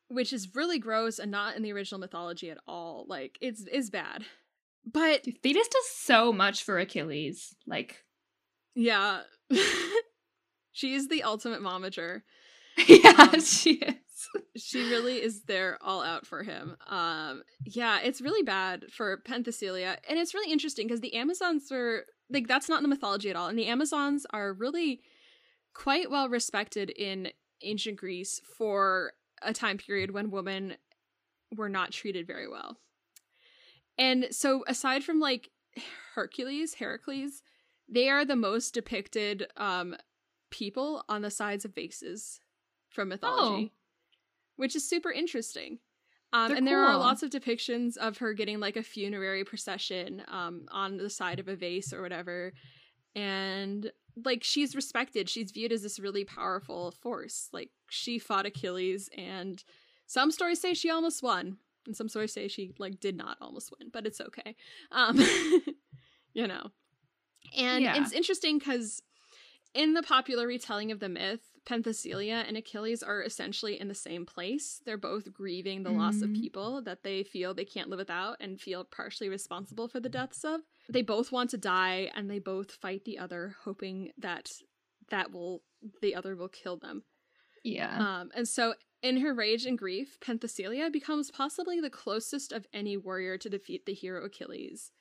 which 0.07 0.31
is 0.31 0.55
really 0.55 0.79
gross 0.79 1.19
and 1.19 1.31
not 1.31 1.57
in 1.57 1.63
the 1.63 1.73
original 1.73 1.99
mythology 1.99 2.49
at 2.49 2.59
all. 2.65 3.05
Like 3.09 3.37
it's 3.41 3.65
is 3.65 3.89
bad. 3.89 4.23
But 4.85 5.25
Thetis 5.43 5.67
does 5.67 5.89
so 5.89 6.31
much 6.31 6.63
for 6.63 6.77
Achilles. 6.77 7.55
Like, 7.65 8.04
yeah. 8.75 9.21
She's 10.71 11.07
the 11.07 11.23
ultimate 11.23 11.61
momager. 11.61 12.21
yeah, 12.87 13.29
Um, 13.33 13.39
she 13.41 13.75
is. 13.75 13.95
she 14.57 14.89
really 14.89 15.21
is 15.21 15.43
there 15.43 15.77
all 15.81 16.03
out 16.03 16.25
for 16.25 16.43
him. 16.43 16.75
Um, 16.87 17.43
yeah, 17.65 17.99
it's 18.03 18.21
really 18.21 18.43
bad 18.43 18.85
for 18.91 19.21
Penthesilea, 19.27 19.97
and 20.09 20.19
it's 20.19 20.33
really 20.33 20.51
interesting 20.51 20.87
because 20.87 20.99
the 21.01 21.15
Amazons 21.15 21.71
are 21.71 22.03
like 22.29 22.47
that's 22.47 22.67
not 22.67 22.77
in 22.77 22.83
the 22.83 22.89
mythology 22.89 23.29
at 23.29 23.35
all, 23.37 23.47
and 23.47 23.57
the 23.57 23.67
Amazons 23.67 24.25
are 24.31 24.51
really 24.53 24.99
quite 25.73 26.09
well 26.11 26.27
respected 26.27 26.89
in 26.89 27.29
ancient 27.63 27.97
Greece 27.97 28.41
for 28.57 29.13
a 29.41 29.53
time 29.53 29.77
period 29.77 30.11
when 30.11 30.31
women 30.31 30.75
were 31.55 31.69
not 31.69 31.91
treated 31.91 32.27
very 32.27 32.49
well. 32.49 32.77
And 33.97 34.27
so, 34.31 34.65
aside 34.67 35.03
from 35.05 35.19
like 35.21 35.49
Hercules, 36.15 36.73
Heracles, 36.73 37.41
they 37.87 38.09
are 38.09 38.25
the 38.25 38.35
most 38.35 38.73
depicted 38.73 39.47
um, 39.57 39.95
people 40.49 41.03
on 41.09 41.21
the 41.21 41.31
sides 41.31 41.65
of 41.65 41.75
vases 41.75 42.39
from 42.89 43.09
mythology 43.09 43.71
which 44.57 44.75
is 44.75 44.87
super 44.87 45.11
interesting. 45.11 45.79
Um, 46.33 46.51
and 46.51 46.67
there 46.67 46.83
are 46.83 46.97
lots 46.97 47.23
of 47.23 47.29
depictions 47.29 47.95
of 47.97 48.17
her 48.17 48.33
getting 48.33 48.59
like 48.59 48.75
a 48.75 48.83
funerary 48.83 49.45
procession 49.45 50.21
um, 50.27 50.65
on 50.69 50.97
the 50.97 51.09
side 51.09 51.39
of 51.39 51.47
a 51.47 51.55
vase 51.55 51.93
or 51.93 52.01
whatever. 52.01 52.51
And 53.15 53.91
like 54.25 54.43
she's 54.43 54.75
respected. 54.75 55.29
She's 55.29 55.51
viewed 55.51 55.71
as 55.71 55.81
this 55.81 55.99
really 55.99 56.25
powerful 56.25 56.91
force. 56.91 57.49
Like 57.53 57.69
she 57.89 58.19
fought 58.19 58.45
Achilles, 58.45 59.09
and 59.17 59.63
some 60.07 60.31
stories 60.31 60.59
say 60.59 60.73
she 60.73 60.89
almost 60.89 61.23
won. 61.23 61.57
And 61.85 61.95
some 61.95 62.09
stories 62.09 62.33
say 62.33 62.47
she 62.47 62.73
like 62.79 62.99
did 62.99 63.15
not 63.15 63.37
almost 63.39 63.71
win, 63.79 63.89
but 63.93 64.05
it's 64.05 64.19
okay. 64.19 64.55
Um, 64.91 65.17
you 66.33 66.47
know, 66.47 66.71
and 67.55 67.83
Yeah. 67.83 68.01
it's 68.01 68.11
interesting 68.11 68.57
because 68.59 69.01
in 69.73 69.93
the 69.93 70.03
popular 70.03 70.47
retelling 70.47 70.91
of 70.91 70.99
the 70.99 71.09
myth, 71.09 71.41
Penthesilea 71.65 72.45
and 72.47 72.55
Achilles 72.55 73.01
are 73.03 73.21
essentially 73.23 73.79
in 73.79 73.87
the 73.87 73.95
same 73.95 74.25
place. 74.25 74.81
They're 74.85 74.97
both 74.97 75.33
grieving 75.33 75.83
the 75.83 75.89
loss 75.91 76.21
of 76.21 76.29
Mhm. 76.29 76.39
people 76.39 76.81
that 76.83 77.03
they 77.03 77.23
feel 77.23 77.53
they 77.53 77.65
can't 77.65 77.89
live 77.89 77.97
without 77.99 78.37
and 78.39 78.61
feel 78.61 78.83
partially 78.85 79.27
responsible 79.29 79.87
for 79.87 79.99
the 79.99 80.07
deaths 80.09 80.45
of. 80.45 80.61
They 80.87 81.01
both 81.01 81.31
want 81.31 81.49
to 81.49 81.57
die 81.57 82.11
and 82.13 82.29
they 82.29 82.39
both 82.39 82.71
fight 82.73 83.03
the 83.03 83.17
other, 83.17 83.55
hoping 83.63 84.11
that 84.17 84.51
that 85.09 85.31
will 85.31 85.63
the 86.01 86.15
other 86.15 86.35
will 86.35 86.49
kill 86.49 86.77
them. 86.77 87.03
Yeah. 87.63 87.97
Um, 88.21 88.31
and 88.35 88.47
so, 88.47 88.75
in 89.01 89.17
her 89.17 89.33
rage 89.33 89.65
and 89.65 89.77
grief, 89.77 90.19
Penthesilea 90.19 90.91
becomes 90.91 91.29
possibly 91.31 91.79
the 91.79 91.89
closest 91.91 92.51
of 92.51 92.65
any 92.73 92.95
warrior 92.97 93.37
to 93.39 93.49
defeat 93.49 93.85
the 93.85 93.93
hero 93.93 94.23
Achilles, 94.25 94.91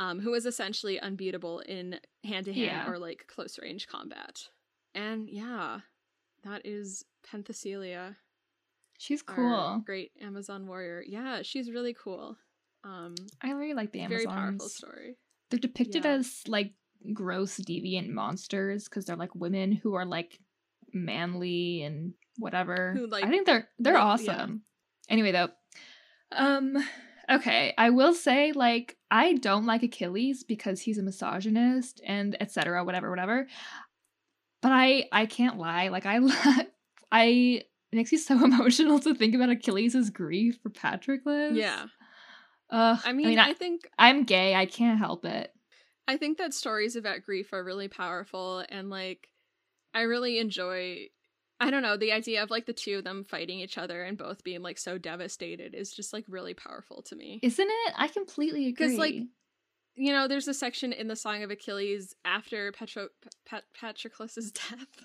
um, 0.00 0.18
who 0.18 0.32
is 0.34 0.46
essentially 0.46 0.98
unbeatable 0.98 1.60
in 1.60 2.00
hand 2.24 2.46
to 2.46 2.52
hand 2.52 2.88
or 2.88 2.98
like 2.98 3.26
close 3.28 3.58
range 3.60 3.86
combat. 3.86 4.48
And 4.94 5.28
yeah, 5.28 5.80
that 6.42 6.62
is 6.64 7.04
Penthesilea, 7.30 8.16
She's 8.98 9.22
cool. 9.22 9.82
great 9.86 10.12
Amazon 10.20 10.66
warrior. 10.66 11.02
Yeah, 11.06 11.40
she's 11.42 11.70
really 11.70 11.94
cool. 11.94 12.36
Um, 12.84 13.14
I 13.42 13.52
really 13.52 13.72
like 13.74 13.92
the 13.92 14.06
very 14.06 14.26
powerful 14.26 14.68
story. 14.68 15.16
They're 15.50 15.58
depicted 15.58 16.04
Yeah. 16.04 16.12
as 16.12 16.42
like 16.46 16.72
gross, 17.14 17.58
deviant 17.58 18.08
monsters 18.08 18.84
because 18.84 19.06
they're 19.06 19.16
like 19.16 19.34
women 19.34 19.72
who 19.72 19.94
are 19.94 20.04
like 20.04 20.38
manly 20.92 21.82
and 21.82 22.12
whatever. 22.36 22.92
Who, 22.94 23.06
like, 23.06 23.24
I 23.24 23.28
think 23.30 23.46
they're 23.46 23.68
they're 23.78 23.94
yeah. 23.94 24.02
awesome. 24.02 24.62
Anyway, 25.08 25.32
though, 25.32 25.48
um, 26.32 26.76
okay, 27.30 27.74
I 27.78 27.90
will 27.90 28.14
say 28.14 28.52
like 28.52 28.96
I 29.10 29.34
don't 29.34 29.66
like 29.66 29.82
Achilles 29.82 30.44
because 30.44 30.80
he's 30.80 30.98
a 30.98 31.02
misogynist 31.02 32.00
and 32.04 32.36
etc. 32.40 32.84
Whatever, 32.84 33.10
whatever. 33.10 33.46
But 34.62 34.72
I 34.72 35.08
I 35.12 35.26
can't 35.26 35.58
lie. 35.58 35.88
Like 35.88 36.06
I 36.06 36.18
I 37.12 37.24
it 37.92 37.96
makes 37.96 38.12
me 38.12 38.18
so 38.18 38.34
emotional 38.44 38.98
to 39.00 39.14
think 39.14 39.34
about 39.34 39.50
Achilles' 39.50 40.10
grief 40.10 40.58
for 40.62 40.70
Patroclus. 40.70 41.56
Yeah, 41.56 41.86
Ugh, 42.70 42.98
I 43.04 43.12
mean, 43.12 43.38
I, 43.38 43.50
I 43.50 43.52
think 43.54 43.88
I'm 43.98 44.24
gay. 44.24 44.54
I 44.54 44.66
can't 44.66 44.98
help 44.98 45.24
it. 45.24 45.52
I 46.06 46.16
think 46.16 46.38
that 46.38 46.54
stories 46.54 46.96
about 46.96 47.22
grief 47.22 47.52
are 47.52 47.62
really 47.62 47.88
powerful 47.88 48.64
and 48.68 48.90
like 48.90 49.28
I 49.94 50.02
really 50.02 50.38
enjoy 50.38 51.08
I 51.60 51.70
don't 51.70 51.82
know, 51.82 51.96
the 51.96 52.12
idea 52.12 52.42
of 52.42 52.50
like 52.50 52.64
the 52.64 52.72
two 52.72 52.98
of 52.98 53.04
them 53.04 53.24
fighting 53.24 53.60
each 53.60 53.76
other 53.76 54.02
and 54.02 54.16
both 54.16 54.42
being 54.42 54.62
like 54.62 54.78
so 54.78 54.96
devastated 54.96 55.74
is 55.74 55.92
just 55.92 56.12
like 56.12 56.24
really 56.26 56.54
powerful 56.54 57.02
to 57.02 57.14
me. 57.14 57.38
Isn't 57.42 57.68
it? 57.68 57.94
I 57.96 58.08
completely 58.08 58.66
agree. 58.66 58.86
Because 58.86 58.98
like, 58.98 59.14
you 59.94 60.12
know, 60.12 60.26
there's 60.26 60.48
a 60.48 60.54
section 60.54 60.94
in 60.94 61.08
the 61.08 61.16
Song 61.16 61.42
of 61.42 61.50
Achilles 61.50 62.14
after 62.24 62.72
Petro- 62.72 63.10
Pat- 63.46 63.64
Patroclus's 63.78 64.52
death, 64.52 65.04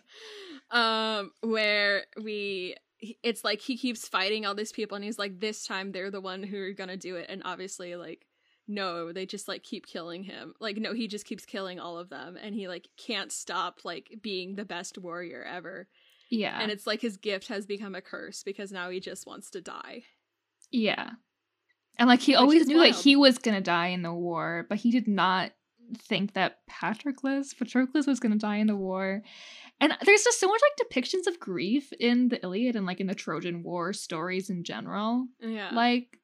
um, 0.71 1.31
where 1.41 2.05
we 2.21 2.75
it's 3.21 3.43
like 3.43 3.59
he 3.59 3.77
keeps 3.77 4.07
fighting 4.07 4.45
all 4.45 4.55
these 4.55 4.71
people, 4.71 4.95
and 4.95 5.03
he's 5.03 5.19
like, 5.19 5.39
this 5.41 5.65
time 5.65 5.91
they're 5.91 6.11
the 6.11 6.21
one 6.21 6.41
who 6.41 6.57
are 6.57 6.71
gonna 6.71 6.95
do 6.95 7.17
it, 7.17 7.25
and 7.29 7.41
obviously, 7.43 7.97
like, 7.97 8.25
no, 8.67 9.11
they 9.11 9.25
just 9.25 9.49
like 9.49 9.63
keep 9.63 9.85
killing 9.85 10.23
him. 10.23 10.53
Like, 10.61 10.77
no, 10.77 10.93
he 10.93 11.07
just 11.07 11.25
keeps 11.25 11.45
killing 11.45 11.79
all 11.79 11.97
of 11.97 12.09
them, 12.09 12.37
and 12.41 12.55
he 12.55 12.69
like 12.69 12.87
can't 12.97 13.31
stop 13.31 13.79
like 13.83 14.19
being 14.21 14.55
the 14.55 14.65
best 14.65 14.97
warrior 14.97 15.43
ever, 15.43 15.87
yeah, 16.29 16.59
and 16.61 16.71
it's 16.71 16.87
like 16.87 17.01
his 17.01 17.17
gift 17.17 17.47
has 17.49 17.65
become 17.65 17.95
a 17.95 18.01
curse 18.01 18.43
because 18.43 18.71
now 18.71 18.89
he 18.89 18.99
just 18.99 19.25
wants 19.27 19.49
to 19.51 19.61
die. 19.61 20.03
yeah, 20.71 21.11
and 21.97 22.07
like 22.09 22.21
he 22.21 22.33
Which 22.33 22.39
always 22.39 22.67
knew 22.67 22.79
that 22.79 22.95
he 22.95 23.15
was 23.15 23.37
gonna 23.37 23.61
die 23.61 23.87
in 23.87 24.01
the 24.01 24.13
war, 24.13 24.65
but 24.69 24.77
he 24.79 24.91
did 24.91 25.07
not 25.07 25.51
think 25.97 26.33
that 26.33 26.57
Patroclus, 26.69 27.53
Patroclus 27.55 28.07
was 28.07 28.19
gonna 28.19 28.37
die 28.37 28.57
in 28.57 28.67
the 28.67 28.75
war. 28.75 29.21
And 29.79 29.93
there's 30.05 30.23
just 30.23 30.39
so 30.39 30.47
much 30.47 30.61
like 30.61 30.87
depictions 30.89 31.27
of 31.27 31.39
grief 31.39 31.91
in 31.99 32.29
the 32.29 32.41
Iliad 32.41 32.75
and 32.77 32.85
like 32.85 32.99
in 33.01 33.07
the 33.07 33.13
Trojan 33.15 33.61
War 33.61 33.91
stories 33.93 34.49
in 34.49 34.63
general, 34.63 35.27
Yeah, 35.41 35.69
like 35.73 36.17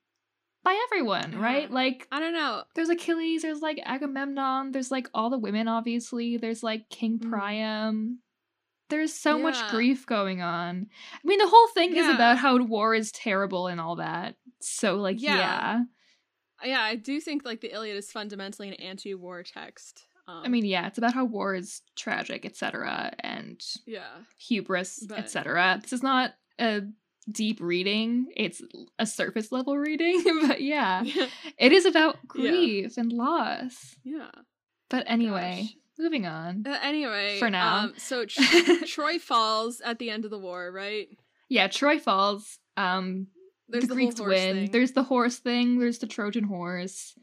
by 0.64 0.80
everyone, 0.88 1.38
right? 1.38 1.70
Like 1.70 2.08
I 2.12 2.20
don't 2.20 2.34
know. 2.34 2.64
there's 2.76 2.90
Achilles, 2.90 3.42
there's 3.44 3.62
like 3.62 3.80
Agamemnon, 3.86 4.72
there's 4.72 4.90
like 4.92 5.10
all 5.14 5.30
the 5.30 5.38
women, 5.38 5.68
obviously. 5.68 6.38
There's 6.38 6.64
like 6.64 6.90
King 6.90 7.20
Mhm. 7.20 7.30
Priam. 7.30 8.20
There's 8.92 9.14
so 9.14 9.40
much 9.40 9.58
grief 9.70 10.06
going 10.06 10.42
on. 10.42 10.88
I 11.16 11.20
mean, 11.28 11.40
the 11.40 11.48
whole 11.48 11.68
thing 11.70 11.96
is 11.96 12.08
about 12.08 12.38
how 12.38 12.58
war 12.64 12.94
is 12.94 13.12
terrible 13.12 13.66
and 13.68 13.82
all 13.82 13.96
that. 13.96 14.36
So, 14.62 14.96
like, 14.98 15.20
Yeah. 15.22 15.38
yeah. 15.38 15.80
Yeah, 16.64 16.82
I 16.84 16.94
do 16.96 17.20
think 17.20 17.44
like 17.44 17.62
the 17.62 17.74
Iliad 17.74 17.98
is 17.98 18.12
fundamentally 18.12 18.68
an 18.68 18.76
anti-war 18.76 19.42
text. 19.42 20.04
Um, 20.28 20.44
I 20.46 20.48
mean, 20.50 20.64
yeah, 20.66 20.86
it's 20.86 21.00
about 21.00 21.16
how 21.16 21.26
war 21.26 21.56
is 21.56 21.82
tragic, 21.96 22.46
etc., 22.46 23.12
and 23.20 23.60
yeah, 23.88 24.06
hubris, 24.38 25.04
But- 25.10 25.18
etc. 25.18 25.80
This 25.82 25.92
is 25.94 26.04
not 26.04 26.36
a 26.60 26.84
deep 27.32 27.60
reading; 27.60 28.28
it's 28.38 28.62
a 29.00 29.08
surface 29.08 29.52
level 29.52 29.76
reading. 29.76 30.22
but 30.48 30.62
yeah, 30.62 31.04
it 31.58 31.72
is 31.72 31.86
about 31.88 32.16
Yeah. 32.36 32.52
grief 32.52 32.98
and 32.98 33.12
loss. 33.12 33.96
yeah. 34.04 34.30
But 34.92 35.06
anyway, 35.08 35.62
Gosh. 35.64 35.76
Moving 36.02 36.26
on. 36.26 36.64
Uh, 36.68 36.78
anyway, 36.82 37.38
For 37.40 37.50
now. 37.50 37.78
um, 37.78 37.94
so 37.98 38.26
Tr- 38.28 38.86
Troy 38.86 39.20
falls 39.20 39.82
at 39.82 40.00
the 40.00 40.10
end 40.10 40.26
of 40.26 40.32
the 40.32 40.40
war, 40.40 40.72
right? 40.72 41.08
yeah, 41.50 41.68
Troy 41.68 42.00
falls. 42.00 42.58
Um, 42.78 43.28
There's 43.70 43.84
the 43.84 43.90
the, 43.90 43.94
Greeks 43.96 44.18
horse 44.20 44.30
win. 44.30 44.56
thing. 44.56 44.72
There's 44.72 44.92
the 44.94 45.04
horse 45.04 45.38
thing. 45.40 45.80
There's 45.80 46.00
the 46.00 46.08
Trojan 46.08 46.46
horse. 46.46 47.14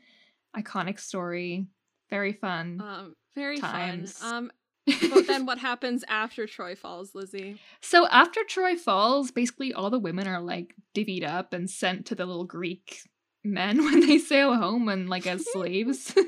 Iconic 0.56 0.98
story. 1.00 1.66
Very 2.10 2.32
fun. 2.32 2.80
um, 2.82 3.14
very 3.34 3.58
times. 3.58 4.12
fun. 4.18 4.34
Um, 4.34 4.50
but 5.12 5.26
then 5.26 5.44
what 5.44 5.58
happens 5.58 6.02
after 6.08 6.46
Troy 6.46 6.74
falls, 6.74 7.14
Lizzie? 7.14 7.60
so 7.82 8.06
after 8.08 8.40
Troy 8.44 8.74
falls, 8.76 9.30
basically 9.30 9.74
all 9.74 9.90
the 9.90 9.98
women 9.98 10.26
are 10.26 10.40
like 10.40 10.74
divvied 10.94 11.26
up 11.26 11.52
and 11.52 11.68
sent 11.68 12.06
to 12.06 12.14
the 12.14 12.24
little 12.24 12.44
Greek 12.46 13.00
men 13.44 13.78
when 13.84 14.00
they 14.06 14.18
sail 14.18 14.54
home 14.54 14.88
and 14.88 15.08
like 15.08 15.26
as 15.26 15.44
slaves. 15.52 16.14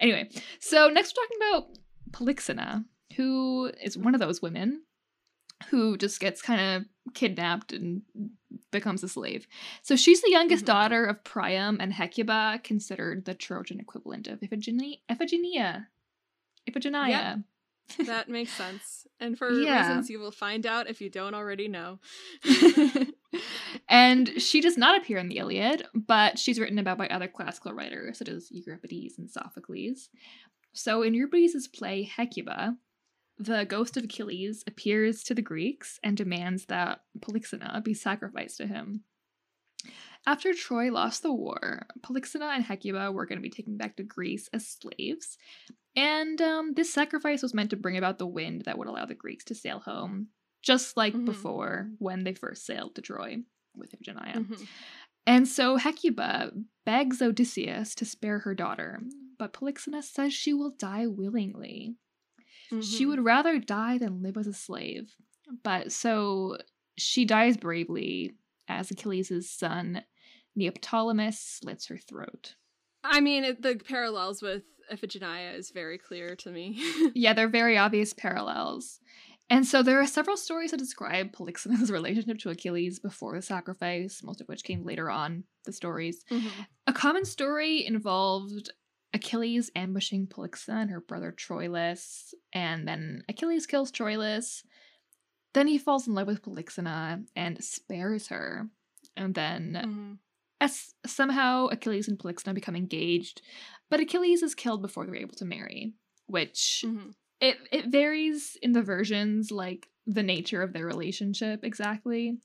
Anyway, 0.00 0.28
so 0.60 0.88
next 0.88 1.16
we're 1.16 1.22
talking 1.24 1.38
about 1.64 1.78
Polyxena, 2.12 2.84
who 3.16 3.70
is 3.82 3.96
one 3.96 4.14
of 4.14 4.20
those 4.20 4.40
women 4.42 4.82
who 5.70 5.96
just 5.96 6.20
gets 6.20 6.42
kind 6.42 6.60
of 6.60 7.14
kidnapped 7.14 7.72
and 7.72 8.02
becomes 8.70 9.02
a 9.02 9.08
slave. 9.08 9.46
So 9.82 9.96
she's 9.96 10.20
the 10.22 10.30
youngest 10.30 10.64
Mhm. 10.64 10.66
daughter 10.66 11.04
of 11.06 11.24
Priam 11.24 11.78
and 11.80 11.92
Hecuba, 11.94 12.60
considered 12.62 13.24
the 13.24 13.34
Trojan 13.34 13.80
equivalent 13.80 14.26
of 14.28 14.40
Iphigenia. 14.40 14.98
Iphigenia. 15.10 15.86
Iphigenia. 16.68 17.44
That 18.04 18.28
makes 18.28 18.52
sense, 18.52 19.06
and 19.20 19.38
for 19.38 19.50
Yeah. 19.50 19.86
reasons 19.88 20.10
you 20.10 20.18
will 20.18 20.32
find 20.32 20.66
out 20.66 20.88
if 20.90 21.00
you 21.00 21.08
don't 21.08 21.34
already 21.34 21.68
know. 21.68 22.00
And 23.88 24.40
she 24.40 24.60
does 24.60 24.76
not 24.76 25.00
appear 25.00 25.18
in 25.18 25.28
the 25.28 25.38
Iliad, 25.38 25.86
but 25.94 26.38
she's 26.38 26.58
written 26.58 26.78
about 26.78 26.98
by 26.98 27.08
other 27.08 27.28
classical 27.28 27.72
writers 27.72 28.18
such 28.18 28.28
as 28.28 28.50
Euripides 28.50 29.18
and 29.18 29.30
Sophocles. 29.30 30.08
So 30.72 31.02
in 31.02 31.14
Euripides' 31.14 31.68
play 31.68 32.02
Hecuba, 32.02 32.76
the 33.38 33.64
ghost 33.64 33.96
of 33.96 34.04
Achilles 34.04 34.64
appears 34.66 35.22
to 35.24 35.34
the 35.34 35.42
Greeks 35.42 36.00
and 36.02 36.16
demands 36.16 36.66
that 36.66 37.00
Polyxena 37.20 37.82
be 37.84 37.94
sacrificed 37.94 38.56
to 38.58 38.66
him. 38.66 39.04
After 40.26 40.52
Troy 40.52 40.90
lost 40.90 41.22
the 41.22 41.32
war, 41.32 41.86
Polyxena 42.00 42.54
and 42.54 42.64
Hecuba 42.64 43.12
were 43.12 43.26
going 43.26 43.38
to 43.38 43.42
be 43.42 43.50
taken 43.50 43.76
back 43.76 43.96
to 43.96 44.02
Greece 44.02 44.48
as 44.52 44.66
slaves, 44.66 45.38
and 45.94 46.40
um, 46.42 46.74
this 46.74 46.92
sacrifice 46.92 47.42
was 47.42 47.54
meant 47.54 47.70
to 47.70 47.76
bring 47.76 47.96
about 47.96 48.18
the 48.18 48.26
wind 48.26 48.62
that 48.62 48.76
would 48.76 48.88
allow 48.88 49.06
the 49.06 49.14
Greeks 49.14 49.44
to 49.46 49.54
sail 49.54 49.80
home, 49.80 50.28
just 50.66 50.96
like 50.96 51.14
Mhm. 51.14 51.24
before 51.24 51.90
when 51.98 52.24
they 52.24 52.34
first 52.34 52.66
sailed 52.66 52.96
to 52.96 53.00
Troy 53.02 53.42
with 53.74 53.92
Iphigenia. 53.92 54.34
Mhm. 54.46 54.66
And 55.26 55.46
so 55.48 55.76
Hecuba 55.76 56.52
begs 56.84 57.22
Odysseus 57.22 57.94
to 57.94 58.04
spare 58.04 58.40
her 58.40 58.54
daughter, 58.54 59.00
but 59.38 59.52
Polyxena 59.52 60.02
says 60.02 60.32
she 60.34 60.52
will 60.52 60.70
die 60.70 61.06
willingly. 61.06 61.96
She 62.82 63.04
Mhm. 63.04 63.08
would 63.08 63.24
rather 63.24 63.58
die 63.60 63.96
than 63.98 64.22
live 64.22 64.36
as 64.36 64.46
a 64.48 64.52
slave. 64.52 65.14
But 65.62 65.92
so 65.92 66.58
she 66.96 67.24
dies 67.24 67.56
bravely 67.56 68.34
as 68.66 68.90
Achilles' 68.90 69.48
son 69.50 70.04
Neoptolemus 70.58 71.34
slits 71.38 71.86
her 71.86 71.98
throat. 71.98 72.56
I 73.04 73.20
mean, 73.20 73.44
it, 73.44 73.62
the 73.62 73.76
parallels 73.76 74.42
with 74.42 74.64
Iphigenia 74.90 75.54
is 75.54 75.70
very 75.70 75.98
clear 75.98 76.34
to 76.36 76.50
me. 76.50 76.74
Yeah, 77.14 77.34
they're 77.34 77.48
very 77.48 77.76
obvious 77.76 78.12
parallels. 78.12 79.00
And 79.48 79.64
so 79.66 79.82
there 79.82 80.00
are 80.00 80.06
several 80.06 80.36
stories 80.36 80.72
that 80.72 80.78
describe 80.78 81.32
Polyxena's 81.32 81.90
relationship 81.92 82.38
to 82.40 82.50
Achilles 82.50 82.98
before 82.98 83.36
the 83.36 83.42
sacrifice, 83.42 84.22
most 84.22 84.40
of 84.40 84.48
which 84.48 84.64
came 84.64 84.84
later 84.84 85.08
on 85.10 85.44
the 85.64 85.72
stories. 85.72 86.24
Mhm. 86.30 86.66
A 86.86 86.92
common 86.92 87.24
story 87.24 87.84
involved 87.86 88.70
Achilles 89.12 89.70
ambushing 89.76 90.26
Polyxena 90.26 90.82
and 90.82 90.90
her 90.90 91.00
brother 91.00 91.32
Troilus, 91.32 92.34
and 92.52 92.86
then 92.88 93.22
Achilles 93.28 93.66
kills 93.66 93.92
Troilus. 93.92 94.64
Then 95.54 95.66
he 95.68 95.78
falls 95.78 96.06
in 96.06 96.14
love 96.14 96.26
with 96.26 96.42
Polyxena 96.42 97.26
and 97.36 97.62
spares 97.64 98.28
her. 98.28 98.70
And 99.16 99.34
then 99.34 99.82
Mhm. 99.82 100.18
as 100.60 100.94
somehow 101.06 101.66
Achilles 101.68 102.08
and 102.08 102.18
Polyxena 102.18 102.54
become 102.54 102.76
engaged, 102.76 103.42
but 103.90 104.00
Achilles 104.00 104.42
is 104.42 104.54
killed 104.54 104.82
before 104.82 105.06
they're 105.06 105.16
able 105.16 105.36
to 105.36 105.44
marry, 105.46 105.94
which 106.26 106.84
Mhm. 106.84 107.12
It 107.40 107.56
it 107.72 107.86
varies 107.88 108.56
in 108.62 108.72
the 108.72 108.82
versions 108.82 109.50
like 109.50 109.88
the 110.06 110.22
nature 110.22 110.62
of 110.62 110.72
their 110.72 110.86
relationship 110.86 111.64
exactly. 111.64 112.38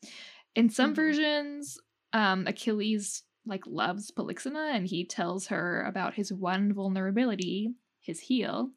In 0.56 0.70
some 0.70 0.92
Mhm. 0.92 0.96
versions, 0.96 1.78
um 2.14 2.46
Achilles 2.48 3.24
like 3.46 3.66
loves 3.66 4.12
Polyxena 4.12 4.76
and 4.76 4.86
he 4.88 5.04
tells 5.06 5.48
her 5.48 5.82
about 5.84 6.14
his 6.16 6.32
one 6.32 6.74
vulnerability, 6.74 7.74
his 8.00 8.20
heel, 8.20 8.72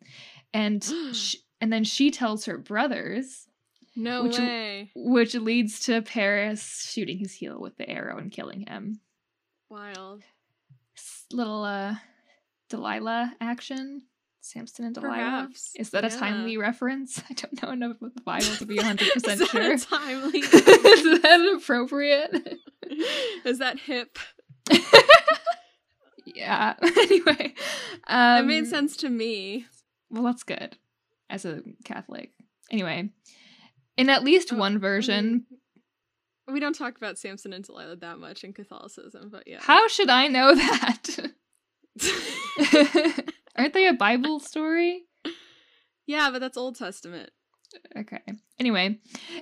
and 0.52 0.82
sh- 1.14 1.36
and 1.60 1.72
then 1.72 1.84
she 1.84 2.10
tells 2.10 2.44
her 2.46 2.58
brothers, 2.58 3.48
No 3.96 4.24
Which- 4.24 4.38
way. 4.38 4.90
which 4.94 5.34
leads 5.34 5.80
to 5.86 6.02
Paris 6.02 6.90
shooting 6.92 7.18
his 7.18 7.32
heel 7.34 7.60
with 7.60 7.76
the 7.76 7.88
arrow 7.88 8.18
and 8.18 8.30
killing 8.32 8.66
him. 8.66 9.00
Wild. 9.70 10.22
Little 11.32 11.62
uh 11.64 11.96
Delilah 12.68 13.34
action. 13.40 14.02
Samson 14.44 14.84
and 14.84 14.94
Delilah. 14.94 15.14
Perhaps. 15.14 15.72
Is 15.74 15.90
that 15.90 16.04
a 16.04 16.10
timely 16.10 16.58
reference? 16.58 17.22
I 17.30 17.32
don't 17.32 17.62
know 17.62 17.70
enough 17.70 17.96
about 17.96 18.14
the 18.14 18.20
Bible 18.20 18.54
to 18.58 18.66
be 18.66 18.76
100% 18.78 19.16
Is 19.16 19.22
that 19.22 19.38
sure. 19.48 19.78
timely? 19.78 20.38
Is 20.40 21.22
that 21.22 21.54
appropriate? 21.56 22.58
Is 23.46 23.58
that 23.58 23.78
hip? 23.78 24.18
yeah. 26.26 26.74
anyway. 26.82 27.54
Um, 28.06 28.44
it 28.44 28.46
made 28.46 28.66
sense 28.66 28.98
to 28.98 29.08
me. 29.08 29.64
Well, 30.10 30.24
that's 30.24 30.42
good 30.42 30.76
as 31.30 31.46
a 31.46 31.62
Catholic. 31.84 32.30
Anyway, 32.70 33.08
in 33.96 34.10
at 34.10 34.24
least 34.24 34.52
Oh, 34.52 34.56
one 34.56 34.78
version, 34.78 35.46
we 36.52 36.60
don't 36.60 36.74
talk 36.74 36.98
about 36.98 37.16
Samson 37.16 37.54
and 37.54 37.64
Delilah 37.64 37.96
that 37.96 38.18
much 38.18 38.44
in 38.44 38.52
Catholicism, 38.52 39.30
but 39.30 39.44
yeah. 39.46 39.58
how 39.60 39.88
should 39.88 40.10
I 40.10 40.28
know 40.28 40.54
that? 40.54 41.30
Aren't 43.56 43.74
they 43.74 43.86
a 43.86 43.92
Bible 43.92 44.40
story? 44.40 45.04
yeah, 46.06 46.30
but 46.30 46.40
that's 46.40 46.56
Old 46.56 46.76
Testament. 46.76 47.30
Okay. 47.96 48.20
Anyway, 48.58 48.98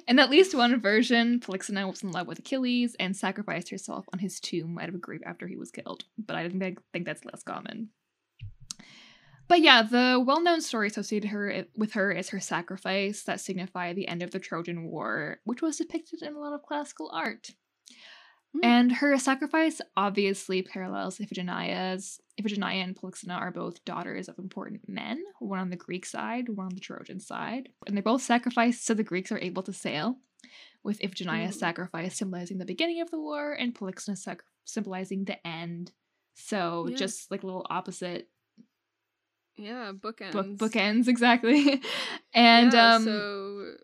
in 0.08 0.18
at 0.18 0.30
least 0.30 0.54
one 0.54 0.80
version, 0.80 1.40
Polyxena 1.40 1.88
was 1.88 2.02
in 2.02 2.12
love 2.12 2.26
with 2.26 2.38
Achilles 2.38 2.96
and 2.98 3.16
sacrificed 3.16 3.70
herself 3.70 4.06
on 4.12 4.20
his 4.20 4.40
tomb 4.40 4.78
out 4.78 4.88
of 4.88 5.00
grief 5.00 5.20
after 5.26 5.46
he 5.46 5.56
was 5.56 5.70
killed. 5.70 6.04
But 6.18 6.36
I 6.36 6.48
think 6.48 6.80
think 6.92 7.04
that's 7.04 7.24
less 7.24 7.42
common. 7.42 7.90
But 9.48 9.60
yeah, 9.60 9.82
the 9.82 10.22
well-known 10.24 10.62
story 10.62 10.88
associated 10.88 11.28
her 11.28 11.66
with 11.76 11.92
her 11.92 12.10
is 12.10 12.30
her 12.30 12.40
sacrifice 12.40 13.22
that 13.24 13.40
signified 13.40 13.96
the 13.96 14.08
end 14.08 14.22
of 14.22 14.30
the 14.30 14.38
Trojan 14.38 14.84
War, 14.84 15.40
which 15.44 15.60
was 15.60 15.76
depicted 15.76 16.22
in 16.22 16.34
a 16.34 16.38
lot 16.38 16.54
of 16.54 16.62
classical 16.62 17.10
art. 17.12 17.50
Hmm. 18.54 18.60
And 18.64 18.92
her 18.92 19.16
sacrifice 19.18 19.80
obviously 19.96 20.62
parallels 20.62 21.18
Iphigenia's. 21.18 22.20
Iphigenia 22.40 22.82
and 22.84 22.96
Polyxena 22.96 23.36
are 23.38 23.50
both 23.50 23.84
daughters 23.84 24.28
of 24.28 24.38
important 24.38 24.88
men, 24.88 25.22
one 25.38 25.58
on 25.58 25.70
the 25.70 25.76
Greek 25.76 26.04
side, 26.06 26.48
one 26.48 26.66
on 26.66 26.74
the 26.74 26.80
Trojan 26.80 27.20
side. 27.20 27.68
And 27.86 27.96
they're 27.96 28.02
both 28.02 28.22
sacrificed 28.22 28.84
so 28.86 28.94
the 28.94 29.02
Greeks 29.02 29.30
are 29.32 29.38
able 29.38 29.62
to 29.64 29.72
sail, 29.72 30.18
with 30.82 30.98
Iphigenia's 31.00 31.56
Mhm. 31.56 31.60
sacrifice 31.60 32.16
symbolizing 32.16 32.58
the 32.58 32.64
beginning 32.64 33.00
of 33.00 33.10
the 33.10 33.18
war 33.20 33.52
and 33.52 33.74
Polyxena's 33.74 34.22
sac- 34.22 34.44
symbolizing 34.64 35.24
the 35.24 35.46
end. 35.46 35.92
So 36.34 36.88
Yeah. 36.88 36.96
just 36.96 37.30
like 37.30 37.42
a 37.42 37.46
little 37.46 37.66
opposite 37.70 38.28
Yeah, 39.56 39.92
bookends. 39.92 40.32
book 40.32 40.46
bookends, 40.72 41.06
exactly. 41.08 41.82
and 42.34 42.72
Yeah, 42.72 42.94
um 42.96 43.04
so 43.04 43.74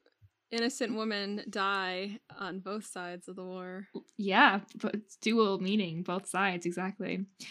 innocent 0.51 0.97
women 0.97 1.45
die 1.51 2.19
on 2.39 2.61
both 2.61 2.87
sides 2.87 3.29
of 3.29 3.37
the 3.37 3.45
war. 3.45 3.87
Yeah, 4.17 4.61
but 4.81 4.95
it's 4.95 5.17
dual 5.17 5.59
meaning, 5.59 6.03
both 6.03 6.29
sides, 6.29 6.67
exactly. 6.67 7.19
Mm-hmm. 7.19 7.45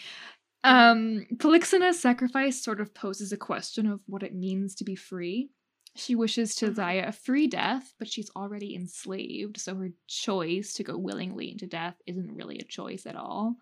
Um, 0.64 1.26
Polyxena's 1.36 2.00
sacrifice 2.00 2.62
sort 2.62 2.80
of 2.80 2.92
poses 2.92 3.32
a 3.32 3.36
question 3.36 3.86
of 3.86 4.00
what 4.06 4.22
it 4.24 4.34
means 4.34 4.74
to 4.76 4.84
be 4.84 4.96
free. 4.96 5.50
She 5.94 6.14
wishes 6.14 6.54
to 6.56 6.66
Uh-huh. 6.66 6.74
die 6.74 6.92
a 6.94 7.12
free 7.12 7.46
death, 7.46 7.94
but 7.98 8.08
she's 8.08 8.30
already 8.36 8.74
enslaved, 8.74 9.58
so 9.58 9.74
her 9.76 9.90
choice 10.08 10.74
to 10.74 10.84
go 10.84 10.96
willingly 10.98 11.50
into 11.52 11.66
death 11.66 11.96
isn't 12.06 12.34
really 12.34 12.58
a 12.58 12.64
choice 12.64 13.06
at 13.06 13.16
all. 13.16 13.56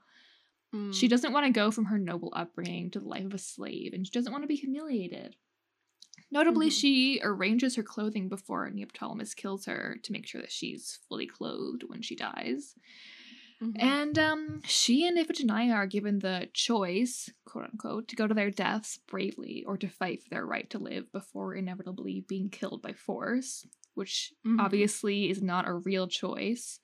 Mm. 0.74 0.92
She 0.92 1.06
doesn't 1.08 1.32
want 1.32 1.46
to 1.46 1.52
go 1.52 1.70
from 1.70 1.84
her 1.86 1.98
noble 1.98 2.32
upbringing 2.34 2.90
to 2.90 3.00
the 3.00 3.08
life 3.08 3.24
of 3.26 3.34
a 3.34 3.38
slave, 3.38 3.92
and 3.92 4.06
she 4.06 4.10
doesn't 4.10 4.32
want 4.32 4.42
to 4.42 4.48
be 4.48 4.56
humiliated. 4.56 5.36
Notably, 6.30 6.68
Mhm. 6.68 6.80
she 6.80 7.20
arranges 7.22 7.76
her 7.76 7.82
clothing 7.82 8.28
before 8.28 8.68
Neoptolemus 8.70 9.34
kills 9.36 9.66
her 9.66 9.96
to 10.02 10.12
make 10.12 10.26
sure 10.26 10.40
that 10.40 10.50
she's 10.52 10.98
fully 11.08 11.26
clothed 11.26 11.84
when 11.84 12.02
she 12.02 12.16
dies. 12.16 12.74
Mhm. 13.62 13.76
And 13.80 14.18
um, 14.18 14.62
she 14.64 15.06
and 15.06 15.16
Iphigenia 15.16 15.72
are 15.74 15.86
given 15.86 16.18
the 16.18 16.48
choice, 16.52 17.30
quote 17.44 17.64
unquote, 17.70 18.08
to 18.08 18.16
go 18.16 18.26
to 18.26 18.34
their 18.34 18.50
deaths 18.50 18.98
bravely 19.06 19.64
or 19.64 19.76
to 19.78 19.88
fight 19.88 20.22
for 20.22 20.28
their 20.30 20.44
right 20.46 20.68
to 20.70 20.78
live 20.78 21.10
before 21.12 21.54
inevitably 21.54 22.20
being 22.22 22.50
killed 22.50 22.82
by 22.82 22.92
force, 22.92 23.66
which 23.94 24.34
Mhm. 24.44 24.60
obviously 24.60 25.30
is 25.30 25.42
not 25.42 25.68
a 25.68 25.72
real 25.74 26.08
choice. 26.08 26.80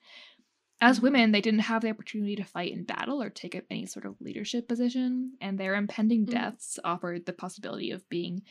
As 0.80 0.98
Mhm. 0.98 1.02
women, 1.02 1.32
they 1.32 1.40
didn't 1.40 1.60
have 1.60 1.82
the 1.82 1.90
opportunity 1.90 2.36
to 2.36 2.44
fight 2.44 2.72
in 2.72 2.84
battle 2.84 3.22
or 3.22 3.30
take 3.30 3.54
up 3.54 3.64
any 3.70 3.86
sort 3.86 4.04
of 4.06 4.20
leadership 4.20 4.66
position, 4.68 5.36
and 5.40 5.58
their 5.58 5.74
impending 5.74 6.26
Mhm. 6.26 6.30
deaths 6.30 6.78
offered 6.84 7.26
the 7.26 7.32
possibility 7.32 7.90
of 7.90 8.08
being 8.08 8.42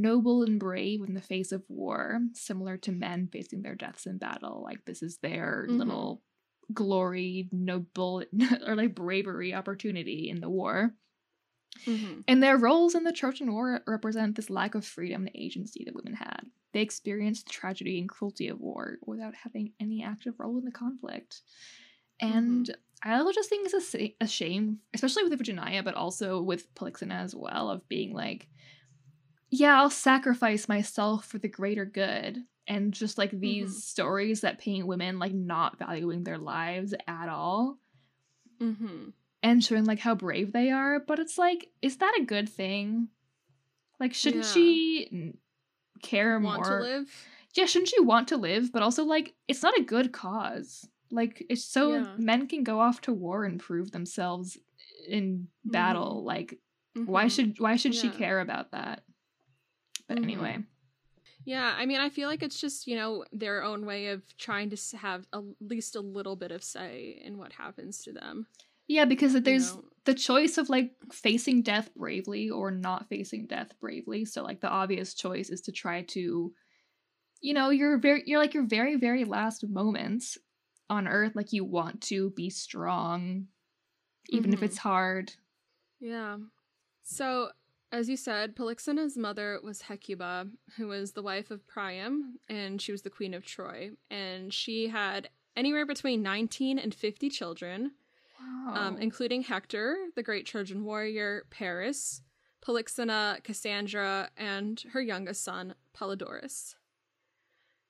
noble 0.00 0.42
and 0.42 0.58
brave 0.58 1.02
in 1.02 1.14
the 1.14 1.20
face 1.20 1.52
of 1.52 1.62
war, 1.68 2.20
similar 2.32 2.76
to 2.78 2.92
men 2.92 3.28
facing 3.32 3.62
their 3.62 3.74
deaths 3.74 4.06
in 4.06 4.18
battle. 4.18 4.62
Like, 4.64 4.84
this 4.84 5.02
is 5.02 5.18
their 5.18 5.66
Mhm. 5.68 5.78
little 5.78 6.22
glory, 6.72 7.48
noble, 7.52 8.24
or 8.66 8.74
like 8.76 8.94
bravery 8.94 9.52
opportunity 9.54 10.28
in 10.30 10.40
the 10.40 10.48
war. 10.50 10.94
Mhm. 11.86 12.24
And 12.28 12.42
their 12.42 12.58
roles 12.58 12.94
in 12.94 13.04
the 13.04 13.12
Trojan 13.12 13.52
War 13.52 13.82
represent 13.86 14.36
this 14.36 14.50
lack 14.50 14.74
of 14.74 14.84
freedom 14.84 15.26
and 15.26 15.36
agency 15.36 15.84
that 15.84 15.94
women 15.94 16.14
had. 16.14 16.50
They 16.72 16.80
experienced 16.82 17.46
the 17.46 17.52
tragedy 17.52 17.98
and 17.98 18.08
cruelty 18.08 18.48
of 18.48 18.60
war 18.60 18.98
without 19.06 19.34
having 19.34 19.72
any 19.80 20.02
active 20.02 20.34
role 20.38 20.58
in 20.58 20.64
the 20.64 20.70
conflict. 20.70 21.42
And 22.20 22.74
I 23.02 23.14
also 23.18 23.32
just 23.32 23.48
think 23.48 23.64
it's 23.64 23.74
a, 23.74 23.80
sa- 23.80 24.14
a 24.20 24.28
shame, 24.28 24.78
especially 24.94 25.24
with 25.24 25.32
Iphigenia, 25.32 25.82
but 25.84 25.94
also 25.94 26.40
with 26.40 26.72
Polyxena 26.74 27.20
as 27.20 27.34
well, 27.34 27.68
of 27.70 27.88
being 27.88 28.12
like, 28.14 28.48
yeah, 29.52 29.78
I'll 29.80 29.90
sacrifice 29.90 30.66
myself 30.68 31.26
for 31.26 31.38
the 31.38 31.48
greater 31.48 31.84
good. 31.84 32.38
And 32.66 32.92
just 32.94 33.18
like 33.18 33.30
these 33.32 33.76
Mhm. 33.76 33.80
stories 33.80 34.40
that 34.40 34.58
paint 34.58 34.86
women 34.86 35.18
like 35.18 35.32
not 35.34 35.78
valuing 35.78 36.24
their 36.24 36.38
lives 36.38 36.94
at 37.06 37.28
all 37.28 37.78
Mhm. 38.60 39.12
and 39.42 39.62
showing 39.64 39.84
like 39.84 39.98
how 39.98 40.14
brave 40.14 40.52
they 40.52 40.70
are 40.70 41.00
but 41.00 41.18
it's 41.18 41.36
like 41.38 41.72
is 41.82 41.96
that 41.98 42.16
a 42.18 42.24
good 42.24 42.48
thing 42.48 43.08
like 44.00 44.14
shouldn't 44.14 44.44
Yeah. 44.44 44.52
she 44.52 45.34
care 46.02 46.38
Want 46.38 46.66
more 46.66 46.78
to 46.78 46.84
live? 46.84 47.26
yeah 47.54 47.66
shouldn't 47.66 47.88
she 47.88 48.00
want 48.00 48.28
to 48.28 48.36
live 48.36 48.72
but 48.72 48.82
also 48.82 49.04
like 49.04 49.34
it's 49.48 49.62
not 49.62 49.76
a 49.78 49.82
good 49.82 50.12
cause 50.12 50.88
like 51.10 51.44
it's 51.50 51.64
so 51.64 51.94
Yeah. 51.94 52.16
men 52.18 52.46
can 52.48 52.64
go 52.64 52.80
off 52.80 53.00
to 53.02 53.12
war 53.12 53.44
and 53.44 53.60
prove 53.60 53.90
themselves 53.90 54.56
in 55.08 55.48
battle 55.64 56.24
like 56.24 56.60
why 56.94 57.26
Mhm. 57.26 57.30
should 57.34 57.60
why 57.60 57.76
should 57.76 57.94
she 57.94 58.10
care 58.10 58.40
about 58.40 58.70
that 58.72 59.04
but 60.08 60.18
Mhm. 60.18 60.22
anyway 60.22 60.58
Yeah, 61.44 61.74
I 61.76 61.86
mean, 61.86 62.00
I 62.00 62.08
feel 62.08 62.28
like 62.28 62.42
it's 62.42 62.60
just, 62.60 62.86
you 62.86 62.96
know, 62.96 63.24
their 63.32 63.62
own 63.64 63.84
way 63.84 64.08
of 64.08 64.22
trying 64.36 64.70
to 64.70 64.76
s- 64.76 64.92
have 64.92 65.26
at 65.32 65.42
least 65.60 65.96
a 65.96 66.00
little 66.00 66.36
bit 66.36 66.52
of 66.52 66.62
say 66.62 67.20
in 67.24 67.36
what 67.38 67.52
happens 67.52 68.02
to 68.04 68.12
them. 68.12 68.46
yeah 68.88 69.04
because 69.04 69.32
there's 69.42 69.74
know. 69.76 69.84
the 70.04 70.14
choice 70.14 70.58
of 70.58 70.68
like 70.68 70.92
facing 71.12 71.62
death 71.62 71.90
bravely 71.94 72.50
or 72.50 72.70
not 72.70 73.08
facing 73.08 73.46
death 73.46 73.72
bravely 73.80 74.24
so 74.24 74.42
like 74.42 74.60
the 74.60 74.68
obvious 74.68 75.14
choice 75.14 75.50
is 75.50 75.60
to 75.62 75.72
try 75.72 76.02
to 76.02 76.52
you 77.40 77.54
know 77.54 77.70
you're 77.70 77.98
very 77.98 78.22
you're 78.26 78.40
like 78.40 78.54
your 78.54 78.66
very 78.66 78.96
very 78.96 79.24
last 79.24 79.66
moments 79.68 80.38
on 80.90 81.08
earth 81.08 81.34
like 81.36 81.52
you 81.52 81.64
want 81.64 82.00
to 82.02 82.30
be 82.30 82.50
strong 82.50 83.46
even 84.30 84.52
if 84.52 84.60
Mhm. 84.60 84.64
it's 84.64 84.78
hard 84.78 85.32
Yeah. 86.00 86.38
So, 87.04 87.50
as 87.92 88.08
you 88.08 88.16
said, 88.16 88.56
Polyxena's 88.56 89.18
mother 89.18 89.60
was 89.62 89.82
Hecuba, 89.82 90.48
who 90.76 90.88
was 90.88 91.12
the 91.12 91.22
wife 91.22 91.50
of 91.50 91.66
Priam, 91.66 92.38
and 92.48 92.80
she 92.80 92.90
was 92.90 93.02
the 93.02 93.10
queen 93.10 93.34
of 93.34 93.44
Troy. 93.44 93.90
And 94.10 94.52
she 94.52 94.88
had 94.88 95.28
anywhere 95.56 95.84
between 95.84 96.22
19 96.22 96.78
and 96.78 96.94
50 96.94 97.28
children, 97.28 97.92
um, 98.72 98.96
including 98.98 99.42
Hector, 99.42 99.96
the 100.16 100.22
great 100.22 100.46
Trojan 100.46 100.84
warrior, 100.84 101.44
Paris, 101.50 102.22
Polyxena, 102.64 103.42
Cassandra, 103.44 104.30
and 104.38 104.82
her 104.92 105.00
youngest 105.00 105.44
son, 105.44 105.74
Polydorus. 105.94 106.74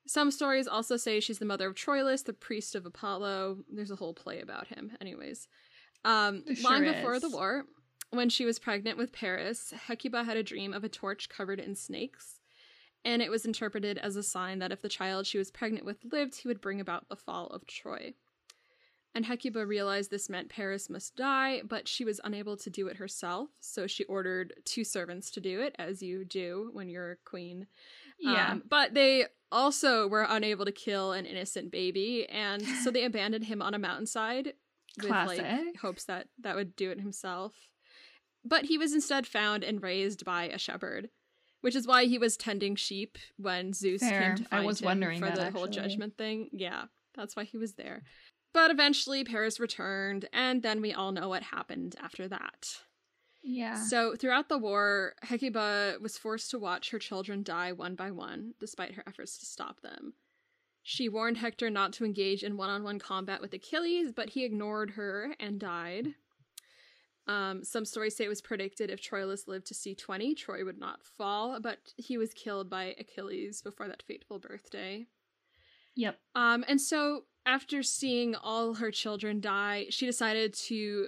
Some 0.05 0.31
stories 0.31 0.67
also 0.67 0.97
say 0.97 1.21
she's 1.21 1.39
the 1.39 1.45
mother 1.45 1.69
of 1.69 1.75
Troilus, 1.75 2.25
the 2.25 2.33
priest 2.33 2.75
of 2.75 2.85
Apollo. 2.85 3.59
There's 3.73 3.91
a 3.91 3.95
whole 3.95 4.13
play 4.13 4.41
about 4.41 4.67
him, 4.67 4.91
anyways. 4.99 5.47
Um, 6.03 6.43
There 6.45 6.57
long 6.61 6.83
sure 6.83 6.93
before 6.93 7.19
the 7.21 7.29
war, 7.29 7.63
when 8.13 8.29
she 8.29 8.45
was 8.45 8.59
pregnant 8.59 8.97
with 8.97 9.11
Paris, 9.11 9.73
Hecuba 9.87 10.23
had 10.23 10.37
a 10.37 10.43
dream 10.43 10.73
of 10.73 10.83
a 10.83 10.89
torch 10.89 11.29
covered 11.29 11.59
in 11.59 11.75
snakes, 11.75 12.39
and 13.03 13.21
it 13.21 13.31
was 13.31 13.45
interpreted 13.45 13.97
as 13.97 14.15
a 14.15 14.23
sign 14.23 14.59
that 14.59 14.71
if 14.71 14.81
the 14.81 14.89
child 14.89 15.25
she 15.25 15.37
was 15.37 15.51
pregnant 15.51 15.85
with 15.85 15.97
lived, 16.11 16.35
he 16.35 16.47
would 16.47 16.61
bring 16.61 16.79
about 16.79 17.09
the 17.09 17.15
fall 17.15 17.47
of 17.47 17.65
Troy. 17.65 18.13
And 19.15 19.25
Hecuba 19.25 19.65
realized 19.65 20.09
this 20.09 20.29
meant 20.29 20.49
Paris 20.49 20.89
must 20.89 21.15
die, 21.15 21.61
but 21.67 21.87
she 21.87 22.03
was 22.03 22.19
unable 22.23 22.57
to 22.57 22.69
do 22.69 22.87
it 22.87 22.97
herself, 22.97 23.49
so 23.59 23.85
she 23.85 24.03
ordered 24.05 24.53
two 24.65 24.83
servants 24.83 25.29
to 25.31 25.39
do 25.39 25.61
it, 25.61 25.75
as 25.77 26.01
you 26.01 26.25
do 26.25 26.69
when 26.73 26.89
you're 26.89 27.11
a 27.11 27.17
queen. 27.17 27.67
Yeah. 28.19 28.51
Um, 28.51 28.63
but 28.67 28.93
they 28.93 29.25
also 29.51 30.07
were 30.07 30.25
unable 30.27 30.65
to 30.65 30.71
kill 30.71 31.11
an 31.11 31.25
innocent 31.25 31.71
baby, 31.71 32.27
and 32.29 32.63
so 32.83 32.89
they 32.89 33.03
abandoned 33.05 33.45
him 33.45 33.61
on 33.61 33.73
a 33.73 33.79
mountainside 33.79 34.53
with 35.01 35.09
like 35.09 35.77
hopes 35.81 36.05
that 36.05 36.27
that 36.39 36.55
would 36.55 36.75
do 36.75 36.89
it 36.91 36.99
himself. 36.99 37.53
But 38.45 38.65
he 38.65 38.77
was 38.77 38.93
instead 38.93 39.25
found 39.25 39.63
and 39.63 39.81
raised 39.81 40.25
by 40.25 40.45
a 40.45 40.57
shepherd, 40.57 41.09
which 41.61 41.75
is 41.75 41.87
why 41.87 42.05
he 42.05 42.17
was 42.17 42.35
tending 42.35 42.75
sheep 42.75 43.17
when 43.37 43.73
Zeus 43.73 44.01
Fair. 44.01 44.21
came 44.21 44.35
to 44.35 44.43
I 44.51 44.57
find 44.57 44.65
was 44.65 44.81
him 44.81 44.85
wondering 44.85 45.19
for 45.19 45.27
that, 45.27 45.35
the 45.35 45.51
whole 45.51 45.67
judgment 45.67 46.17
thing. 46.17 46.49
Yeah, 46.51 46.85
that's 47.15 47.35
why 47.35 47.45
he 47.45 47.57
was 47.57 47.73
there. 47.73 48.03
But 48.53 48.69
eventually, 48.69 49.23
Paris 49.23 49.59
returned, 49.59 50.27
and 50.31 50.61
then 50.61 50.81
we 50.81 50.93
all 50.93 51.11
know 51.11 51.29
what 51.29 51.41
happened 51.43 51.95
after 52.01 52.27
that. 52.27 52.81
yeah. 53.41 53.83
So, 53.83 54.15
throughout 54.15 54.49
the 54.49 54.59
war, 54.59 55.15
Hecuba 55.23 55.95
was 55.99 56.17
forced 56.17 56.51
to 56.51 56.59
watch 56.59 56.91
her 56.91 56.99
children 56.99 57.43
die 57.43 57.71
one 57.71 57.95
by 57.95 58.11
one, 58.11 58.53
despite 58.59 58.93
her 58.95 59.03
efforts 59.07 59.39
to 59.39 59.45
stop 59.45 59.81
them. 59.81 60.13
She 60.83 61.07
warned 61.09 61.37
Hector 61.37 61.69
not 61.69 61.93
to 61.93 62.05
engage 62.05 62.43
in 62.43 62.57
one 62.57 62.69
on 62.69 62.83
one 62.83 62.99
combat 62.99 63.41
with 63.41 63.53
Achilles, 63.53 64.11
but 64.11 64.31
he 64.31 64.43
ignored 64.43 64.91
her 64.91 65.33
and 65.39 65.59
died. 65.59 66.13
Um, 67.27 67.63
some 67.63 67.85
stories 67.85 68.15
say 68.17 68.25
it 68.25 68.29
was 68.29 68.41
predicted 68.41 68.89
if 68.89 69.01
Troilus 69.01 69.47
lived 69.47 69.67
to 69.67 69.73
see 69.73 69.95
20, 69.95 70.35
Troy 70.35 70.65
would 70.65 70.77
not 70.77 71.05
fall, 71.05 71.59
but 71.61 71.77
he 71.95 72.17
was 72.17 72.33
killed 72.33 72.69
by 72.69 72.95
Achilles 72.99 73.61
before 73.61 73.87
that 73.87 74.03
fateful 74.03 74.39
birthday. 74.39 75.07
Yep. 75.95 76.19
Um, 76.35 76.65
and 76.67 76.81
so 76.81 77.25
after 77.45 77.83
seeing 77.83 78.35
all 78.35 78.75
her 78.75 78.91
children 78.91 79.39
die, 79.39 79.85
she 79.89 80.05
decided 80.05 80.53
to 80.53 81.07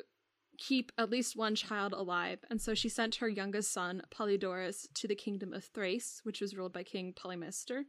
keep 0.58 0.92
at 0.98 1.10
least 1.10 1.36
one 1.36 1.56
child 1.56 1.92
alive. 1.92 2.40
And 2.50 2.62
so 2.62 2.74
she 2.74 2.88
sent 2.88 3.16
her 3.16 3.28
youngest 3.28 3.74
son, 3.74 4.02
Polydorus, 4.10 4.88
to 4.94 5.08
the 5.08 5.16
kingdom 5.16 5.54
of 5.54 5.66
Thrace, 5.66 6.22
which 6.24 6.40
was 6.40 6.56
ruled 6.56 6.72
by 6.72 6.84
King 6.84 7.14
Polymestor. 7.14 7.84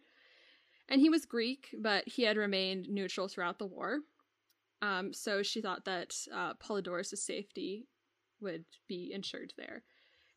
And 0.89 1.01
he 1.01 1.11
was 1.11 1.27
Greek, 1.27 1.75
but 1.79 2.09
he 2.09 2.23
had 2.23 2.37
remained 2.37 2.89
neutral 2.89 3.29
throughout 3.29 3.59
the 3.59 3.67
war. 3.67 4.01
Um, 4.83 5.13
so 5.13 5.43
she 5.43 5.61
thought 5.61 5.85
that 5.85 6.15
uh, 6.33 6.55
Polydorus' 6.55 7.19
safety 7.19 7.87
would 8.41 8.65
be 8.89 9.13
insured 9.13 9.53
there. 9.57 9.83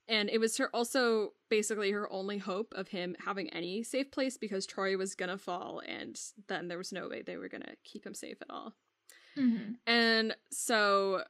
And 0.08 0.30
it 0.30 0.40
was 0.40 0.58
her 0.58 0.76
also 0.76 1.34
basically 1.50 1.92
her 1.92 2.12
only 2.12 2.40
hope 2.40 2.74
of 2.76 2.88
him 2.88 3.16
having 3.24 3.50
any 3.52 3.84
safe 3.84 4.10
place 4.12 4.38
because 4.38 4.66
Troy 4.66 4.98
was 4.98 5.14
gonna 5.14 5.38
fall, 5.38 5.82
and 5.88 6.20
then 6.48 6.68
there 6.68 6.80
was 6.80 6.92
no 6.92 7.08
way 7.08 7.22
they 7.22 7.38
were 7.38 7.50
gonna 7.50 7.76
keep 7.84 8.06
him 8.06 8.16
safe 8.16 8.38
at 8.42 8.50
all. 8.50 8.74
Mm-hmm. 9.38 9.74
And 9.86 10.36
so, 10.52 11.24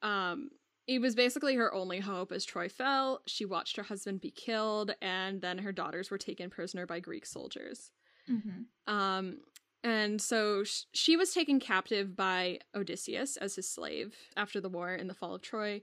um, 0.00 0.50
it 0.86 1.00
was 1.00 1.14
basically 1.14 1.54
her 1.54 1.72
only 1.72 2.00
hope 2.00 2.32
as 2.32 2.44
Troy 2.44 2.68
fell. 2.68 3.22
She 3.26 3.44
watched 3.44 3.76
her 3.76 3.82
husband 3.82 4.20
be 4.20 4.30
killed, 4.30 4.94
and 5.00 5.40
then 5.40 5.58
her 5.58 5.72
daughters 5.72 6.10
were 6.10 6.18
taken 6.18 6.50
prisoner 6.50 6.86
by 6.86 7.00
Greek 7.00 7.24
soldiers. 7.26 7.90
Mm-hmm. 8.30 8.92
Um, 8.92 9.38
and 9.82 10.20
so 10.20 10.64
sh- 10.64 10.84
she 10.92 11.16
was 11.16 11.32
taken 11.32 11.60
captive 11.60 12.16
by 12.16 12.58
Odysseus 12.74 13.36
as 13.36 13.56
his 13.56 13.68
slave 13.68 14.14
after 14.36 14.60
the 14.60 14.68
war 14.68 14.94
in 14.94 15.08
the 15.08 15.14
fall 15.14 15.34
of 15.34 15.42
Troy. 15.42 15.82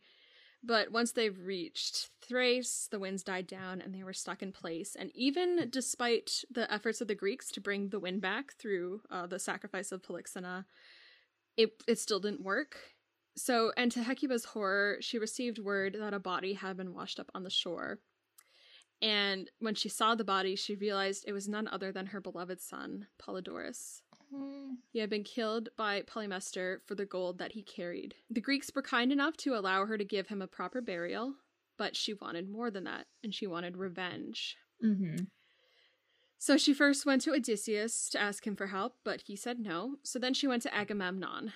But 0.63 0.91
once 0.91 1.11
they 1.11 1.29
reached 1.29 2.09
Thrace, 2.21 2.87
the 2.89 2.99
winds 2.99 3.23
died 3.23 3.47
down 3.47 3.81
and 3.81 3.95
they 3.95 4.03
were 4.03 4.13
stuck 4.13 4.43
in 4.43 4.51
place. 4.51 4.95
And 4.95 5.11
even 5.15 5.67
despite 5.71 6.43
the 6.51 6.71
efforts 6.71 7.01
of 7.01 7.07
the 7.07 7.15
Greeks 7.15 7.51
to 7.53 7.61
bring 7.61 7.89
the 7.89 7.99
wind 7.99 8.21
back 8.21 8.53
through 8.53 9.01
uh, 9.09 9.25
the 9.25 9.39
sacrifice 9.39 9.91
of 9.91 10.03
Polyxena, 10.03 10.65
it, 11.57 11.81
it 11.87 11.97
still 11.97 12.19
didn't 12.19 12.43
work. 12.43 12.77
So, 13.35 13.71
and 13.75 13.91
to 13.93 14.03
Hecuba's 14.03 14.45
horror, 14.45 14.97
she 14.99 15.17
received 15.17 15.57
word 15.57 15.95
that 15.99 16.13
a 16.13 16.19
body 16.19 16.53
had 16.53 16.77
been 16.77 16.93
washed 16.93 17.19
up 17.19 17.31
on 17.33 17.43
the 17.43 17.49
shore. 17.49 17.99
And 19.01 19.49
when 19.59 19.73
she 19.73 19.89
saw 19.89 20.13
the 20.13 20.23
body, 20.23 20.55
she 20.55 20.75
realized 20.75 21.23
it 21.25 21.33
was 21.33 21.47
none 21.47 21.67
other 21.67 21.91
than 21.91 22.07
her 22.07 22.21
beloved 22.21 22.61
son, 22.61 23.07
Polydorus. 23.19 24.01
He 24.91 24.99
had 24.99 25.09
been 25.09 25.23
killed 25.23 25.69
by 25.77 26.01
Polymestor 26.01 26.79
for 26.85 26.95
the 26.95 27.05
gold 27.05 27.37
that 27.37 27.53
he 27.53 27.63
carried. 27.63 28.15
The 28.29 28.41
Greeks 28.41 28.71
were 28.73 28.81
kind 28.81 29.11
enough 29.11 29.37
to 29.37 29.55
allow 29.55 29.85
her 29.85 29.97
to 29.97 30.03
give 30.03 30.27
him 30.27 30.41
a 30.41 30.47
proper 30.47 30.81
burial, 30.81 31.35
but 31.77 31.95
she 31.95 32.13
wanted 32.13 32.49
more 32.49 32.69
than 32.69 32.83
that, 32.85 33.07
and 33.23 33.33
she 33.33 33.47
wanted 33.47 33.77
revenge. 33.77 34.57
Mm-hmm. 34.83 35.25
So 36.37 36.57
she 36.57 36.73
first 36.73 37.05
went 37.05 37.21
to 37.23 37.33
Odysseus 37.33 38.09
to 38.09 38.19
ask 38.19 38.45
him 38.47 38.55
for 38.55 38.67
help, 38.67 38.95
but 39.03 39.21
he 39.27 39.35
said 39.35 39.59
no. 39.59 39.97
So 40.03 40.17
then 40.17 40.33
she 40.33 40.47
went 40.47 40.63
to 40.63 40.73
Agamemnon, 40.73 41.53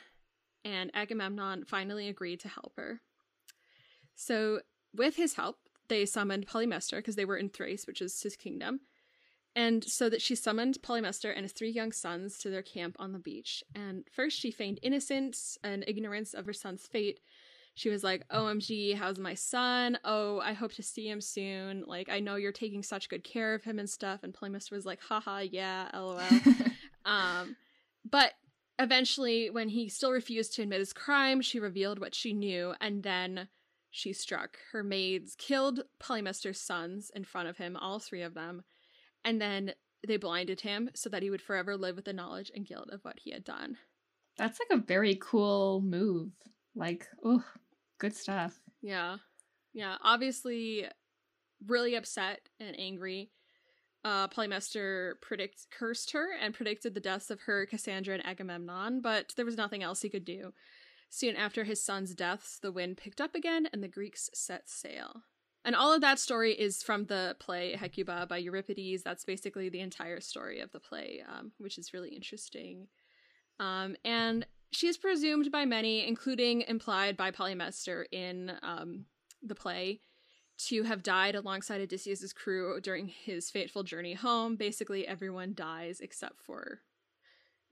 and 0.64 0.92
Agamemnon 0.94 1.66
finally 1.66 2.08
agreed 2.08 2.40
to 2.42 2.48
help 2.48 2.74
her. 2.78 3.02
So, 4.16 4.62
with 4.96 5.18
his 5.18 5.34
help, 5.34 5.58
they 5.90 6.06
summoned 6.06 6.48
Polymestor 6.48 6.98
because 6.98 7.16
they 7.16 7.26
were 7.26 7.36
in 7.36 7.50
Thrace, 7.50 7.86
which 7.86 8.02
is 8.02 8.22
his 8.22 8.36
kingdom. 8.36 8.82
And 9.56 9.86
so 9.86 10.10
that 10.10 10.22
she 10.22 10.36
summoned 10.36 10.80
Polymestor 10.82 11.32
and 11.34 11.44
his 11.44 11.54
three 11.54 11.70
young 11.70 11.94
sons 11.94 12.38
to 12.40 12.50
their 12.50 12.62
camp 12.62 12.98
on 13.00 13.14
the 13.14 13.20
beach. 13.20 13.64
And 13.74 14.04
first 14.12 14.38
she 14.38 14.52
feigned 14.52 14.80
innocence 14.84 15.58
and 15.64 15.86
ignorance 15.88 16.34
of 16.34 16.46
her 16.46 16.54
son's 16.54 16.86
fate. 16.86 17.22
She 17.74 17.90
was 17.90 18.04
like, 18.04 18.28
OMG, 18.30 18.96
how's 18.96 19.18
my 19.18 19.34
son? 19.34 19.98
Oh, 20.04 20.40
I 20.40 20.54
hope 20.54 20.74
to 20.74 20.84
see 20.84 21.10
him 21.10 21.22
soon. 21.22 21.84
Like, 21.88 22.10
I 22.10 22.20
know 22.20 22.36
you're 22.36 22.52
taking 22.52 22.84
such 22.84 23.10
good 23.10 23.24
care 23.24 23.54
of 23.54 23.64
him 23.64 23.80
and 23.80 23.90
stuff. 23.90 24.24
And 24.24 24.34
Polymestor 24.34 24.72
was 24.72 24.86
like, 24.86 25.02
haha, 25.02 25.40
yeah, 25.40 25.90
lol. 25.94 26.20
um, 27.06 27.56
but 28.10 28.34
eventually, 28.78 29.50
when 29.50 29.70
he 29.70 29.88
still 29.90 30.12
refused 30.12 30.54
to 30.56 30.64
admit 30.64 30.80
his 30.80 30.94
crime, 30.94 31.42
she 31.42 31.60
revealed 31.60 32.00
what 32.00 32.16
she 32.16 32.34
knew. 32.34 32.74
And 32.80 33.04
then 33.04 33.50
she 33.90 34.12
struck. 34.12 34.58
Her 34.72 34.84
maids 34.84 35.36
killed 35.38 35.82
Polymestor's 36.02 36.60
sons 36.60 37.12
in 37.14 37.24
front 37.24 37.50
of 37.50 37.58
him, 37.58 37.78
all 37.78 38.00
three 38.00 38.22
of 38.22 38.34
them 38.34 38.64
and 39.26 39.42
then 39.42 39.74
they 40.08 40.18
blinded 40.18 40.62
him 40.62 40.90
so 40.94 41.10
that 41.10 41.24
he 41.24 41.30
would 41.30 41.42
forever 41.42 41.76
live 41.76 41.96
with 41.96 42.06
the 42.06 42.14
knowledge 42.14 42.52
and 42.56 42.66
guilt 42.66 42.90
of 42.92 43.04
what 43.04 43.20
he 43.20 43.32
had 43.32 43.44
done. 43.44 43.76
That's 44.38 44.60
like 44.60 44.80
a 44.80 44.86
very 44.86 45.18
cool 45.20 45.82
move. 45.82 46.32
Like, 46.76 47.08
oh, 47.24 47.44
good 47.98 48.16
stuff. 48.16 48.60
Yeah. 48.82 49.18
Yeah. 49.74 49.96
Obviously, 50.04 50.86
really 51.66 51.96
upset 51.96 52.42
and 52.60 52.80
angry. 52.80 53.32
Uh, 54.04 54.28
Polymestor 54.28 55.14
predict 55.22 55.66
cursed 55.72 56.12
her 56.12 56.28
and 56.40 56.54
predicted 56.54 56.94
the 56.94 57.00
deaths 57.00 57.32
of 57.32 57.42
her, 57.42 57.66
Cassandra, 57.66 58.14
and 58.14 58.26
Agamemnon, 58.26 59.02
but 59.02 59.34
there 59.36 59.46
was 59.46 59.58
nothing 59.58 59.82
else 59.82 60.04
he 60.04 60.10
could 60.10 60.26
do. 60.26 60.54
Soon 61.10 61.36
after 61.36 61.64
his 61.64 61.84
son's 61.84 62.14
deaths, 62.14 62.60
the 62.62 62.72
wind 62.72 62.98
picked 62.98 63.20
up 63.20 63.34
again 63.34 63.68
and 63.74 63.82
the 63.82 63.88
Greeks 63.88 64.30
set 64.34 64.70
sail. 64.70 65.24
And 65.66 65.76
all 65.76 65.92
of 65.92 66.02
that 66.02 66.20
story 66.20 66.54
is 66.54 66.84
from 66.84 67.06
the 67.06 67.36
play 67.40 67.76
Hecuba 67.76 68.28
by 68.30 68.38
Euripides. 68.38 69.02
That's 69.02 69.26
basically 69.26 69.68
the 69.68 69.80
entire 69.80 70.22
story 70.22 70.60
of 70.60 70.72
the 70.72 70.80
play, 70.80 71.24
um, 71.28 71.54
which 71.58 71.80
is 71.80 71.92
really 71.92 72.10
interesting. 72.10 72.88
Um, 73.60 73.96
and 74.06 74.46
she 74.72 74.88
is 74.88 74.96
presumed 74.98 75.52
by 75.52 75.66
many, 75.66 76.08
including 76.08 76.62
implied 76.62 77.18
by 77.18 77.32
Polymestor 77.32 78.04
in 78.12 78.52
um, 78.62 79.06
the 79.42 79.56
play, 79.56 80.02
to 80.58 80.84
have 80.84 81.02
died 81.02 81.34
alongside 81.34 81.82
Odysseus's 81.82 82.32
crew 82.32 82.80
during 82.80 83.08
his 83.08 83.50
fateful 83.50 83.82
journey 83.82 84.14
home. 84.14 84.56
Basically, 84.56 85.08
everyone 85.08 85.54
dies 85.56 86.00
except 86.00 86.40
for 86.40 86.82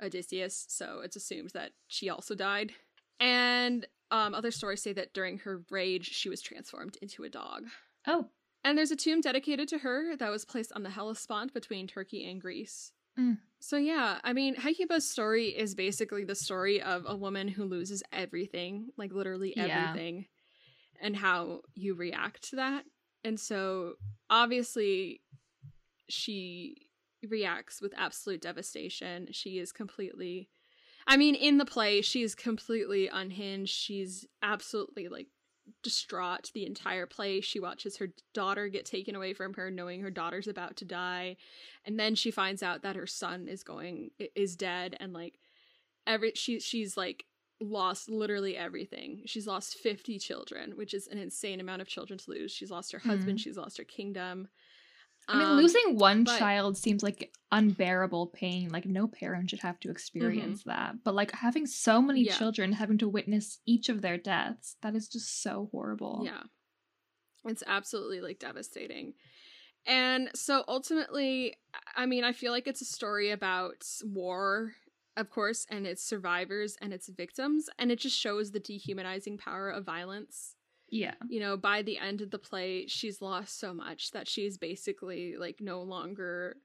Odysseus, 0.02 0.66
so 0.68 1.02
it's 1.04 1.16
assumed 1.16 1.52
that 1.52 1.72
she 1.88 2.10
also 2.10 2.34
died. 2.34 2.72
And 3.20 3.86
um, 4.14 4.34
other 4.34 4.51
stories 4.51 4.82
say 4.82 4.93
that 4.93 5.14
during 5.14 5.39
her 5.39 5.64
rage, 5.70 6.09
she 6.14 6.30
was 6.30 6.41
transformed 6.41 6.97
into 7.01 7.24
a 7.24 7.30
dog. 7.30 7.66
Oh, 8.07 8.30
And 8.64 8.78
there's 8.78 8.91
a 8.91 8.95
tomb 8.95 9.20
dedicated 9.22 9.68
to 9.70 9.80
her 9.80 10.16
that 10.16 10.30
was 10.32 10.45
placed 10.45 10.72
on 10.74 10.84
the 10.84 10.89
Hellespont 10.89 11.53
between 11.53 11.88
Turkey 11.88 12.30
and 12.30 12.39
Greece. 12.39 12.91
Mm. 13.20 13.39
So 13.59 13.78
yeah, 13.78 14.20
I 14.24 14.34
mean, 14.34 14.55
Hecuba's 14.55 15.07
story 15.09 15.47
is 15.47 15.76
basically 15.76 16.24
the 16.26 16.36
story 16.36 16.82
of 16.82 17.03
a 17.07 17.16
woman 17.16 17.47
who 17.47 17.64
loses 17.66 18.01
everything, 18.11 18.89
like 18.97 19.11
literally 19.14 19.53
Yeah. 19.57 19.68
everything, 19.89 20.26
and 21.01 21.16
how 21.16 21.61
you 21.76 21.93
react 21.95 22.49
to 22.49 22.55
that. 22.57 22.86
And 23.24 23.39
so 23.39 23.93
obviously 24.30 25.22
she 26.09 26.88
reacts 27.28 27.82
with 27.82 27.93
absolute 27.97 28.41
devastation. 28.41 29.28
She 29.32 29.59
is 29.59 29.72
completely 29.72 30.49
I 31.08 31.18
mean, 31.18 31.36
in 31.36 31.58
the 31.58 31.66
play, 31.66 32.01
she's 32.01 32.36
completely 32.36 33.08
unhinged. 33.08 33.74
She's 33.74 34.26
absolutely 34.41 35.08
like 35.08 35.28
distraught 35.82 36.51
the 36.54 36.66
entire 36.66 37.06
play. 37.06 37.41
She 37.41 37.60
watches 37.60 37.97
her 37.97 38.10
daughter 38.34 38.68
get 38.68 38.86
taken 38.86 39.16
away 39.16 39.34
from 39.34 39.54
her, 39.54 39.72
knowing 39.72 40.01
her 40.01 40.12
daughter's 40.12 40.47
about 40.47 40.76
to 40.78 40.86
die, 40.86 41.38
and 41.86 41.99
then 41.99 42.16
she 42.16 42.32
finds 42.32 42.62
out 42.64 42.82
that 42.84 42.95
her 42.95 43.08
son 43.08 43.47
is 43.47 43.64
going 43.64 44.12
is 44.36 44.56
dead, 44.56 44.95
and 44.99 45.14
like 45.14 45.39
every 46.06 46.34
she 46.36 46.60
she's 46.60 46.97
like 46.97 47.26
lost 47.62 48.10
literally 48.10 48.58
everything. 48.58 49.22
She's 49.26 49.47
lost 49.47 49.76
fifty 49.76 50.20
children, 50.20 50.74
which 50.76 50.93
is 50.93 51.08
an 51.08 51.18
insane 51.18 51.60
amount 51.62 51.82
of 51.82 51.88
children 51.88 52.20
to 52.20 52.32
lose. 52.32 52.51
She's 52.51 52.72
lost 52.72 52.91
her 52.91 52.99
husband. 52.99 53.39
Mhm. 53.39 53.41
She's 53.41 53.58
lost 53.58 53.78
her 53.78 53.84
kingdom. 53.86 54.49
I 55.28 55.38
mean, 55.40 55.48
Um, 55.48 55.58
losing 55.58 55.98
one 55.98 56.24
but- 56.26 56.38
child 56.38 56.78
seems 56.78 57.02
like 57.04 57.34
unbearable 57.52 58.28
pain. 58.28 58.70
Like, 58.70 58.86
no 58.86 59.08
parent 59.08 59.50
should 59.50 59.62
have 59.62 59.80
to 59.82 59.90
experience 59.92 60.64
that. 60.64 61.04
But, 61.04 61.14
like, 61.16 61.32
having 61.32 61.66
so 61.66 62.02
many 62.02 62.22
Mm-hmm. 62.22 62.28
Yeah. 62.30 62.38
children 62.38 62.72
having 62.74 62.98
to 62.98 63.08
witness 63.08 63.60
each 63.66 63.90
of 63.90 64.02
their 64.02 64.18
deaths, 64.18 64.76
that 64.82 64.96
is 64.96 65.08
just 65.08 65.42
so 65.42 65.70
horrible. 65.72 66.22
Yeah. 66.26 66.44
It's 67.46 67.64
absolutely 67.68 68.22
like 68.22 68.40
devastating. 68.40 69.14
And 69.86 70.30
so 70.34 70.64
ultimately, 70.68 71.58
I 71.96 72.06
mean, 72.06 72.24
I 72.24 72.32
feel 72.32 72.52
like 72.54 72.68
it's 72.68 72.82
a 72.82 72.86
story 72.86 73.32
about 73.32 73.86
war, 74.04 74.74
of 75.18 75.30
course, 75.30 75.66
and 75.70 75.86
its 75.86 76.02
survivors 76.04 76.78
and 76.82 76.94
its 76.94 77.10
victims. 77.10 77.70
And 77.78 77.92
it 77.92 78.00
just 78.00 78.18
shows 78.18 78.52
the 78.52 78.60
dehumanizing 78.62 79.38
power 79.38 79.70
of 79.70 79.86
violence. 79.86 80.56
Yeah. 80.94 81.16
You 81.28 81.39
know, 81.39 81.58
by 81.58 81.82
the 81.82 81.98
end 81.98 82.22
of 82.22 82.30
the 82.30 82.38
play, 82.38 82.86
she's 82.86 83.20
lost 83.20 83.60
so 83.60 83.74
much 83.74 84.12
that 84.12 84.28
she's 84.28 84.60
basically 84.60 85.36
like 85.38 85.60
no 85.60 85.82
longer 85.82 86.58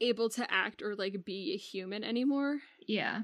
able 0.00 0.28
to 0.28 0.52
act 0.52 0.82
or 0.82 0.94
like 0.94 1.24
be 1.24 1.54
a 1.54 1.56
human 1.56 2.04
anymore. 2.04 2.60
Yeah. 2.86 3.22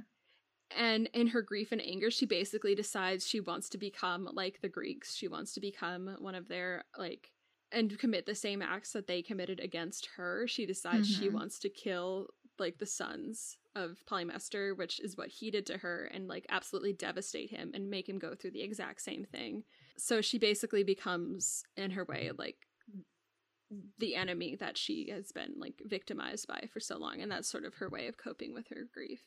And 0.75 1.09
in 1.13 1.27
her 1.29 1.43
grief 1.43 1.73
and 1.73 1.81
anger, 1.83 2.11
she 2.11 2.25
basically 2.25 2.75
decides 2.75 3.27
she 3.27 3.41
wants 3.41 3.69
to 3.71 3.79
become 3.79 4.29
like 4.33 4.61
the 4.63 4.69
Greeks. 4.71 5.15
She 5.15 5.29
wants 5.29 5.53
to 5.55 5.61
become 5.61 6.17
one 6.21 6.35
of 6.35 6.49
their, 6.49 6.85
like, 6.97 7.33
and 7.73 7.99
commit 7.99 8.25
the 8.25 8.35
same 8.35 8.63
acts 8.63 8.93
that 8.93 9.07
they 9.07 9.21
committed 9.23 9.61
against 9.61 10.07
her. 10.17 10.47
She 10.49 10.65
decides 10.65 11.07
she 11.09 11.29
Mhm. 11.29 11.33
wants 11.35 11.59
to 11.61 11.69
kill, 11.69 12.31
like, 12.59 12.79
the 12.79 12.87
sons 12.87 13.59
of 13.77 13.99
Polymestor, 14.11 14.77
which 14.77 15.01
is 15.01 15.17
what 15.17 15.29
he 15.29 15.51
did 15.51 15.67
to 15.67 15.79
her, 15.79 16.11
and, 16.13 16.27
like, 16.27 16.47
absolutely 16.49 16.93
devastate 16.93 17.51
him 17.51 17.71
and 17.75 17.89
make 17.91 18.09
him 18.09 18.19
go 18.19 18.35
through 18.35 18.51
the 18.51 18.63
exact 18.63 19.01
same 19.01 19.25
thing. 19.25 19.65
So 19.97 20.21
she 20.21 20.39
basically 20.39 20.83
becomes, 20.83 21.63
in 21.77 21.93
her 21.93 22.05
way, 22.05 22.31
like, 22.37 22.57
the 23.99 24.17
enemy 24.17 24.57
that 24.59 24.77
she 24.77 25.11
has 25.11 25.31
been, 25.31 25.55
like, 25.57 25.81
victimized 25.85 26.49
by 26.49 26.69
for 26.73 26.81
so 26.81 26.99
long. 26.99 27.21
And 27.21 27.31
that's 27.31 27.49
sort 27.49 27.65
of 27.65 27.75
her 27.75 27.89
way 27.89 28.09
of 28.09 28.19
coping 28.19 28.53
with 28.53 28.67
her 28.71 28.89
grief. 28.93 29.23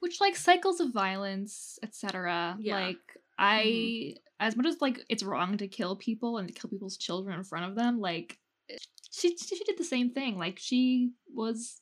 Which, 0.00 0.20
like, 0.20 0.34
cycles 0.34 0.80
of 0.80 0.92
violence, 0.92 1.78
etc. 1.82 2.56
Yeah. 2.58 2.74
Like, 2.74 2.98
I, 3.38 3.64
mm-hmm. 3.64 4.18
as 4.40 4.56
much 4.56 4.66
as, 4.66 4.80
like, 4.80 5.00
it's 5.08 5.22
wrong 5.22 5.56
to 5.58 5.68
kill 5.68 5.96
people 5.96 6.38
and 6.38 6.48
to 6.48 6.54
kill 6.54 6.68
people's 6.70 6.96
children 6.96 7.38
in 7.38 7.44
front 7.44 7.70
of 7.70 7.76
them, 7.76 8.00
like, 8.00 8.38
she, 9.12 9.36
she 9.36 9.62
did 9.64 9.78
the 9.78 9.84
same 9.84 10.10
thing. 10.10 10.36
Like, 10.36 10.58
she 10.58 11.12
was, 11.32 11.80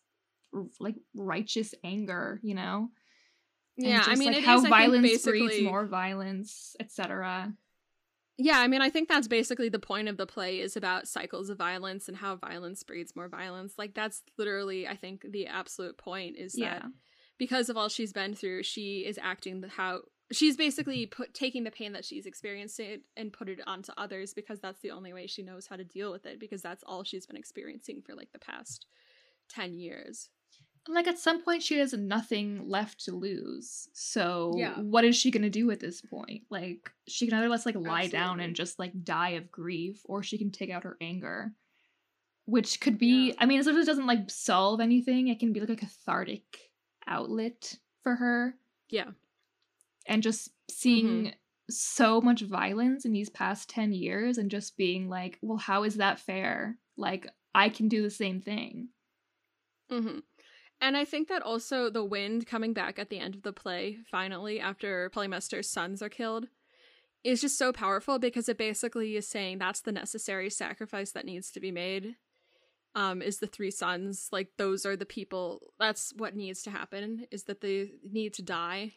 like, 0.81 0.97
righteous 1.15 1.75
anger, 1.85 2.41
you 2.43 2.55
know? 2.55 2.91
And 3.79 3.87
Yeah, 3.87 4.05
I 4.07 4.17
mean, 4.17 4.29
like 4.29 4.39
it 4.39 4.45
how 4.45 4.59
is, 4.59 4.67
violence 4.67 5.25
breeds 5.25 5.63
more 5.63 5.87
violence, 5.87 6.77
etc. 6.79 7.53
Yeah, 8.39 8.59
I 8.59 8.67
mean, 8.67 8.83
I 8.83 8.91
think 8.91 9.09
that's 9.09 9.29
basically 9.29 9.69
the 9.69 9.79
point 9.79 10.09
of 10.09 10.17
the 10.17 10.27
play 10.27 10.61
is 10.61 10.77
about 10.77 11.07
cycles 11.07 11.49
of 11.51 11.59
violence 11.59 12.09
and 12.09 12.17
how 12.17 12.37
violence 12.37 12.83
breeds 12.83 13.15
more 13.15 13.29
violence. 13.29 13.75
Like 13.79 13.95
that's 13.95 14.23
literally, 14.39 14.89
I 14.89 14.97
think, 14.97 15.25
the 15.31 15.47
absolute 15.47 15.99
point 15.99 16.37
is 16.37 16.55
Yeah, 16.57 16.81
that 16.81 16.85
because 17.39 17.69
of 17.69 17.77
all 17.77 17.89
she's 17.89 18.13
been 18.13 18.35
through, 18.35 18.63
she 18.63 19.05
is 19.07 19.19
acting 19.23 19.61
the 19.61 19.69
how 19.69 20.01
she's 20.33 20.57
basically 20.57 21.07
put 21.07 21.35
taking 21.35 21.65
the 21.65 21.71
pain 21.71 21.93
that 21.93 22.05
she's 22.05 22.27
experiencing 22.27 23.03
and 23.17 23.33
put 23.33 23.49
it 23.49 23.61
onto 23.67 23.93
others 23.97 24.33
because 24.33 24.61
that's 24.61 24.81
the 24.81 24.91
only 24.91 25.13
way 25.13 25.27
she 25.27 25.43
knows 25.43 25.67
how 25.67 25.77
to 25.77 25.85
deal 25.85 26.11
with 26.11 26.25
it 26.25 26.41
because 26.41 26.63
that's 26.63 26.83
all 26.87 27.05
she's 27.05 27.27
been 27.27 27.37
experiencing 27.37 28.03
for 28.03 28.15
like 28.15 28.33
the 28.33 28.39
past 28.39 28.87
10 29.51 29.75
years. 29.75 30.31
Like 30.89 31.07
at 31.07 31.19
some 31.19 31.43
point 31.43 31.63
she 31.63 31.79
has 31.79 31.93
nothing 31.93 32.69
left 32.69 33.05
to 33.05 33.13
lose. 33.13 33.89
So 33.93 34.55
Yeah. 34.59 34.79
what 34.81 35.05
is 35.05 35.15
she 35.17 35.31
gonna 35.31 35.49
do 35.51 35.71
at 35.71 35.79
this 35.81 36.01
point? 36.01 36.43
Like 36.51 36.91
she 37.09 37.27
can 37.27 37.39
either 37.39 37.49
let's 37.49 37.67
like 37.67 37.77
lie 37.77 38.09
down 38.09 38.41
and 38.41 38.57
just 38.57 38.79
like 38.79 39.05
die 39.05 39.31
of 39.31 39.51
grief, 39.53 40.01
or 40.05 40.23
she 40.23 40.39
can 40.39 40.51
take 40.51 40.71
out 40.71 40.83
her 40.85 40.97
anger. 41.01 41.53
Which 42.47 42.81
could 42.81 42.99
be 42.99 43.29
Yeah. 43.29 43.35
I 43.39 43.47
mean, 43.47 43.61
it 43.61 43.65
sort 43.65 43.77
of 43.77 43.87
doesn't 43.87 44.07
like 44.07 44.29
solve 44.29 44.81
anything. 44.81 45.29
It 45.29 45.39
can 45.39 45.53
be 45.53 45.61
like 45.61 45.71
a 45.71 45.77
cathartic 45.77 46.71
outlet 47.07 47.79
for 48.03 48.17
her. 48.17 48.57
Yeah. 48.91 49.11
And 50.07 50.23
just 50.23 50.51
seeing 50.69 51.07
Mm-hmm. 51.27 51.29
so 51.71 52.21
much 52.21 52.41
violence 52.43 53.05
in 53.05 53.13
these 53.13 53.31
past 53.31 53.71
10 53.71 53.93
years 53.93 54.37
and 54.37 54.51
just 54.51 54.77
being 54.77 55.09
like, 55.09 55.39
well, 55.43 55.59
how 55.59 55.85
is 55.85 55.95
that 55.99 56.19
fair? 56.19 56.77
Like, 56.97 57.29
I 57.55 57.69
can 57.69 57.87
do 57.89 58.03
the 58.03 58.11
same 58.11 58.41
thing. 58.41 58.89
hmm 59.89 60.19
And 60.83 60.97
I 60.97 61.05
think 61.05 61.29
that 61.29 61.43
also 61.43 61.89
the 61.89 62.05
wind 62.05 62.47
coming 62.47 62.73
back 62.75 62.99
at 62.99 63.09
the 63.09 63.21
end 63.21 63.37
of 63.37 63.43
the 63.43 63.53
play, 63.53 63.99
finally, 64.11 64.59
after 64.59 65.09
Polymestor's 65.11 65.71
sons 65.71 66.03
are 66.03 66.09
killed, 66.09 66.49
is 67.23 67.41
just 67.41 67.57
so 67.57 67.73
powerful 67.73 68.19
because 68.19 68.49
it 68.49 68.59
basically 68.59 69.17
is 69.17 69.29
saying 69.29 69.59
that's 69.59 69.81
the 69.81 69.93
necessary 69.93 70.51
sacrifice 70.51 71.13
that 71.13 71.25
needs 71.25 71.53
to 71.53 71.61
be 71.61 71.71
made. 71.71 72.17
Um, 72.97 73.23
is 73.23 73.39
the 73.39 73.47
three 73.47 73.71
sons 73.71 74.29
like 74.33 74.49
those 74.59 74.85
are 74.85 74.97
the 74.97 75.07
people 75.07 75.73
that's 75.79 76.13
what 76.15 76.37
needs 76.37 76.63
to 76.65 76.71
happen 76.71 77.27
is 77.31 77.45
that 77.45 77.63
they 77.63 77.93
need 78.05 78.35
to 78.35 78.43
die 78.43 78.93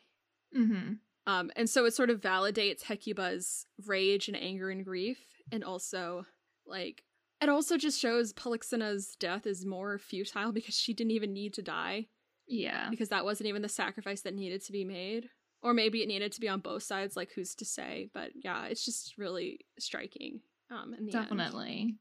Mm-hmm. 0.53 0.93
um, 1.27 1.51
and 1.55 1.69
so 1.69 1.85
it 1.85 1.93
sort 1.93 2.09
of 2.09 2.21
validates 2.21 2.83
Hecuba's 2.83 3.65
rage 3.85 4.27
and 4.27 4.37
anger 4.37 4.69
and 4.69 4.83
grief, 4.85 5.19
and 5.51 5.63
also 5.63 6.25
like 6.65 7.03
it 7.45 7.49
also 7.51 7.77
just 7.77 7.99
shows 7.99 8.33
Polyxena's 8.33 9.15
death 9.19 9.45
is 9.47 9.65
more 9.65 9.97
futile 9.97 10.51
because 10.51 10.75
she 10.75 10.93
didn't 10.93 11.11
even 11.11 11.31
need 11.33 11.53
to 11.53 11.61
die 11.61 12.07
Yeah. 12.47 12.89
because 12.89 13.09
that 13.09 13.23
wasn't 13.25 13.47
even 13.49 13.61
the 13.61 13.69
sacrifice 13.69 14.21
that 14.21 14.33
needed 14.33 14.63
to 14.65 14.71
be 14.71 14.83
made, 14.83 15.29
or 15.61 15.73
maybe 15.73 16.01
it 16.01 16.07
needed 16.07 16.31
to 16.33 16.41
be 16.41 16.49
on 16.49 16.59
both 16.59 16.83
sides. 16.83 17.15
Like 17.15 17.31
who's 17.33 17.55
to 17.55 17.65
say? 17.65 18.09
But 18.13 18.31
yeah, 18.35 18.65
it's 18.65 18.83
just 18.83 19.17
really 19.17 19.65
striking. 19.79 20.41
Um, 20.71 20.93
in 20.97 21.05
the 21.05 21.15
end. 21.15 21.29
Definitely. 21.29 21.95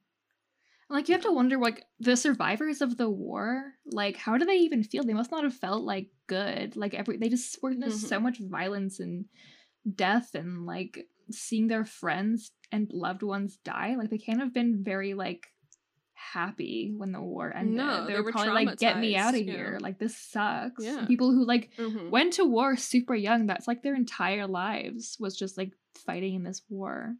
Like 0.90 1.08
you 1.08 1.14
have 1.14 1.22
to 1.24 1.32
wonder, 1.32 1.56
like 1.58 1.84
the 2.00 2.16
survivors 2.16 2.80
of 2.82 2.96
the 2.96 3.08
war, 3.10 3.72
like 3.86 4.16
how 4.16 4.36
do 4.38 4.44
they 4.44 4.56
even 4.58 4.82
feel? 4.82 5.02
They 5.04 5.14
must 5.14 5.30
not 5.30 5.44
have 5.44 5.54
felt 5.54 5.82
like 5.84 6.08
good. 6.26 6.76
Like 6.76 6.94
every 6.94 7.16
they 7.18 7.28
just 7.30 7.58
witnessed 7.62 8.04
Mhm. 8.04 8.08
so 8.08 8.20
much 8.20 8.38
violence 8.40 9.00
and 9.00 9.26
death, 9.94 10.34
and 10.34 10.66
like 10.66 11.06
seeing 11.30 11.68
their 11.68 11.84
friends 11.84 12.50
and 12.72 12.90
loved 12.92 13.22
ones 13.22 13.58
die. 13.64 13.94
Like 13.96 14.10
they 14.10 14.18
can't 14.18 14.40
have 14.40 14.52
been 14.54 14.82
very 14.82 15.14
like 15.14 15.46
happy 16.14 16.92
when 16.96 17.12
the 17.12 17.20
war 17.20 17.52
ended. 17.54 17.76
No, 17.76 18.06
they, 18.06 18.18
were 18.20 18.32
probably 18.32 18.64
like, 18.64 18.78
"Get 18.78 18.98
me 18.98 19.16
out 19.16 19.34
of 19.34 19.42
yeah. 19.42 19.52
here! 19.52 19.78
Like 19.80 19.98
this 19.98 20.16
sucks." 20.16 20.82
Yeah. 20.84 21.04
People 21.06 21.30
who 21.32 21.44
like 21.44 21.70
Mhm. 21.76 22.10
went 22.10 22.34
to 22.34 22.44
war 22.44 22.76
super 22.76 23.14
young. 23.14 23.46
That's 23.46 23.68
like 23.68 23.82
their 23.82 23.94
entire 23.94 24.46
lives 24.46 25.16
was 25.20 25.36
just 25.36 25.56
like 25.58 25.72
fighting 26.06 26.34
in 26.34 26.42
this 26.42 26.62
war. 26.68 27.14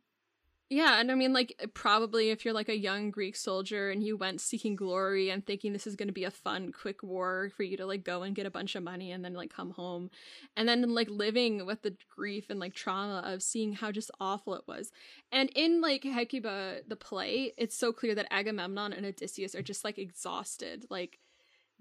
Yeah, 0.71 0.99
and 0.99 1.13
I 1.13 1.15
mean, 1.15 1.35
like, 1.35 1.55
probably 1.75 2.31
if 2.31 2.45
you're 2.45 2.55
like 2.55 2.71
a 2.71 2.77
young 2.77 3.11
Greek 3.11 3.37
soldier 3.37 3.91
and 3.91 4.03
you 4.03 4.17
went 4.17 4.41
seeking 4.41 4.75
glory 4.77 5.29
and 5.29 5.45
thinking 5.45 5.73
this 5.73 5.87
is 5.87 5.95
going 5.95 6.09
to 6.09 6.13
be 6.15 6.25
a 6.25 6.31
fun, 6.31 6.73
quick 6.73 7.03
war 7.03 7.51
for 7.55 7.63
you 7.63 7.77
to 7.77 7.85
like 7.87 8.03
go 8.03 8.23
and 8.23 8.35
get 8.35 8.47
a 8.47 8.51
bunch 8.51 8.75
of 8.75 8.83
money 8.83 9.13
and 9.13 9.23
then 9.23 9.35
like 9.35 9.53
come 9.53 9.71
home, 9.73 10.11
and 10.57 10.67
then 10.67 10.95
like 10.95 11.11
living 11.11 11.67
with 11.67 11.83
the 11.83 11.95
grief 12.17 12.49
and 12.49 12.59
like 12.59 12.75
trauma 12.75 13.23
of 13.27 13.43
seeing 13.43 13.75
how 13.75 13.93
just 13.93 14.11
awful 14.21 14.55
it 14.55 14.63
was. 14.67 14.91
And 15.31 15.51
in 15.55 15.83
like 15.83 16.03
Hecuba, 16.03 16.79
the 16.89 16.97
play, 16.97 17.53
it's 17.59 17.77
so 17.77 17.93
clear 17.93 18.15
that 18.15 18.33
Agamemnon 18.33 18.95
and 18.95 19.05
Odysseus 19.05 19.55
are 19.55 19.63
just 19.63 19.85
like 19.85 19.99
exhausted. 19.99 20.87
Like, 20.89 21.19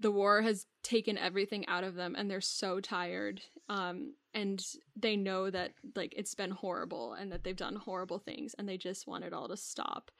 the 0.00 0.10
war 0.10 0.42
has 0.42 0.66
taken 0.82 1.16
everything 1.16 1.66
out 1.68 1.84
of 1.84 1.94
them 1.94 2.16
and 2.18 2.28
they're 2.28 2.40
so 2.40 2.80
tired 2.80 3.40
um 3.68 4.12
and 4.34 4.64
they 4.96 5.16
know 5.16 5.48
that 5.50 5.72
like 5.94 6.12
it's 6.16 6.34
been 6.34 6.50
horrible 6.50 7.14
and 7.14 7.32
that 7.32 7.44
they've 7.44 7.56
done 7.56 7.76
horrible 7.76 8.18
things 8.18 8.54
and 8.58 8.68
they 8.68 8.76
just 8.76 9.06
want 9.06 9.24
it 9.24 9.32
all 9.32 9.48
to 9.48 9.56
stop 9.56 10.10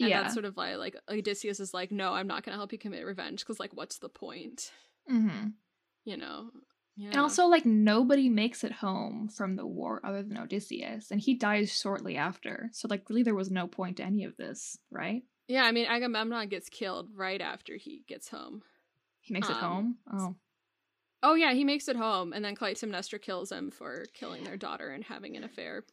and 0.00 0.08
yeah. 0.08 0.22
that's 0.22 0.34
sort 0.34 0.44
of 0.44 0.56
why 0.56 0.74
like 0.74 0.96
odysseus 1.08 1.60
is 1.60 1.72
like 1.72 1.90
no 1.92 2.12
i'm 2.12 2.26
not 2.26 2.42
gonna 2.44 2.56
help 2.56 2.72
you 2.72 2.78
commit 2.78 3.06
revenge 3.06 3.40
because 3.40 3.60
like 3.60 3.70
what's 3.74 3.98
the 3.98 4.08
point 4.08 4.72
mm-hmm. 5.10 5.48
you 6.04 6.16
know 6.16 6.50
yeah 6.96 7.08
And 7.10 7.18
also, 7.20 7.46
like, 7.46 7.64
nobody 7.64 8.28
makes 8.28 8.64
it 8.64 8.72
home 8.72 9.28
from 9.28 9.56
the 9.56 9.66
war 9.66 10.00
other 10.04 10.22
than 10.22 10.36
Odysseus, 10.36 11.10
and 11.10 11.18
he 11.18 11.32
dies 11.32 11.72
shortly 11.74 12.18
after. 12.18 12.68
So, 12.72 12.86
like, 12.86 13.08
really, 13.08 13.22
there 13.22 13.34
was 13.34 13.50
no 13.50 13.66
point 13.66 13.96
to 13.96 14.04
any 14.04 14.24
of 14.24 14.36
this, 14.36 14.76
right? 14.90 15.22
yeah 15.48 15.64
i 15.64 15.72
mean 15.72 15.86
agamemnon 15.86 16.48
gets 16.48 16.68
killed 16.68 17.08
right 17.16 17.40
after 17.40 17.76
he 17.76 18.04
gets 18.06 18.28
home 18.28 18.62
He 19.20 19.32
makes 19.34 19.48
it 19.48 19.56
Um, 19.56 19.60
home. 19.60 19.96
Oh, 20.12 20.36
oh 21.22 21.34
yeah 21.34 21.52
he 21.52 21.64
makes 21.64 21.88
it 21.88 21.96
home 21.96 22.32
and 22.32 22.44
then 22.44 22.54
clytemnestra 22.56 23.20
kills 23.20 23.50
him 23.52 23.70
for 23.70 24.04
killing 24.14 24.44
their 24.44 24.56
daughter 24.56 24.88
and 24.90 25.04
having 25.04 25.36
an 25.36 25.44
affair 25.44 25.84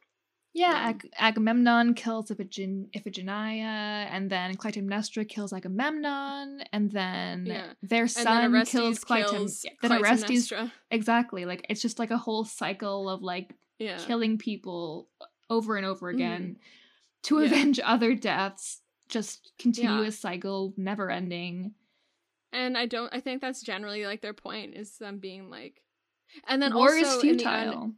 yeah. 0.51 0.69
um, 0.71 0.89
Ag- 0.89 1.09
Agamemnon 1.19 1.93
kills 1.93 2.31
Iphigen- 2.31 2.89
Iphigenia, 2.91 4.07
and 4.09 4.31
then 4.31 4.55
Clytemnestra 4.55 5.29
kills 5.29 5.53
Agamemnon, 5.53 6.63
and 6.73 6.91
then 6.91 7.45
Yeah. 7.45 7.73
their 7.83 8.07
son 8.07 8.51
then 8.51 8.65
kills 8.65 9.05
Clytem. 9.05 9.29
kills 9.29 9.65
then 9.83 9.91
Orestes, 9.91 10.49
Clytemnestra. 10.51 10.71
exactly. 10.89 11.45
Like, 11.45 11.67
it's 11.69 11.83
just 11.83 11.99
like 11.99 12.09
a 12.09 12.17
whole 12.17 12.45
cycle 12.45 13.07
of 13.09 13.21
like 13.21 13.53
yeah 13.77 13.99
killing 13.99 14.39
people 14.39 15.07
over 15.51 15.77
and 15.77 15.85
over 15.85 16.11
Mhm. 16.11 16.15
again 16.15 16.57
to 17.23 17.39
Yeah. 17.39 17.45
avenge 17.45 17.79
other 17.85 18.15
deaths. 18.15 18.81
Just 19.07 19.51
continuous 19.59 20.17
cycle, 20.19 20.73
never 20.77 21.11
ending. 21.11 21.75
And 22.51 22.77
I 22.77 22.85
don't 22.85 23.13
I 23.13 23.19
think 23.19 23.41
that's 23.41 23.61
generally 23.61 24.05
like 24.05 24.21
their 24.21 24.33
point 24.33 24.75
is 24.75 24.97
them 24.97 25.19
being 25.19 25.49
like 25.49 25.83
and 26.47 26.61
then 26.61 26.73
War 26.73 26.89
also 26.89 27.17
is 27.19 27.23
in 27.23 27.37
the 27.37 27.43
futile. 27.43 27.83
end 27.83 27.93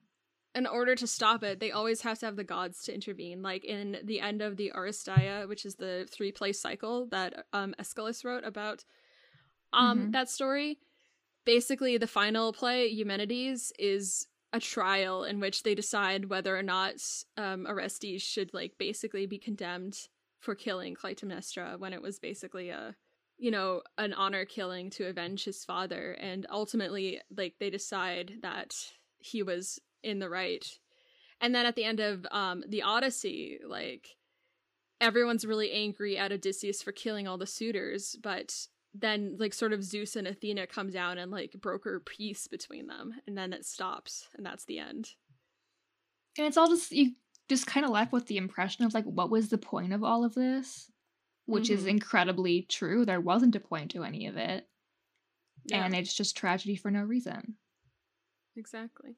in 0.54 0.68
order 0.68 0.96
to 0.96 1.08
stop 1.08 1.44
it, 1.44 1.60
they 1.62 1.72
always 1.72 2.02
have 2.02 2.20
to 2.20 2.26
have 2.26 2.36
the 2.36 2.44
gods 2.44 2.84
to 2.84 2.94
intervene. 2.94 3.42
Like 3.42 3.64
in 3.64 4.00
the 4.04 4.20
end 4.20 4.42
of 4.42 4.58
the 4.58 4.72
Oresteia, 4.76 5.48
which 5.48 5.66
is 5.66 5.76
the 5.76 6.06
three 6.12 6.32
play 6.34 6.52
cycle 6.52 7.08
that 7.08 7.46
um, 7.54 7.74
Aeschylus 7.80 8.26
wrote 8.26 8.44
about 8.44 8.84
um, 9.74 10.08
Mhm. 10.08 10.12
that 10.12 10.30
story. 10.30 10.80
Basically, 11.46 11.98
the 11.98 12.06
final 12.08 12.52
play, 12.54 12.88
Eumenides, 12.88 13.72
is 13.80 14.28
a 14.54 14.60
trial 14.60 15.24
in 15.24 15.40
which 15.40 15.64
they 15.64 15.74
decide 15.74 16.26
whether 16.26 16.58
or 16.58 16.64
not 16.64 16.96
um, 17.38 17.66
Orestes 17.66 18.22
should 18.22 18.54
like 18.54 18.78
basically 18.78 19.26
be 19.26 19.40
condemned 19.40 20.10
for 20.42 20.54
killing 20.56 20.96
Clytemnestra 20.96 21.80
when 21.80 21.94
it 21.94 22.02
was 22.02 22.20
basically 22.20 22.70
a 22.70 22.96
you 23.42 23.52
know 23.52 23.82
an 23.98 24.14
honor 24.14 24.46
killing 24.46 24.90
to 24.92 25.08
avenge 25.08 25.44
his 25.44 25.66
father 25.66 26.14
and 26.22 26.46
ultimately 26.52 27.20
like 27.36 27.56
they 27.60 27.70
decide 27.70 28.34
that 28.42 28.74
he 29.20 29.44
was 29.44 29.80
in 30.04 30.20
the 30.20 30.30
right 30.30 30.80
and 31.42 31.54
then 31.54 31.66
at 31.66 31.76
the 31.76 31.84
end 31.84 32.00
of 32.00 32.26
um 32.32 32.64
the 32.70 32.84
odyssey 32.84 33.60
like 33.68 34.16
everyone's 35.02 35.46
really 35.46 35.72
angry 35.72 36.18
at 36.18 36.32
odysseus 36.32 36.84
for 36.84 36.92
killing 36.92 37.28
all 37.28 37.38
the 37.38 37.48
suitors 37.48 38.16
but 38.22 38.68
then 38.94 39.36
like 39.40 39.54
sort 39.54 39.74
of 39.74 39.84
zeus 39.84 40.16
and 40.16 40.28
athena 40.28 40.68
come 40.68 40.92
down 40.92 41.18
and 41.18 41.32
like 41.32 41.54
broker 41.60 42.00
peace 42.00 42.48
between 42.48 42.88
them 42.88 43.16
and 43.26 43.36
then 43.38 43.54
it 43.54 43.66
stops 43.66 44.28
and 44.38 44.46
that's 44.46 44.66
the 44.66 44.78
end 44.78 45.10
And 46.38 46.46
it's 46.48 46.58
all 46.58 46.68
just 46.70 46.92
you 46.92 47.14
just 47.50 47.66
kind 47.68 47.86
of 47.86 47.92
left 47.92 48.14
with 48.14 48.28
the 48.28 48.38
impression 48.38 48.86
of 48.86 48.94
like 48.94 49.06
what 49.06 49.30
was 49.32 49.50
the 49.50 49.58
point 49.58 49.94
of 49.94 50.04
all 50.04 50.24
of 50.24 50.36
this? 50.36 50.91
Which 51.52 51.70
is 51.70 51.84
Mhm. 51.84 51.90
incredibly 51.90 52.64
true. 52.64 53.06
There 53.06 53.22
wasn't 53.22 53.56
a 53.56 53.60
point 53.60 53.92
to 53.92 54.04
any 54.04 54.26
of 54.28 54.38
it. 54.38 54.68
yeah 55.66 55.86
And 55.86 55.94
it's 55.96 56.14
just 56.14 56.36
tragedy 56.38 56.76
for 56.76 56.90
no 56.92 57.04
reason. 57.04 57.58
exactly 58.56 59.16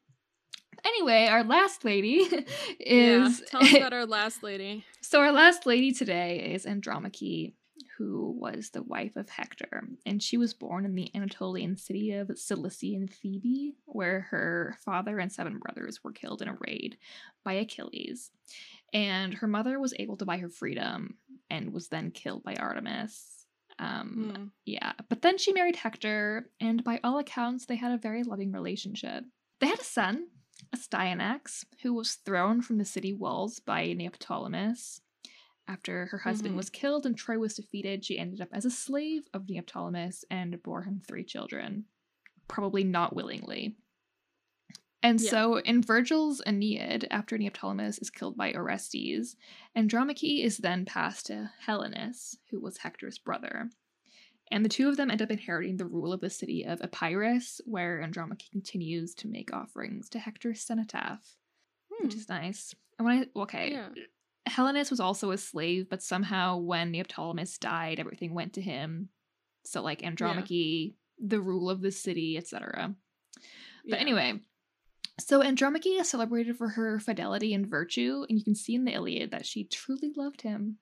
Anyway, 0.86 1.28
our 1.28 1.44
last 1.44 1.86
lady 1.86 2.28
yeah 2.80 3.28
is 3.28 3.42
tell 3.48 3.62
us 3.64 3.74
about 3.76 3.94
our 4.00 4.06
last 4.06 4.44
lady 4.44 4.84
So 5.02 5.20
our 5.22 5.32
last 5.32 5.66
lady 5.66 5.92
today 5.94 6.52
is 6.54 6.66
Andromache, 6.66 7.54
who 7.98 8.32
was 8.38 8.72
the 8.72 8.82
wife 8.82 9.16
of 9.16 9.30
Hector, 9.30 9.88
and 10.06 10.22
she 10.22 10.36
was 10.38 10.54
born 10.54 10.84
in 10.86 10.96
the 10.96 11.12
Anatolian 11.16 11.78
city 11.78 12.12
of 12.12 12.38
Cilician 12.38 13.08
Thebe, 13.08 13.76
where 13.86 14.22
her 14.32 14.76
father 14.84 15.20
and 15.20 15.32
seven 15.32 15.60
brothers 15.60 16.04
were 16.04 16.12
killed 16.12 16.42
in 16.42 16.48
a 16.50 16.58
raid 16.68 16.98
by 17.46 17.54
Achilles. 17.54 18.32
And 18.94 19.36
her 19.36 19.48
mother 19.48 19.80
was 19.80 19.94
able 20.00 20.18
to 20.18 20.26
buy 20.26 20.38
her 20.38 20.50
freedom 20.50 21.18
and 21.54 21.72
was 21.72 21.88
then 21.90 22.10
killed 22.12 22.44
by 22.44 22.56
Artemis. 22.56 23.46
Um, 23.80 24.34
Hmm. 24.36 24.46
yeah, 24.66 24.94
but 25.10 25.22
then 25.22 25.38
she 25.38 25.54
married 25.54 25.76
Hector, 25.76 26.50
and 26.60 26.84
by 26.84 27.00
all 27.04 27.20
accounts, 27.20 27.66
they 27.66 27.76
had 27.76 27.92
a 27.92 27.98
very 27.98 28.24
loving 28.24 28.52
relationship. 28.52 29.24
They 29.60 29.68
had 29.68 29.80
a 29.80 29.84
son, 29.84 30.28
Astyanax, 30.76 31.66
who 31.82 31.94
was 31.94 32.16
thrown 32.16 32.62
from 32.62 32.78
the 32.78 32.86
city 32.86 33.14
walls 33.14 33.60
by 33.60 33.88
Neoptolemus. 33.94 35.00
After 35.68 36.08
her 36.08 36.18
husband 36.20 36.54
Mhm. 36.54 36.58
was 36.58 36.70
killed 36.70 37.06
and 37.06 37.18
Troy 37.18 37.38
was 37.40 37.56
defeated, 37.56 38.04
she 38.04 38.20
ended 38.20 38.42
up 38.42 38.50
as 38.52 38.66
a 38.66 38.70
slave 38.72 39.28
of 39.34 39.46
Neoptolemus 39.48 40.24
and 40.30 40.62
bore 40.62 40.84
him 40.84 41.02
three 41.08 41.24
children, 41.24 41.86
probably 42.48 42.84
not 42.84 43.16
willingly. 43.16 43.78
And 45.04 45.20
Yeah. 45.20 45.30
so 45.30 45.58
in 45.60 45.82
Virgil's 45.82 46.42
Aeneid, 46.48 47.08
after 47.12 47.38
Neoptolemus 47.38 48.02
is 48.02 48.10
killed 48.10 48.38
by 48.38 48.54
Orestes, 48.54 49.36
Andromache 49.76 50.42
is 50.44 50.58
then 50.60 50.86
passed 50.86 51.26
to 51.28 51.52
Helenus, 51.68 52.38
who 52.50 52.60
was 52.62 52.78
Hector's 52.78 53.20
brother. 53.20 53.70
And 54.50 54.64
the 54.64 54.70
two 54.70 54.88
of 54.88 54.98
them 54.98 55.12
end 55.12 55.22
up 55.22 55.30
inheriting 55.32 55.78
the 55.78 55.86
rule 55.86 56.14
of 56.14 56.22
the 56.22 56.30
city 56.30 56.64
of 56.64 56.80
Epirus, 56.82 57.60
where 57.66 58.02
Andromache 58.02 58.50
continues 58.52 59.14
to 59.16 59.28
make 59.28 59.54
offerings 59.54 60.10
to 60.10 60.20
Hector's 60.20 60.62
cenotaph, 60.62 61.38
Hmm. 61.92 62.06
which 62.06 62.16
is 62.16 62.30
nice. 62.30 62.74
And 62.98 63.06
when 63.06 63.20
I 63.36 63.40
okay, 63.42 63.72
yeah 63.72 63.90
Helenus 64.48 64.90
was 64.92 65.00
also 65.00 65.32
a 65.32 65.38
slave, 65.38 65.88
but 65.90 66.04
somehow 66.04 66.58
when 66.58 66.92
Neoptolemus 66.92 67.58
died, 67.60 67.98
everything 68.00 68.34
went 68.34 68.54
to 68.54 68.62
him. 68.62 69.10
So 69.66 69.82
like 69.82 70.04
Andromache, 70.04 70.96
the 71.18 71.40
rule 71.40 71.70
of 71.70 71.82
the 71.82 71.92
city, 71.92 72.38
etc. 72.38 72.94
But 73.36 73.44
Yeah. 73.86 73.96
anyway, 73.98 74.42
so 75.20 75.42
Andromache 75.42 75.86
is 76.00 76.10
celebrated 76.10 76.58
for 76.58 76.70
her 76.70 77.00
fidelity 77.00 77.54
and 77.54 77.68
virtue, 77.68 78.26
and 78.28 78.38
you 78.38 78.44
can 78.44 78.56
see 78.56 78.76
in 78.76 78.86
the 78.86 78.94
Iliad 78.94 79.32
that 79.32 79.46
she 79.46 79.66
truly 79.66 80.12
loved 80.16 80.42
him. 80.42 80.80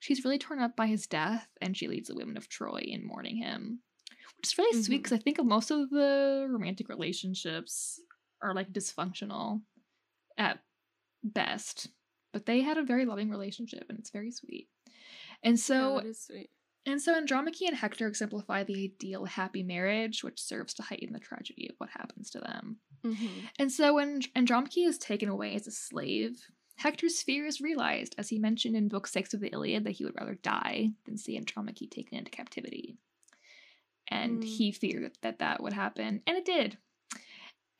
She's 0.00 0.24
really 0.24 0.38
torn 0.38 0.60
up 0.60 0.76
by 0.76 0.86
his 0.86 1.06
death, 1.06 1.48
and 1.60 1.76
she 1.76 1.88
leads 1.88 2.08
the 2.08 2.14
women 2.14 2.36
of 2.36 2.48
Troy 2.48 2.80
in 2.84 3.06
mourning 3.06 3.36
him, 3.36 3.82
which 4.36 4.48
is 4.48 4.58
really 4.58 4.82
sweet 4.82 5.00
Mhm. 5.00 5.02
because 5.04 5.18
I 5.18 5.22
think 5.22 5.42
most 5.42 5.70
of 5.70 5.90
the 5.90 6.46
romantic 6.48 6.88
relationships 6.88 8.00
are 8.42 8.54
like 8.54 8.72
dysfunctional 8.72 9.62
at 10.36 10.62
best, 11.22 11.88
but 12.32 12.46
they 12.46 12.60
had 12.60 12.78
a 12.78 12.82
very 12.84 13.04
loving 13.06 13.30
relationship, 13.30 13.86
and 13.88 13.98
it's 13.98 14.10
very 14.10 14.30
sweet. 14.30 14.68
And 15.42 15.58
so 15.58 15.96
yeah, 15.96 16.02
that 16.02 16.08
is 16.08 16.20
sweet 16.20 16.50
and 16.86 17.02
so 17.02 17.14
Andromache 17.14 17.66
and 17.66 17.76
Hector 17.76 18.06
exemplify 18.06 18.64
the 18.64 18.84
ideal 18.84 19.24
happy 19.26 19.62
marriage, 19.62 20.22
which 20.24 20.40
serves 20.40 20.72
to 20.74 20.82
heighten 20.82 21.12
the 21.12 21.20
tragedy 21.20 21.68
of 21.68 21.76
what 21.78 21.90
happens 21.90 22.30
to 22.30 22.40
them. 22.40 22.80
hmm 23.04 23.48
And 23.58 23.72
so 23.72 23.94
when 23.94 24.22
Andromache 24.36 24.78
is 24.78 24.98
taken 24.98 25.28
away 25.28 25.54
as 25.54 25.66
a 25.66 25.72
slave, 25.72 26.46
Hector's 26.78 27.22
fear 27.22 27.46
is 27.46 27.60
realized, 27.60 28.14
as 28.18 28.30
he 28.30 28.38
mentioned 28.38 28.76
in 28.76 28.88
Book 28.88 29.06
6 29.06 29.34
of 29.34 29.40
the 29.40 29.52
Iliad 29.52 29.84
that 29.84 29.92
he 29.92 30.04
would 30.04 30.16
rather 30.16 30.36
die 30.36 30.90
than 31.06 31.18
see 31.18 31.36
Andromache 31.36 31.90
taken 31.90 32.18
into 32.18 32.30
captivity. 32.30 32.98
And 34.08 34.42
Mm. 34.42 34.42
he 34.42 34.72
feared 34.72 35.16
that 35.22 35.38
that 35.38 35.62
would 35.62 35.72
happen, 35.72 36.22
and 36.26 36.36
it 36.36 36.44
did. 36.44 36.78